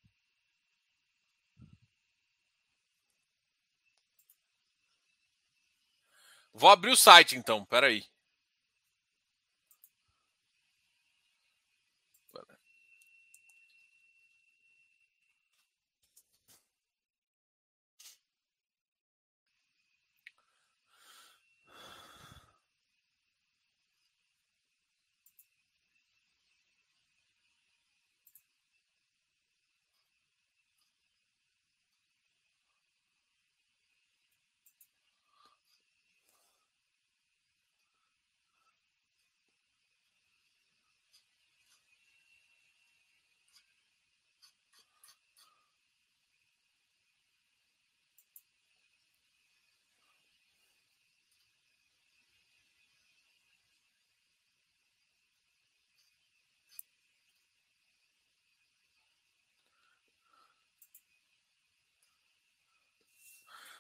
Vou 6.53 6.69
abrir 6.69 6.91
o 6.91 6.97
site 6.97 7.37
então, 7.37 7.65
peraí. 7.67 8.05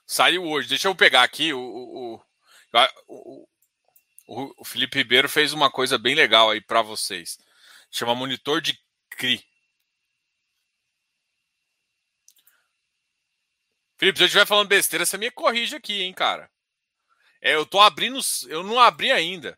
Saiu 0.06 0.44
hoje. 0.44 0.68
Deixa 0.68 0.88
eu 0.88 0.94
pegar 0.94 1.22
aqui. 1.22 1.52
O, 1.52 1.60
o, 1.60 2.22
o, 3.08 3.46
o, 4.58 4.64
Felipe 4.64 4.98
Ribeiro 4.98 5.28
fez 5.28 5.52
uma 5.52 5.70
coisa 5.70 5.98
bem 5.98 6.14
legal 6.14 6.50
aí 6.50 6.60
para 6.60 6.82
vocês. 6.82 7.38
Chama 7.90 8.14
monitor 8.14 8.60
de 8.60 8.78
CRI. 9.10 9.44
Felipe, 13.96 14.18
se 14.18 14.24
eu 14.24 14.26
estiver 14.26 14.46
falando 14.46 14.68
besteira, 14.68 15.06
você 15.06 15.16
me 15.16 15.30
corrige 15.30 15.76
aqui, 15.76 16.02
hein, 16.02 16.12
cara. 16.12 16.50
É, 17.40 17.54
eu 17.54 17.64
tô 17.64 17.80
abrindo. 17.80 18.18
Eu 18.48 18.62
não 18.62 18.80
abri 18.80 19.12
ainda. 19.12 19.56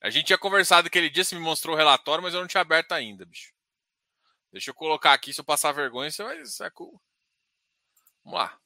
A 0.00 0.10
gente 0.10 0.26
tinha 0.26 0.38
conversado 0.38 0.88
aquele 0.88 1.08
dia, 1.08 1.22
você 1.22 1.34
me 1.36 1.40
mostrou 1.40 1.74
o 1.74 1.78
relatório, 1.78 2.22
mas 2.22 2.34
eu 2.34 2.40
não 2.40 2.48
tinha 2.48 2.60
aberto 2.60 2.92
ainda, 2.92 3.24
bicho. 3.24 3.52
Deixa 4.50 4.70
eu 4.70 4.74
colocar 4.74 5.12
aqui, 5.12 5.32
se 5.32 5.40
eu 5.40 5.44
passar 5.44 5.72
vergonha, 5.72 6.10
você 6.10 6.22
vai. 6.24 6.42
Vamos 8.24 8.38
lá. 8.38 8.61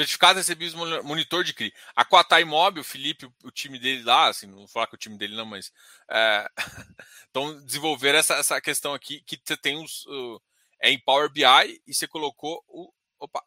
Certificado 0.00 0.38
recebidos 0.38 0.74
monitor 1.04 1.44
de 1.44 1.52
CRI. 1.52 1.74
A 1.94 2.06
Quatai 2.06 2.40
Imóvel, 2.40 2.80
o 2.80 2.84
Felipe, 2.84 3.30
o 3.44 3.50
time 3.50 3.78
dele 3.78 4.02
lá, 4.02 4.28
assim, 4.28 4.46
não 4.46 4.56
vou 4.56 4.68
falar 4.68 4.86
que 4.86 4.94
o 4.94 4.98
time 4.98 5.18
dele 5.18 5.36
não, 5.36 5.44
mas 5.44 5.70
é, 6.08 6.48
então 7.28 7.62
desenvolver 7.66 8.14
essa, 8.14 8.34
essa 8.36 8.58
questão 8.62 8.94
aqui 8.94 9.20
que 9.20 9.38
você 9.44 9.58
tem 9.58 9.76
os 9.76 10.06
uh, 10.06 10.40
é 10.80 10.90
em 10.90 10.98
Power 10.98 11.30
BI 11.30 11.44
e 11.86 11.92
você 11.92 12.08
colocou 12.08 12.64
o 12.66 12.90
opa 13.18 13.44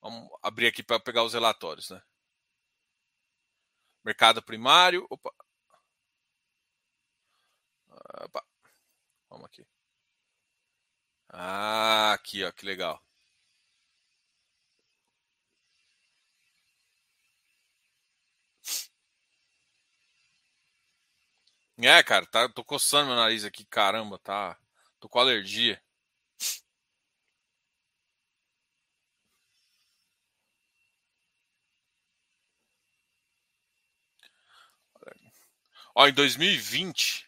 vamos 0.00 0.30
abrir 0.42 0.68
aqui 0.68 0.82
para 0.82 0.98
pegar 0.98 1.24
os 1.24 1.34
relatórios, 1.34 1.90
né? 1.90 2.02
Mercado 4.02 4.42
primário, 4.42 5.06
opa, 5.10 5.30
opa. 8.24 8.42
vamos 9.28 9.44
aqui. 9.44 9.66
Ah, 11.28 12.12
aqui 12.14 12.44
ó, 12.44 12.50
que 12.52 12.64
legal. 12.64 13.02
É, 21.82 22.02
cara, 22.02 22.26
tá, 22.26 22.48
tô 22.48 22.62
coçando 22.62 23.06
meu 23.08 23.16
nariz 23.16 23.44
aqui, 23.44 23.64
caramba, 23.64 24.18
tá. 24.18 24.56
Tô 25.00 25.08
com 25.08 25.18
alergia. 25.18 25.80
Ó, 35.94 36.06
em 36.06 36.12
2020, 36.12 37.26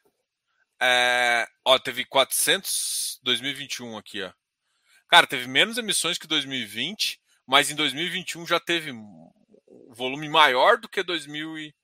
é, 0.80 1.46
ó, 1.64 1.78
teve 1.78 2.04
400, 2.04 3.20
2021 3.22 3.96
aqui, 3.98 4.22
ó. 4.22 4.32
Cara, 5.08 5.26
teve 5.26 5.48
menos 5.48 5.78
emissões 5.78 6.18
que 6.18 6.28
2020, 6.28 7.20
mas 7.46 7.70
em 7.70 7.76
2021 7.76 8.46
já 8.46 8.60
teve 8.60 8.92
um 8.92 9.30
volume 9.90 10.28
maior 10.28 10.78
do 10.78 10.88
que 10.88 11.02
2000 11.02 11.58
e... 11.58 11.74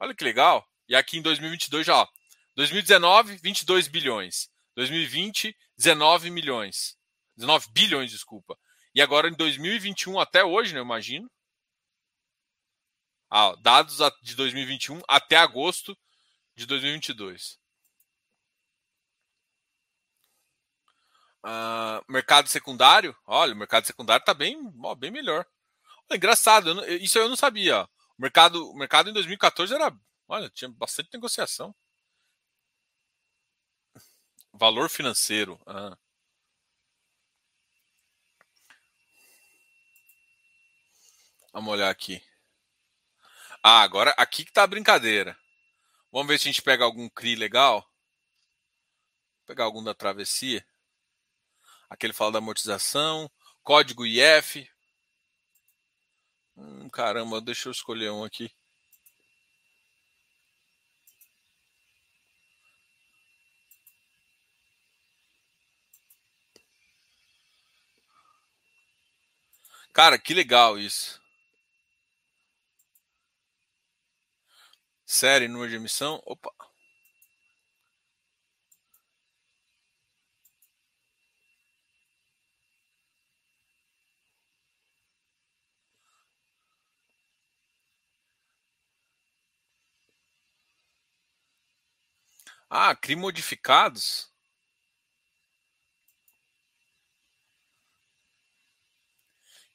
Olha 0.00 0.14
que 0.14 0.24
legal. 0.24 0.69
E 0.90 0.96
aqui 0.96 1.18
em 1.18 1.22
2022 1.22 1.86
já, 1.86 1.94
ó, 1.94 2.08
2019, 2.56 3.36
22 3.36 3.86
bilhões. 3.86 4.50
2020, 4.74 5.56
19 5.78 6.30
milhões. 6.30 6.98
19 7.36 7.68
bilhões, 7.70 8.10
desculpa. 8.10 8.58
E 8.92 9.00
agora 9.00 9.28
em 9.28 9.34
2021 9.34 10.18
até 10.18 10.42
hoje, 10.44 10.74
né, 10.74 10.80
eu 10.80 10.84
imagino. 10.84 11.30
Ah, 13.30 13.54
dados 13.62 13.98
de 14.20 14.34
2021 14.34 15.00
até 15.08 15.36
agosto 15.36 15.96
de 16.56 16.66
2022. 16.66 17.60
Uh, 21.44 22.02
mercado 22.08 22.48
secundário, 22.48 23.16
olha, 23.24 23.54
o 23.54 23.56
mercado 23.56 23.86
secundário 23.86 24.22
está 24.22 24.34
bem, 24.34 24.58
ó, 24.82 24.96
bem 24.96 25.12
melhor. 25.12 25.46
Engraçado, 26.10 26.70
eu 26.70 26.74
não, 26.74 26.84
isso 26.84 27.16
eu 27.16 27.28
não 27.28 27.36
sabia. 27.36 27.84
O 28.18 28.22
mercado, 28.22 28.68
o 28.68 28.74
mercado 28.76 29.08
em 29.08 29.12
2014 29.12 29.72
era 29.72 29.96
Olha, 30.30 30.48
tinha 30.48 30.68
bastante 30.70 31.10
negociação. 31.12 31.74
Valor 34.52 34.88
financeiro. 34.88 35.60
Ah. 35.66 35.98
Vamos 41.52 41.72
olhar 41.72 41.90
aqui. 41.90 42.22
Ah, 43.60 43.82
agora 43.82 44.14
aqui 44.16 44.44
que 44.44 44.52
tá 44.52 44.62
a 44.62 44.68
brincadeira. 44.68 45.36
Vamos 46.12 46.28
ver 46.28 46.38
se 46.38 46.48
a 46.48 46.52
gente 46.52 46.62
pega 46.62 46.84
algum 46.84 47.08
CRI 47.08 47.34
legal. 47.34 47.80
Vou 47.80 49.46
pegar 49.46 49.64
algum 49.64 49.82
da 49.82 49.94
travessia. 49.94 50.64
Aquele 51.88 52.12
fala 52.12 52.30
da 52.30 52.38
amortização. 52.38 53.28
Código 53.64 54.06
IF. 54.06 54.70
Hum, 56.56 56.88
caramba, 56.88 57.40
deixa 57.40 57.68
eu 57.68 57.72
escolher 57.72 58.12
um 58.12 58.22
aqui. 58.22 58.48
Cara, 69.92 70.18
que 70.18 70.32
legal 70.34 70.78
isso. 70.78 71.20
Série, 75.06 75.46
número 75.46 75.68
de 75.70 75.76
emissão. 75.76 76.22
Opa. 76.24 76.50
Ah, 92.70 92.94
CRI 92.94 93.16
modificados? 93.16 94.29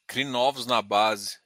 CRI 0.06 0.24
novos 0.24 0.66
na 0.66 0.80
base. 0.80 1.38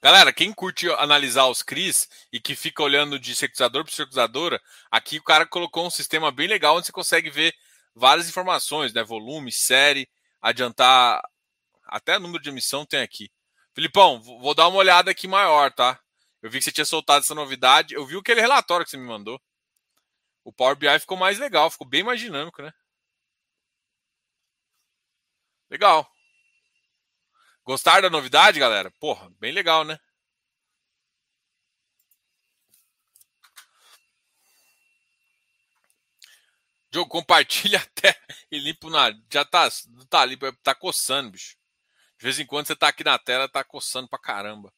Galera, 0.00 0.32
quem 0.32 0.52
curte 0.52 0.88
analisar 0.92 1.46
os 1.46 1.60
CRIs 1.62 2.08
e 2.32 2.38
que 2.38 2.54
fica 2.54 2.82
olhando 2.82 3.18
de 3.18 3.34
securizador 3.34 3.82
para 3.84 3.92
securizadora, 3.92 4.60
aqui 4.90 5.18
o 5.18 5.24
cara 5.24 5.44
colocou 5.44 5.84
um 5.86 5.90
sistema 5.90 6.30
bem 6.30 6.46
legal 6.46 6.76
onde 6.76 6.86
você 6.86 6.92
consegue 6.92 7.30
ver 7.30 7.52
várias 7.94 8.28
informações, 8.28 8.92
né? 8.92 9.02
Volume, 9.02 9.50
série, 9.50 10.08
adiantar 10.40 11.20
até 11.84 12.16
número 12.18 12.42
de 12.42 12.48
emissão 12.50 12.86
tem 12.86 13.00
aqui. 13.00 13.28
Filipão, 13.74 14.20
vou 14.22 14.54
dar 14.54 14.68
uma 14.68 14.78
olhada 14.78 15.10
aqui 15.10 15.26
maior, 15.26 15.72
tá? 15.72 15.98
Eu 16.40 16.50
vi 16.50 16.58
que 16.58 16.64
você 16.64 16.72
tinha 16.72 16.84
soltado 16.84 17.24
essa 17.24 17.34
novidade. 17.34 17.94
Eu 17.94 18.06
vi 18.06 18.16
aquele 18.16 18.40
relatório 18.40 18.84
que 18.84 18.90
você 18.90 18.96
me 18.96 19.06
mandou. 19.06 19.40
O 20.44 20.52
Power 20.52 20.76
BI 20.76 20.98
ficou 21.00 21.16
mais 21.16 21.38
legal, 21.38 21.70
ficou 21.70 21.86
bem 21.86 22.04
mais 22.04 22.20
dinâmico, 22.20 22.62
né? 22.62 22.72
Legal. 25.70 26.06
Gostaram 27.64 28.02
da 28.02 28.10
novidade, 28.10 28.58
galera? 28.58 28.90
Porra, 28.98 29.30
bem 29.38 29.52
legal, 29.52 29.84
né? 29.84 29.98
Diogo, 36.90 37.08
compartilha 37.08 37.78
até 37.80 38.18
e 38.50 38.58
limpa 38.58 38.90
na. 38.90 39.12
Já 39.32 39.44
tá, 39.44 39.68
tá 40.08 40.20
ali, 40.20 40.36
tá 40.62 40.74
coçando, 40.74 41.30
bicho. 41.30 41.56
De 42.18 42.24
vez 42.24 42.38
em 42.40 42.46
quando 42.46 42.66
você 42.68 42.76
tá 42.76 42.88
aqui 42.88 43.04
na 43.04 43.18
tela, 43.18 43.48
tá 43.48 43.64
coçando 43.64 44.08
pra 44.08 44.18
caramba. 44.18 44.72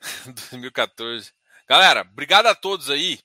...2014. 0.50 1.32
Galera, 1.68 2.02
obrigado 2.02 2.46
a 2.46 2.54
todos 2.54 2.90
aí. 2.90 3.18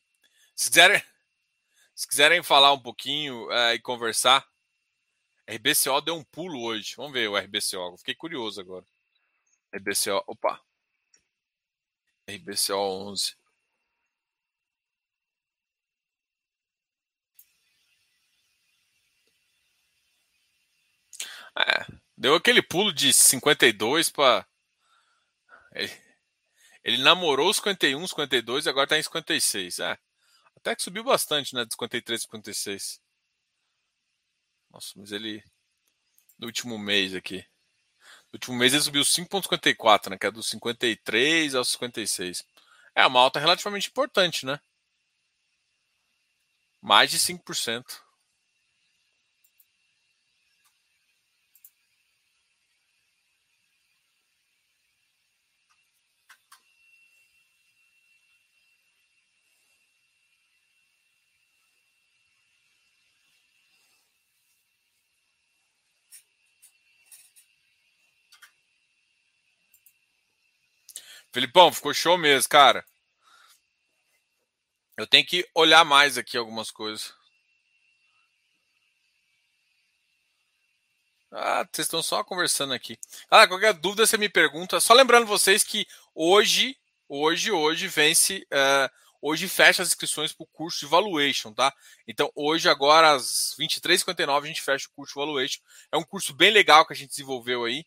Se 0.62 0.70
quiserem, 0.70 1.02
se 1.96 2.08
quiserem 2.08 2.44
falar 2.44 2.72
um 2.74 2.80
pouquinho 2.80 3.52
é, 3.52 3.74
e 3.74 3.80
conversar, 3.80 4.48
RBCO 5.50 6.02
deu 6.02 6.16
um 6.16 6.24
pulo 6.24 6.62
hoje. 6.62 6.94
Vamos 6.96 7.14
ver 7.14 7.28
o 7.28 7.36
RBCO. 7.36 7.98
Fiquei 7.98 8.14
curioso 8.14 8.62
agora. 8.62 8.86
RBCO, 9.74 10.24
opa. 10.28 10.62
RBCO 12.28 12.76
11. 12.76 13.36
É, 21.58 21.86
deu 22.16 22.36
aquele 22.36 22.62
pulo 22.62 22.94
de 22.94 23.12
52 23.12 24.10
para. 24.12 24.48
Ele, 25.74 25.92
ele 26.84 26.98
namorou 27.04 27.50
os 27.50 27.58
51, 27.58 28.08
52 28.08 28.66
e 28.66 28.70
agora 28.70 28.86
está 28.86 28.98
em 29.00 29.04
56. 29.04 29.80
É, 29.80 29.98
até 30.62 30.76
que 30.76 30.84
subiu 30.84 31.04
bastante, 31.04 31.56
né? 31.56 31.66
De 31.66 31.74
53 31.74 32.22
56. 32.22 33.02
Nossa, 34.70 34.94
mas 34.96 35.12
ele. 35.12 35.44
No 36.38 36.48
último 36.48 36.78
mês 36.78 37.14
aqui. 37.14 37.46
No 38.32 38.38
último 38.38 38.58
mês 38.58 38.74
ele 38.74 38.84
subiu 38.84 39.04
5,54, 39.04 40.12
né? 40.12 40.18
Que 40.18 40.28
é 40.28 40.32
dos 40.32 40.50
53 40.50 41.56
aos 41.56 41.70
56. 41.70 42.46
É 42.96 43.06
uma 43.06 43.20
alta 43.20 43.40
relativamente 43.40 43.90
importante, 43.90 44.46
né? 44.46 44.60
Mais 46.82 47.10
de 47.12 47.20
5%. 47.20 48.02
Felipão, 71.32 71.72
ficou 71.72 71.94
show 71.94 72.18
mesmo, 72.18 72.50
cara. 72.50 72.86
Eu 74.98 75.08
tenho 75.08 75.26
que 75.26 75.48
olhar 75.56 75.84
mais 75.86 76.18
aqui 76.18 76.38
algumas 76.38 76.70
coisas. 76.70 77.14
Ah, 81.32 81.66
vocês 81.72 81.86
estão 81.86 82.04
só 82.04 82.24
conversando 82.24 82.74
aqui. 82.74 83.00
Ah, 83.30 83.48
qualquer 83.48 83.74
dúvida 83.74 84.06
você 84.06 84.18
me 84.18 84.28
pergunta. 84.28 84.82
Só 84.82 84.94
lembrando 84.94 85.26
vocês 85.26 85.64
que 85.64 85.88
hoje, 86.14 86.78
hoje, 87.08 87.50
hoje 87.50 87.88
vence, 87.88 88.46
uh, 88.52 88.92
hoje 89.22 89.48
fecha 89.48 89.82
as 89.82 89.88
inscrições 89.88 90.34
para 90.34 90.44
o 90.44 90.48
curso 90.48 90.82
de 90.82 90.88
Valuation, 90.88 91.54
tá? 91.54 91.74
Então 92.06 92.30
hoje 92.36 92.68
agora 92.68 93.12
às 93.14 93.56
23h59 93.58 94.44
a 94.44 94.48
gente 94.48 94.62
fecha 94.62 94.88
o 94.90 94.92
curso 94.94 95.14
de 95.14 95.20
Valuation. 95.26 95.62
É 95.90 95.96
um 95.96 96.04
curso 96.04 96.34
bem 96.34 96.52
legal 96.52 96.86
que 96.86 96.92
a 96.92 96.96
gente 96.96 97.12
desenvolveu 97.12 97.64
aí 97.64 97.86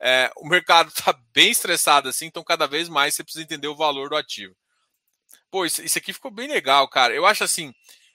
é, 0.00 0.30
o 0.36 0.46
mercado 0.48 0.88
está 0.88 1.12
bem 1.32 1.50
estressado 1.50 2.08
assim, 2.08 2.26
então 2.26 2.44
cada 2.44 2.66
vez 2.66 2.88
mais 2.88 3.14
você 3.14 3.24
precisa 3.24 3.44
entender 3.44 3.68
o 3.68 3.76
valor 3.76 4.10
do 4.10 4.16
ativo. 4.16 4.54
Pô, 5.50 5.64
isso, 5.64 5.82
aqui 5.98 6.12
ficou 6.12 6.30
bem 6.30 6.48
legal, 6.48 6.88
cara. 6.88 7.14
Eu 7.14 7.24
acho 7.24 7.44
assim, 7.44 7.72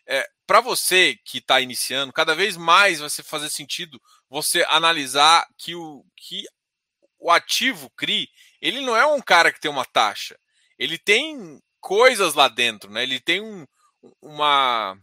é, 0.07 0.27
para 0.45 0.61
você 0.61 1.17
que 1.25 1.37
está 1.37 1.61
iniciando, 1.61 2.13
cada 2.13 2.35
vez 2.35 2.57
mais 2.57 2.99
vai 2.99 3.09
fazer 3.09 3.49
sentido 3.49 4.01
você 4.29 4.65
analisar 4.67 5.47
que 5.57 5.75
o, 5.75 6.05
que 6.15 6.43
o 7.19 7.31
ativo 7.31 7.89
CRI, 7.91 8.29
ele 8.61 8.81
não 8.81 8.95
é 8.95 9.05
um 9.05 9.21
cara 9.21 9.51
que 9.51 9.59
tem 9.59 9.71
uma 9.71 9.85
taxa. 9.85 10.37
Ele 10.77 10.97
tem 10.97 11.61
coisas 11.79 12.33
lá 12.33 12.47
dentro, 12.47 12.91
né? 12.91 13.03
Ele 13.03 13.19
tem 13.19 13.41
um, 13.41 13.65
uma, 14.21 14.97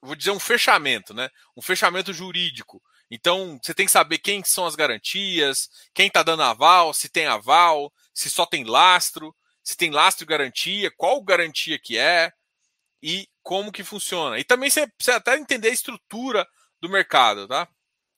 vou 0.00 0.14
dizer 0.14 0.30
um 0.30 0.40
fechamento, 0.40 1.12
né? 1.14 1.28
Um 1.56 1.62
fechamento 1.62 2.12
jurídico. 2.12 2.82
Então, 3.10 3.58
você 3.62 3.72
tem 3.72 3.86
que 3.86 3.92
saber 3.92 4.18
quem 4.18 4.42
são 4.42 4.66
as 4.66 4.74
garantias, 4.74 5.70
quem 5.94 6.08
está 6.08 6.22
dando 6.22 6.42
aval, 6.42 6.92
se 6.92 7.08
tem 7.08 7.26
aval, 7.26 7.92
se 8.12 8.28
só 8.28 8.44
tem 8.44 8.64
lastro, 8.64 9.34
se 9.62 9.76
tem 9.76 9.90
lastro 9.90 10.24
e 10.24 10.26
garantia, 10.26 10.90
qual 10.96 11.22
garantia 11.22 11.78
que 11.78 11.96
é 11.96 12.32
e 13.02 13.28
como 13.42 13.72
que 13.72 13.84
funciona. 13.84 14.38
E 14.38 14.44
também 14.44 14.70
você 14.70 14.86
precisa 14.88 15.16
até 15.16 15.36
entender 15.36 15.68
a 15.68 15.72
estrutura 15.72 16.46
do 16.80 16.88
mercado, 16.88 17.46
tá? 17.46 17.68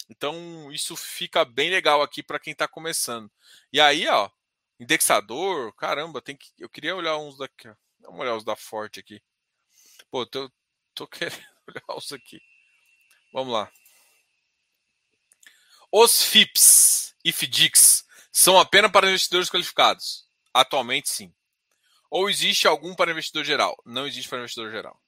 Então, 0.09 0.73
isso 0.73 0.97
fica 0.97 1.45
bem 1.45 1.71
legal 1.71 2.03
aqui 2.03 2.23
para 2.23 2.39
quem 2.39 2.53
está 2.53 2.67
começando. 2.67 3.31
E 3.73 3.81
aí, 3.81 4.07
ó, 4.09 4.31
indexador, 4.81 5.75
caramba, 5.75 6.23
tem 6.23 6.37
que 6.37 6.49
eu 6.59 6.69
queria 6.69 6.97
olhar 6.97 7.19
uns 7.19 7.37
daqui, 7.37 7.69
ó. 7.69 7.75
Vamos 8.01 8.21
olhar 8.21 8.37
os 8.37 8.45
da 8.45 8.57
Forte 8.57 9.01
aqui. 9.01 9.21
Pô, 10.11 10.25
tô, 10.27 10.51
tô 10.95 11.07
querendo 11.09 11.45
olhar 11.69 11.97
os 11.97 12.13
aqui. 12.13 12.41
Vamos 13.33 13.53
lá. 13.53 13.71
Os 15.91 16.23
FIPS 16.23 17.15
e 17.25 17.33
FDICs 17.33 18.05
são 18.31 18.59
apenas 18.59 18.93
para 18.93 19.09
investidores 19.09 19.49
qualificados? 19.49 20.27
Atualmente, 20.53 21.09
sim. 21.09 21.33
Ou 22.11 22.29
existe 22.29 22.69
algum 22.69 22.95
para 22.95 23.11
investidor 23.11 23.43
geral? 23.43 23.75
Não 23.87 24.07
existe 24.07 24.29
para 24.29 24.39
investidor 24.39 24.71
geral. 24.71 25.01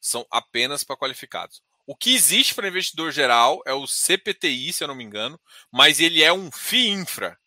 São 0.00 0.26
apenas 0.30 0.82
para 0.82 0.96
qualificados. 0.96 1.62
O 1.86 1.94
que 1.94 2.14
existe 2.14 2.54
para 2.54 2.68
investidor 2.68 3.12
geral 3.12 3.60
é 3.66 3.74
o 3.74 3.86
CPTI, 3.86 4.72
se 4.72 4.82
eu 4.82 4.88
não 4.88 4.94
me 4.94 5.04
engano, 5.04 5.38
mas 5.70 6.00
ele 6.00 6.22
é 6.22 6.32
um 6.32 6.50
FII 6.50 6.88
infra. 6.88 7.38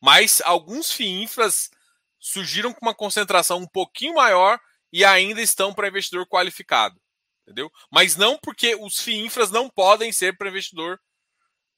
Mas 0.00 0.40
alguns 0.42 0.90
FII 0.90 1.22
infras 1.22 1.70
surgiram 2.18 2.72
com 2.72 2.80
uma 2.86 2.94
concentração 2.94 3.58
um 3.58 3.66
pouquinho 3.66 4.14
maior 4.14 4.58
e 4.90 5.04
ainda 5.04 5.42
estão 5.42 5.74
para 5.74 5.88
investidor 5.88 6.26
qualificado. 6.26 6.98
Entendeu? 7.42 7.70
Mas 7.90 8.16
não 8.16 8.38
porque 8.38 8.74
os 8.76 8.98
FII 8.98 9.26
infras 9.26 9.50
não 9.50 9.68
podem 9.68 10.10
ser 10.10 10.38
para 10.38 10.48
investidor 10.48 10.98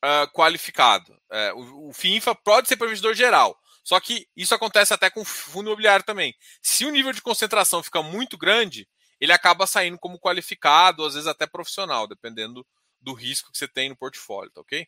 uh, 0.05 0.30
qualificado. 0.32 1.12
Uh, 1.30 1.59
o, 1.59 1.88
o 1.88 1.92
FINFA 1.92 2.34
pode 2.34 2.68
ser 2.68 2.74
investidor 2.74 3.14
geral. 3.14 3.59
Só 3.82 3.98
que 3.98 4.28
isso 4.36 4.55
acontece 4.55 4.92
até 4.92 5.11
com 5.11 5.24
fundo 5.24 5.68
imobiliário 5.68 6.05
também. 6.05 6.34
Se 6.62 6.84
o 6.84 6.90
nível 6.90 7.12
de 7.12 7.22
concentração 7.22 7.82
fica 7.82 8.03
muito 8.03 8.36
grande, 8.36 8.88
ele 9.20 9.32
acaba 9.32 9.66
saindo 9.66 9.98
como 9.98 10.18
qualificado, 10.18 11.05
às 11.05 11.14
vezes 11.14 11.26
até 11.26 11.46
profissional, 11.46 12.07
dependendo 12.07 12.66
do 13.01 13.12
risco 13.14 13.51
que 13.51 13.59
você 13.59 13.68
tem 13.68 13.88
no 13.88 13.96
portfólio, 13.96 14.51
tá 14.53 14.61
ok? 14.61 14.86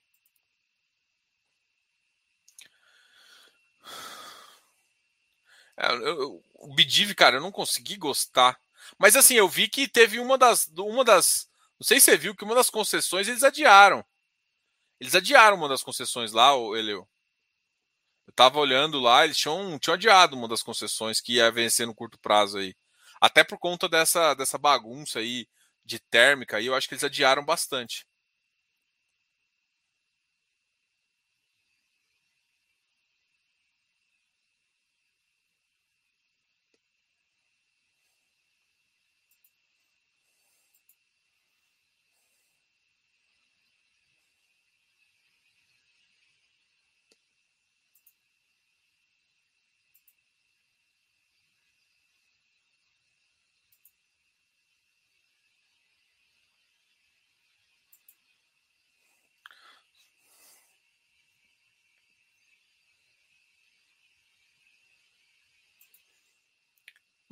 É, 5.76 5.92
eu, 5.92 6.42
o 6.60 6.74
Bidiv, 6.74 7.14
cara, 7.14 7.36
eu 7.36 7.40
não 7.40 7.50
consegui 7.50 7.96
gostar. 7.96 8.58
Mas 8.98 9.16
assim, 9.16 9.34
eu 9.34 9.48
vi 9.48 9.68
que 9.68 9.88
teve 9.88 10.18
uma 10.18 10.36
das. 10.38 10.68
Uma 10.76 11.04
das. 11.04 11.48
Não 11.78 11.86
sei 11.86 11.98
se 11.98 12.06
você 12.06 12.16
viu 12.16 12.34
que 12.34 12.44
uma 12.44 12.54
das 12.54 12.70
concessões 12.70 13.28
eles 13.28 13.42
adiaram. 13.42 14.04
Eles 15.02 15.16
adiaram 15.16 15.56
uma 15.56 15.68
das 15.68 15.82
concessões 15.82 16.30
lá, 16.30 16.54
o 16.54 16.76
Eleu. 16.76 17.08
Eu 18.24 18.32
tava 18.34 18.60
olhando 18.60 19.00
lá, 19.00 19.24
eles 19.24 19.36
tinham, 19.36 19.76
tinham 19.80 19.94
adiado 19.94 20.36
uma 20.36 20.46
das 20.46 20.62
concessões 20.62 21.20
que 21.20 21.34
ia 21.34 21.50
vencer 21.50 21.88
no 21.88 21.94
curto 21.94 22.16
prazo 22.20 22.58
aí. 22.58 22.72
Até 23.20 23.42
por 23.42 23.58
conta 23.58 23.88
dessa, 23.88 24.32
dessa 24.34 24.56
bagunça 24.58 25.18
aí 25.18 25.48
de 25.84 25.98
térmica 25.98 26.56
aí, 26.58 26.66
eu 26.66 26.74
acho 26.76 26.86
que 26.86 26.94
eles 26.94 27.02
adiaram 27.02 27.44
bastante. 27.44 28.06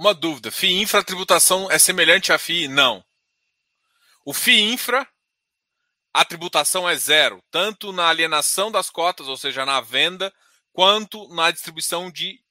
Uma 0.01 0.15
dúvida: 0.15 0.51
FII 0.51 0.81
infra 0.81 1.05
tributação 1.05 1.71
é 1.71 1.79
semelhante 1.79 2.33
à 2.33 2.39
FII? 2.39 2.69
Não. 2.69 3.05
O 4.25 4.33
FII 4.33 4.73
infra, 4.73 5.07
a 6.11 6.25
tributação 6.25 6.89
é 6.89 6.97
zero, 6.97 7.45
tanto 7.51 7.93
na 7.93 8.09
alienação 8.09 8.73
das 8.73 8.89
cotas, 8.89 9.29
ou 9.29 9.37
seja, 9.37 9.67
na 9.67 9.79
venda, 9.83 10.33
quanto 10.73 11.29
na 11.35 11.51
distribuição 11.51 12.11
de 12.11 12.43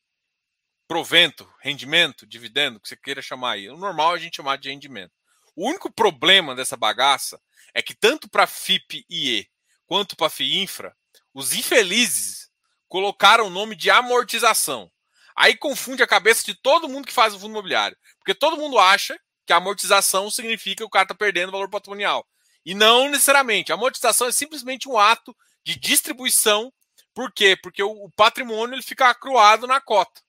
provento, 0.87 1.51
rendimento, 1.59 2.27
dividendo, 2.27 2.79
que 2.79 2.87
você 2.87 2.95
queira 2.95 3.19
chamar 3.19 3.53
aí. 3.53 3.67
O 3.67 3.77
normal 3.77 4.13
é 4.13 4.19
a 4.19 4.21
gente 4.21 4.35
chamar 4.35 4.59
de 4.59 4.69
rendimento. 4.69 5.13
O 5.55 5.67
único 5.67 5.91
problema 5.91 6.53
dessa 6.53 6.77
bagaça 6.77 7.41
é 7.73 7.81
que 7.81 7.95
tanto 7.95 8.29
para 8.29 8.45
FIP 8.45 9.07
IE 9.09 9.49
quanto 9.87 10.15
para 10.15 10.29
FII 10.29 10.59
infra, 10.59 10.95
os 11.33 11.53
infelizes 11.53 12.47
colocaram 12.87 13.47
o 13.47 13.49
nome 13.49 13.75
de 13.75 13.89
amortização. 13.89 14.91
Aí 15.39 15.55
confunde 15.55 16.03
a 16.03 16.07
cabeça 16.07 16.43
de 16.43 16.53
todo 16.53 16.89
mundo 16.89 17.07
que 17.07 17.13
faz 17.13 17.33
o 17.33 17.39
fundo 17.39 17.51
imobiliário. 17.51 17.95
Porque 18.17 18.35
todo 18.35 18.57
mundo 18.57 18.77
acha 18.77 19.17
que 19.47 19.53
a 19.53 19.55
amortização 19.55 20.29
significa 20.29 20.75
que 20.75 20.83
o 20.83 20.89
cara 20.89 21.03
está 21.03 21.15
perdendo 21.15 21.53
valor 21.53 21.69
patrimonial. 21.69 22.27
E 22.65 22.75
não 22.75 23.07
necessariamente. 23.07 23.71
A 23.71 23.75
amortização 23.75 24.27
é 24.27 24.33
simplesmente 24.33 24.89
um 24.89 24.97
ato 24.97 25.33
de 25.63 25.79
distribuição. 25.79 26.73
Por 27.13 27.31
quê? 27.31 27.55
Porque 27.55 27.81
o, 27.81 28.09
patrimônio 28.17 28.75
ele 28.75 28.81
fica 28.81 29.09
acruado 29.09 29.65
na 29.65 29.79
cota. 29.79 30.21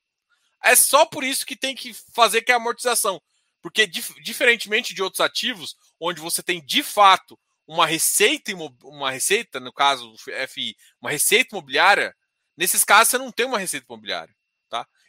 É 0.63 0.77
só 0.77 1.05
por 1.05 1.25
isso 1.25 1.45
que 1.45 1.57
tem 1.57 1.75
que 1.75 1.93
fazer 2.15 2.43
que 2.43 2.53
é 2.53 2.55
a 2.55 2.59
amortização. 2.59 3.21
Porque, 3.61 3.89
dif 3.89 4.15
diferentemente 4.23 4.95
de 4.95 5.03
outros 5.03 5.21
ativos, 5.21 5.75
onde 5.99 6.21
você 6.21 6.41
tem 6.41 6.65
de 6.65 6.85
fato 6.85 7.37
uma 7.67 7.85
receita, 7.85 8.53
uma 8.85 9.11
receita, 9.11 9.59
no 9.59 9.73
caso 9.73 10.15
FI, 10.49 10.77
uma 11.01 11.11
receita 11.11 11.57
imobiliária, 11.57 12.17
nesses 12.57 12.85
casos 12.85 13.09
você 13.09 13.19
não 13.19 13.33
tem 13.33 13.47
uma 13.47 13.59
receita 13.59 13.87
imobiliária. 13.89 14.33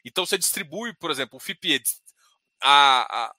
Então 0.03 0.25
você 0.25 0.37
distribui, 0.37 0.93
por 0.93 1.11
exemplo, 1.11 1.37
o 1.37 1.39
FIPE, 1.39 1.81
a, 2.61 3.25
a, 3.25 3.35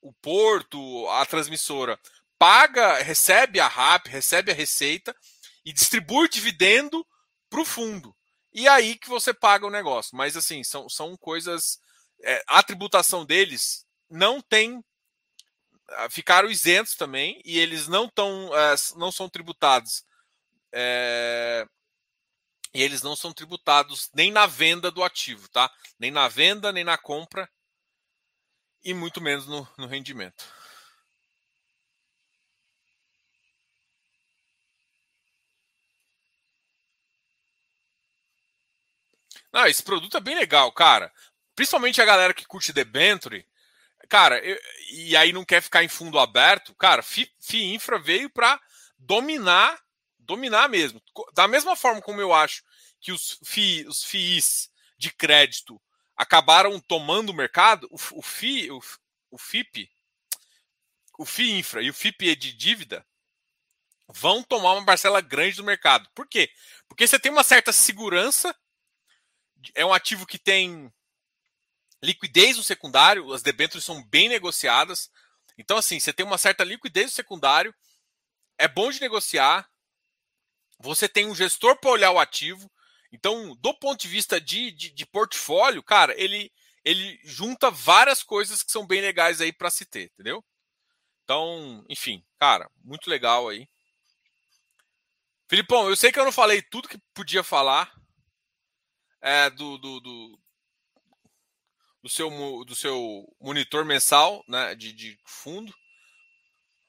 o 0.00 0.12
porto, 0.20 1.08
a 1.08 1.24
transmissora 1.24 1.98
paga, 2.38 2.98
recebe 3.02 3.58
a 3.58 3.66
RAP, 3.66 4.06
recebe 4.06 4.52
a 4.52 4.54
receita 4.54 5.16
e 5.64 5.72
distribui 5.72 6.28
dividendo 6.28 7.06
para 7.48 7.60
o 7.60 7.64
fundo. 7.64 8.14
E 8.52 8.68
aí 8.68 8.96
que 8.98 9.08
você 9.08 9.32
paga 9.32 9.66
o 9.66 9.70
negócio. 9.70 10.16
Mas 10.16 10.36
assim, 10.36 10.62
são, 10.62 10.88
são 10.88 11.16
coisas. 11.16 11.80
É, 12.22 12.44
a 12.46 12.62
tributação 12.62 13.24
deles 13.24 13.86
não 14.10 14.42
tem. 14.42 14.84
Ah, 15.88 16.10
ficaram 16.10 16.50
isentos 16.50 16.94
também, 16.96 17.40
e 17.44 17.58
eles 17.58 17.88
não, 17.88 18.08
tão, 18.08 18.56
é, 18.56 18.74
não 18.96 19.12
são 19.12 19.28
tributados 19.28 20.04
é, 20.72 21.66
e 22.74 22.82
eles 22.82 23.02
não 23.02 23.14
são 23.14 23.32
tributados 23.32 24.10
nem 24.12 24.32
na 24.32 24.46
venda 24.46 24.90
do 24.90 25.04
ativo, 25.04 25.48
tá? 25.48 25.70
Nem 25.98 26.10
na 26.10 26.26
venda, 26.28 26.72
nem 26.72 26.82
na 26.82 26.98
compra 26.98 27.48
e 28.84 28.92
muito 28.92 29.20
menos 29.20 29.46
no, 29.46 29.66
no 29.78 29.86
rendimento. 29.86 30.44
Não, 39.52 39.66
esse 39.66 39.82
produto 39.82 40.16
é 40.16 40.20
bem 40.20 40.34
legal, 40.34 40.70
cara. 40.72 41.12
Principalmente 41.54 42.02
a 42.02 42.04
galera 42.04 42.34
que 42.34 42.44
curte 42.44 42.72
debenture. 42.72 43.46
Cara, 44.08 44.38
eu, 44.44 44.58
e 44.90 45.16
aí 45.16 45.32
não 45.32 45.44
quer 45.44 45.62
ficar 45.62 45.84
em 45.84 45.88
fundo 45.88 46.18
aberto. 46.18 46.74
Cara, 46.74 47.02
FI, 47.02 47.30
FI 47.40 47.72
Infra 47.72 47.98
veio 47.98 48.28
para 48.28 48.60
dominar 48.98 49.80
dominar 50.24 50.68
mesmo. 50.68 51.02
Da 51.32 51.46
mesma 51.46 51.76
forma 51.76 52.02
como 52.02 52.20
eu 52.20 52.32
acho 52.32 52.62
que 53.00 53.12
os, 53.12 53.38
FI, 53.44 53.86
os 53.86 54.04
FIIs 54.04 54.70
de 54.96 55.12
crédito 55.12 55.80
acabaram 56.16 56.78
tomando 56.80 57.30
o 57.30 57.34
mercado, 57.34 57.88
o, 57.90 58.18
o, 58.18 58.22
FI, 58.22 58.70
o, 58.70 58.80
o 59.30 59.38
FIP, 59.38 59.90
o 61.18 61.24
FI 61.24 61.58
Infra 61.58 61.82
e 61.82 61.90
o 61.90 61.94
FIP 61.94 62.34
de 62.36 62.52
dívida 62.52 63.06
vão 64.08 64.42
tomar 64.42 64.72
uma 64.72 64.84
parcela 64.84 65.20
grande 65.20 65.56
do 65.56 65.64
mercado. 65.64 66.08
Por 66.14 66.26
quê? 66.26 66.50
Porque 66.88 67.06
você 67.06 67.18
tem 67.18 67.32
uma 67.32 67.44
certa 67.44 67.72
segurança, 67.72 68.54
é 69.74 69.84
um 69.84 69.92
ativo 69.92 70.26
que 70.26 70.38
tem 70.38 70.92
liquidez 72.02 72.56
no 72.56 72.62
secundário, 72.62 73.32
as 73.32 73.42
debêntures 73.42 73.84
são 73.84 74.02
bem 74.04 74.28
negociadas. 74.28 75.10
Então, 75.56 75.76
assim, 75.76 75.98
você 75.98 76.12
tem 76.12 76.24
uma 76.24 76.38
certa 76.38 76.62
liquidez 76.62 77.06
no 77.06 77.12
secundário, 77.12 77.74
é 78.58 78.68
bom 78.68 78.90
de 78.90 79.00
negociar, 79.00 79.68
você 80.84 81.08
tem 81.08 81.26
um 81.26 81.34
gestor 81.34 81.76
para 81.78 81.90
olhar 81.90 82.10
o 82.10 82.18
ativo. 82.18 82.70
Então, 83.10 83.56
do 83.56 83.72
ponto 83.74 84.00
de 84.00 84.08
vista 84.08 84.40
de, 84.40 84.70
de, 84.70 84.90
de, 84.90 85.06
portfólio, 85.06 85.82
cara, 85.82 86.14
ele, 86.20 86.52
ele 86.84 87.18
junta 87.24 87.70
várias 87.70 88.22
coisas 88.22 88.62
que 88.62 88.70
são 88.70 88.86
bem 88.86 89.00
legais 89.00 89.40
aí 89.40 89.52
para 89.52 89.70
se 89.70 89.86
ter, 89.86 90.10
entendeu? 90.12 90.44
Então, 91.22 91.84
enfim, 91.88 92.22
cara, 92.38 92.70
muito 92.82 93.08
legal 93.08 93.48
aí. 93.48 93.66
Filipão, 95.48 95.88
eu 95.88 95.96
sei 95.96 96.12
que 96.12 96.18
eu 96.18 96.24
não 96.24 96.32
falei 96.32 96.60
tudo 96.60 96.88
que 96.88 96.98
podia 97.14 97.42
falar 97.42 97.90
é, 99.22 99.48
do, 99.48 99.78
do, 99.78 100.00
do, 100.00 100.40
do, 102.02 102.08
seu, 102.10 102.28
do 102.64 102.74
seu 102.74 103.24
monitor 103.40 103.84
mensal 103.84 104.44
né, 104.48 104.74
de, 104.74 104.92
de 104.92 105.18
fundo, 105.24 105.72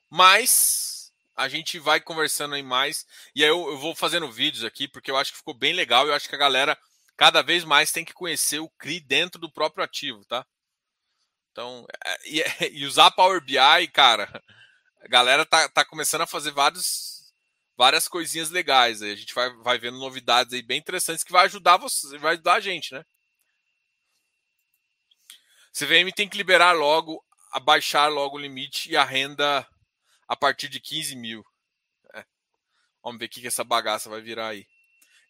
mas 0.10 0.95
a 1.36 1.48
gente 1.48 1.78
vai 1.78 2.00
conversando 2.00 2.56
aí 2.56 2.64
mais. 2.64 3.06
E 3.36 3.44
aí 3.44 3.50
eu, 3.50 3.70
eu, 3.70 3.78
vou 3.78 3.94
fazendo 3.94 4.32
vídeos 4.32 4.64
aqui, 4.64 4.88
porque 4.88 5.12
eu 5.12 5.18
acho 5.18 5.32
que 5.32 5.38
ficou 5.38 5.54
bem 5.54 5.74
legal. 5.74 6.08
Eu 6.08 6.14
acho 6.14 6.30
que 6.30 6.36
a 6.36 6.40
galera 6.40 6.78
cada 7.18 7.42
vez 7.42 7.64
mais 7.64 7.92
tem 7.92 8.06
que 8.06 8.14
conhecer 8.14 8.60
o 8.60 8.70
CRI 8.70 9.00
dentro 9.00 9.40
do 9.40 9.52
próprio 9.52 9.84
ativo, 9.84 10.24
tá? 10.26 10.46
Então, 11.52 11.86
é, 12.06 12.30
e, 12.30 12.44
e 12.80 12.86
usar 12.86 13.12
Power 13.12 13.42
BI, 13.42 13.88
cara, 13.94 14.42
a 15.02 15.08
galera 15.08 15.46
tá, 15.46 15.68
tá 15.70 15.86
começando 15.86 16.22
a 16.22 16.28
fazer 16.28 16.52
vários, 16.52 17.34
várias 17.78 18.08
coisinhas 18.08 18.50
legais. 18.50 19.02
Aí 19.02 19.12
a 19.12 19.16
gente 19.16 19.34
vai, 19.34 19.50
vai 19.58 19.78
vendo 19.78 20.00
novidades 20.00 20.54
aí 20.54 20.62
bem 20.62 20.80
interessantes 20.80 21.24
que 21.24 21.32
vai 21.32 21.46
ajudar 21.46 21.78
você, 21.78 22.18
vai 22.18 22.34
ajudar 22.34 22.56
a 22.56 22.60
gente, 22.60 22.94
né? 22.94 23.06
CVM 25.74 26.10
tem 26.16 26.30
que 26.30 26.38
liberar 26.38 26.72
logo, 26.72 27.22
abaixar 27.52 28.10
logo 28.10 28.38
o 28.38 28.40
limite 28.40 28.90
e 28.90 28.96
a 28.96 29.04
renda 29.04 29.68
a 30.28 30.36
partir 30.36 30.70
de 30.70 30.80
15 30.80 31.16
mil. 31.16 31.46
É. 32.14 32.26
Vamos 33.04 33.20
ver 33.20 33.26
o 33.26 33.30
que 33.30 33.46
essa 33.46 33.64
bagaça 33.64 34.10
vai 34.10 34.22
virar 34.22 34.50
aí. 34.50 34.68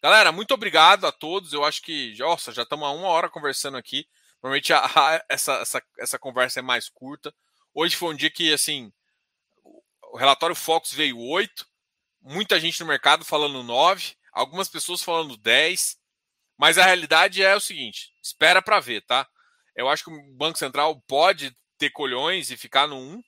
Galera, 0.02 0.32
muito 0.32 0.54
obrigado 0.54 1.06
a 1.06 1.12
todos. 1.12 1.54
Eu 1.54 1.64
acho 1.64 1.82
que, 1.82 2.16
nossa, 2.18 2.52
já 2.52 2.64
estamos 2.64 2.86
há 2.86 2.92
uma 2.92 3.08
hora 3.08 3.30
conversando 3.30 3.78
aqui. 3.78 4.08
Normalmente 4.42 4.72
a, 4.74 4.86
a, 4.86 5.26
essa, 5.30 5.54
essa, 5.56 5.84
essa 6.00 6.20
conversa 6.20 6.60
é 6.60 6.64
mais 6.64 6.90
curta. 6.90 7.34
Hoje 7.74 7.96
foi 7.96 8.14
um 8.14 8.18
dia 8.18 8.30
que, 8.30 8.54
assim, 8.54 8.94
o 10.16 10.18
relatório 10.18 10.56
Fox 10.56 10.94
veio 10.94 11.20
8, 11.20 11.68
muita 12.22 12.60
gente 12.60 12.80
no 12.80 12.86
mercado 12.86 13.26
falando 13.26 13.64
9, 13.64 14.16
algumas 14.32 14.70
pessoas 14.70 15.02
falando 15.02 15.36
10, 15.36 15.98
mas 16.58 16.78
a 16.78 16.86
realidade 16.86 17.44
é 17.44 17.56
o 17.56 17.60
seguinte: 17.60 18.14
espera 18.22 18.62
para 18.62 18.80
ver, 18.80 19.02
tá? 19.02 19.28
Eu 19.76 19.90
acho 19.90 20.06
que 20.06 20.12
o 20.12 20.36
Banco 20.36 20.58
Central 20.58 21.02
pode 21.08 21.56
ter 21.78 21.90
colhões 21.90 22.50
e 22.50 22.56
ficar 22.56 22.88
no 22.88 22.96
1, 22.96 23.22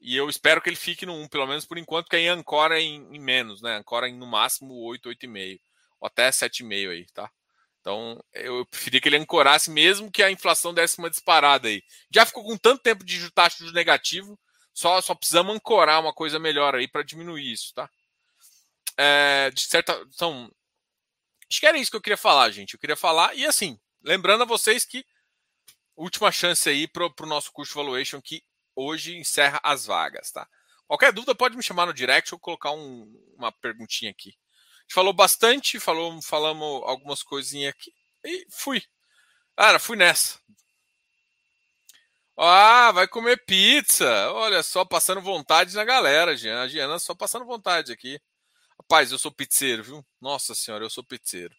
e 0.00 0.16
eu 0.16 0.28
espero 0.28 0.60
que 0.60 0.68
ele 0.68 0.76
fique 0.76 1.06
no 1.06 1.14
1, 1.14 1.28
pelo 1.28 1.46
menos 1.46 1.64
por 1.64 1.78
enquanto, 1.78 2.08
que 2.08 2.16
aí 2.16 2.28
ancora 2.28 2.80
em, 2.80 3.14
em 3.14 3.18
menos, 3.18 3.62
né? 3.62 3.76
Ancora 3.76 4.08
em 4.08 4.16
no 4.16 4.26
máximo 4.26 4.74
8, 4.74 5.08
8,5. 5.08 5.60
Ou 6.00 6.06
até 6.06 6.28
7,5 6.30 6.90
aí, 6.90 7.06
tá? 7.12 7.30
Então, 7.80 8.22
eu 8.34 8.66
preferia 8.66 9.00
que 9.00 9.08
ele 9.08 9.16
ancorasse 9.16 9.70
mesmo 9.70 10.10
que 10.10 10.22
a 10.22 10.30
inflação 10.30 10.74
desse 10.74 10.98
uma 10.98 11.08
disparada 11.08 11.68
aí. 11.68 11.82
Já 12.12 12.26
ficou 12.26 12.44
com 12.44 12.56
tanto 12.56 12.82
tempo 12.82 13.04
de 13.04 13.30
taxa 13.30 13.64
de 13.64 13.72
negativo, 13.72 14.38
só, 14.74 15.00
só 15.00 15.14
precisamos 15.14 15.54
ancorar 15.54 16.00
uma 16.00 16.12
coisa 16.12 16.38
melhor 16.38 16.74
aí 16.74 16.88
para 16.88 17.02
diminuir 17.02 17.52
isso, 17.52 17.72
tá? 17.74 17.88
É, 18.96 19.50
de 19.50 19.62
certa. 19.62 20.04
São, 20.10 20.50
acho 21.48 21.60
que 21.60 21.66
era 21.66 21.78
isso 21.78 21.90
que 21.90 21.96
eu 21.96 22.00
queria 22.00 22.16
falar, 22.16 22.50
gente. 22.50 22.74
Eu 22.74 22.80
queria 22.80 22.96
falar, 22.96 23.34
e 23.34 23.46
assim, 23.46 23.78
lembrando 24.02 24.42
a 24.42 24.46
vocês 24.46 24.84
que 24.84 25.04
última 25.96 26.30
chance 26.30 26.68
aí 26.68 26.86
para 26.86 27.06
o 27.06 27.26
nosso 27.26 27.52
curso 27.52 27.74
Valuation 27.74 28.20
que 28.20 28.42
hoje 28.76 29.16
encerra 29.16 29.58
as 29.62 29.86
vagas, 29.86 30.30
tá? 30.30 30.46
Qualquer 30.86 31.12
dúvida 31.12 31.34
pode 31.34 31.56
me 31.56 31.62
chamar 31.62 31.86
no 31.86 31.94
direct 31.94 32.32
ou 32.32 32.38
colocar 32.38 32.70
um, 32.70 33.12
uma 33.36 33.50
perguntinha 33.50 34.10
aqui 34.12 34.36
gente 34.86 34.94
falou 34.94 35.12
bastante, 35.12 35.80
falou, 35.80 36.22
falamos 36.22 36.82
algumas 36.84 37.22
coisinhas 37.22 37.74
aqui 37.74 37.92
e 38.24 38.46
fui. 38.50 38.82
Cara, 39.56 39.78
fui 39.78 39.96
nessa. 39.96 40.38
Ah, 42.38 42.92
vai 42.92 43.08
comer 43.08 43.44
pizza. 43.44 44.30
Olha 44.32 44.62
só, 44.62 44.84
passando 44.84 45.20
vontade 45.20 45.74
na 45.74 45.84
galera, 45.84 46.36
Giana. 46.36 46.62
A 46.62 46.68
Giana 46.68 46.98
só 46.98 47.14
passando 47.14 47.44
vontade 47.44 47.92
aqui. 47.92 48.20
Rapaz, 48.78 49.10
eu 49.10 49.18
sou 49.18 49.32
pizzeiro, 49.32 49.82
viu? 49.82 50.06
Nossa 50.20 50.54
senhora, 50.54 50.84
eu 50.84 50.90
sou 50.90 51.02
pizzeiro. 51.02 51.54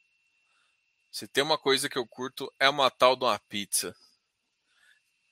Se 1.11 1.27
tem 1.27 1.43
uma 1.43 1.57
coisa 1.57 1.89
que 1.89 1.97
eu 1.97 2.07
curto, 2.07 2.51
é 2.59 2.69
uma 2.69 2.91
tal 2.91 3.15
de 3.15 3.25
uma 3.25 3.39
pizza. 3.49 3.95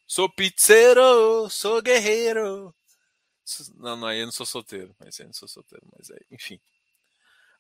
Sou 0.08 0.30
pizzeiro, 0.30 1.50
sou 1.50 1.82
guerreiro. 1.82 2.74
Não, 3.76 3.96
não, 3.96 4.08
aí 4.08 4.20
eu 4.20 4.26
não 4.26 4.32
sou 4.32 4.46
solteiro. 4.46 4.96
Mas 5.00 5.20
aí 5.20 5.26
eu 5.26 5.28
não 5.28 5.34
sou 5.34 5.48
solteiro, 5.48 5.86
mas 5.98 6.12
aí, 6.12 6.22
enfim. 6.32 6.60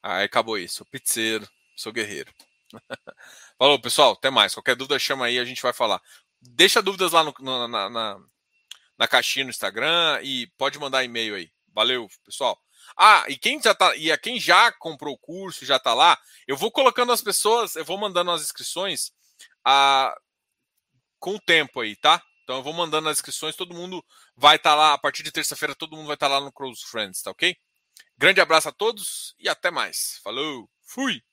Aí 0.01 0.23
acabou 0.25 0.57
isso. 0.57 0.75
Sou 0.75 0.85
pizzeiro, 0.85 1.47
sou 1.75 1.91
guerreiro. 1.91 2.31
Falou, 3.57 3.79
pessoal. 3.79 4.13
Até 4.13 4.29
mais. 4.29 4.53
Qualquer 4.53 4.75
dúvida, 4.75 4.99
chama 4.99 5.25
aí, 5.25 5.39
a 5.39 5.45
gente 5.45 5.61
vai 5.61 5.73
falar. 5.73 6.01
Deixa 6.39 6.81
dúvidas 6.81 7.11
lá 7.11 7.23
no, 7.23 7.33
na, 7.67 7.89
na, 7.89 8.19
na 8.97 9.07
caixinha 9.07 9.45
no 9.45 9.49
Instagram 9.49 10.19
e 10.23 10.47
pode 10.57 10.77
mandar 10.77 11.03
e-mail 11.03 11.35
aí. 11.35 11.51
Valeu, 11.73 12.07
pessoal. 12.23 12.61
Ah, 12.95 13.25
e 13.27 13.37
quem 13.37 13.61
já 13.61 13.73
tá, 13.73 13.95
e 13.95 14.11
a 14.11 14.17
quem 14.17 14.39
já 14.39 14.71
comprou 14.71 15.15
o 15.15 15.17
curso, 15.17 15.65
já 15.65 15.79
tá 15.79 15.93
lá, 15.93 16.17
eu 16.47 16.55
vou 16.55 16.71
colocando 16.71 17.11
as 17.11 17.21
pessoas, 17.21 17.75
eu 17.75 17.83
vou 17.83 17.97
mandando 17.97 18.31
as 18.31 18.43
inscrições 18.43 19.11
a, 19.63 20.07
ah, 20.07 20.17
com 21.19 21.35
o 21.35 21.39
tempo 21.39 21.81
aí, 21.81 21.95
tá? 21.95 22.21
Então 22.45 22.57
eu 22.57 22.63
vou 22.63 22.73
mandando 22.73 23.09
as 23.09 23.17
inscrições, 23.17 23.55
todo 23.55 23.73
mundo 23.73 24.05
vai 24.37 24.57
estar 24.57 24.69
tá 24.69 24.75
lá, 24.75 24.93
a 24.93 24.97
partir 24.99 25.23
de 25.23 25.31
terça-feira 25.31 25.73
todo 25.73 25.95
mundo 25.95 26.05
vai 26.05 26.13
estar 26.13 26.29
tá 26.29 26.37
lá 26.37 26.45
no 26.45 26.51
Close 26.51 26.85
Friends, 26.85 27.23
tá 27.23 27.31
ok? 27.31 27.57
Grande 28.15 28.39
abraço 28.39 28.69
a 28.69 28.71
todos 28.71 29.33
e 29.39 29.49
até 29.49 29.71
mais. 29.71 30.19
Falou, 30.23 30.69
fui! 30.83 31.23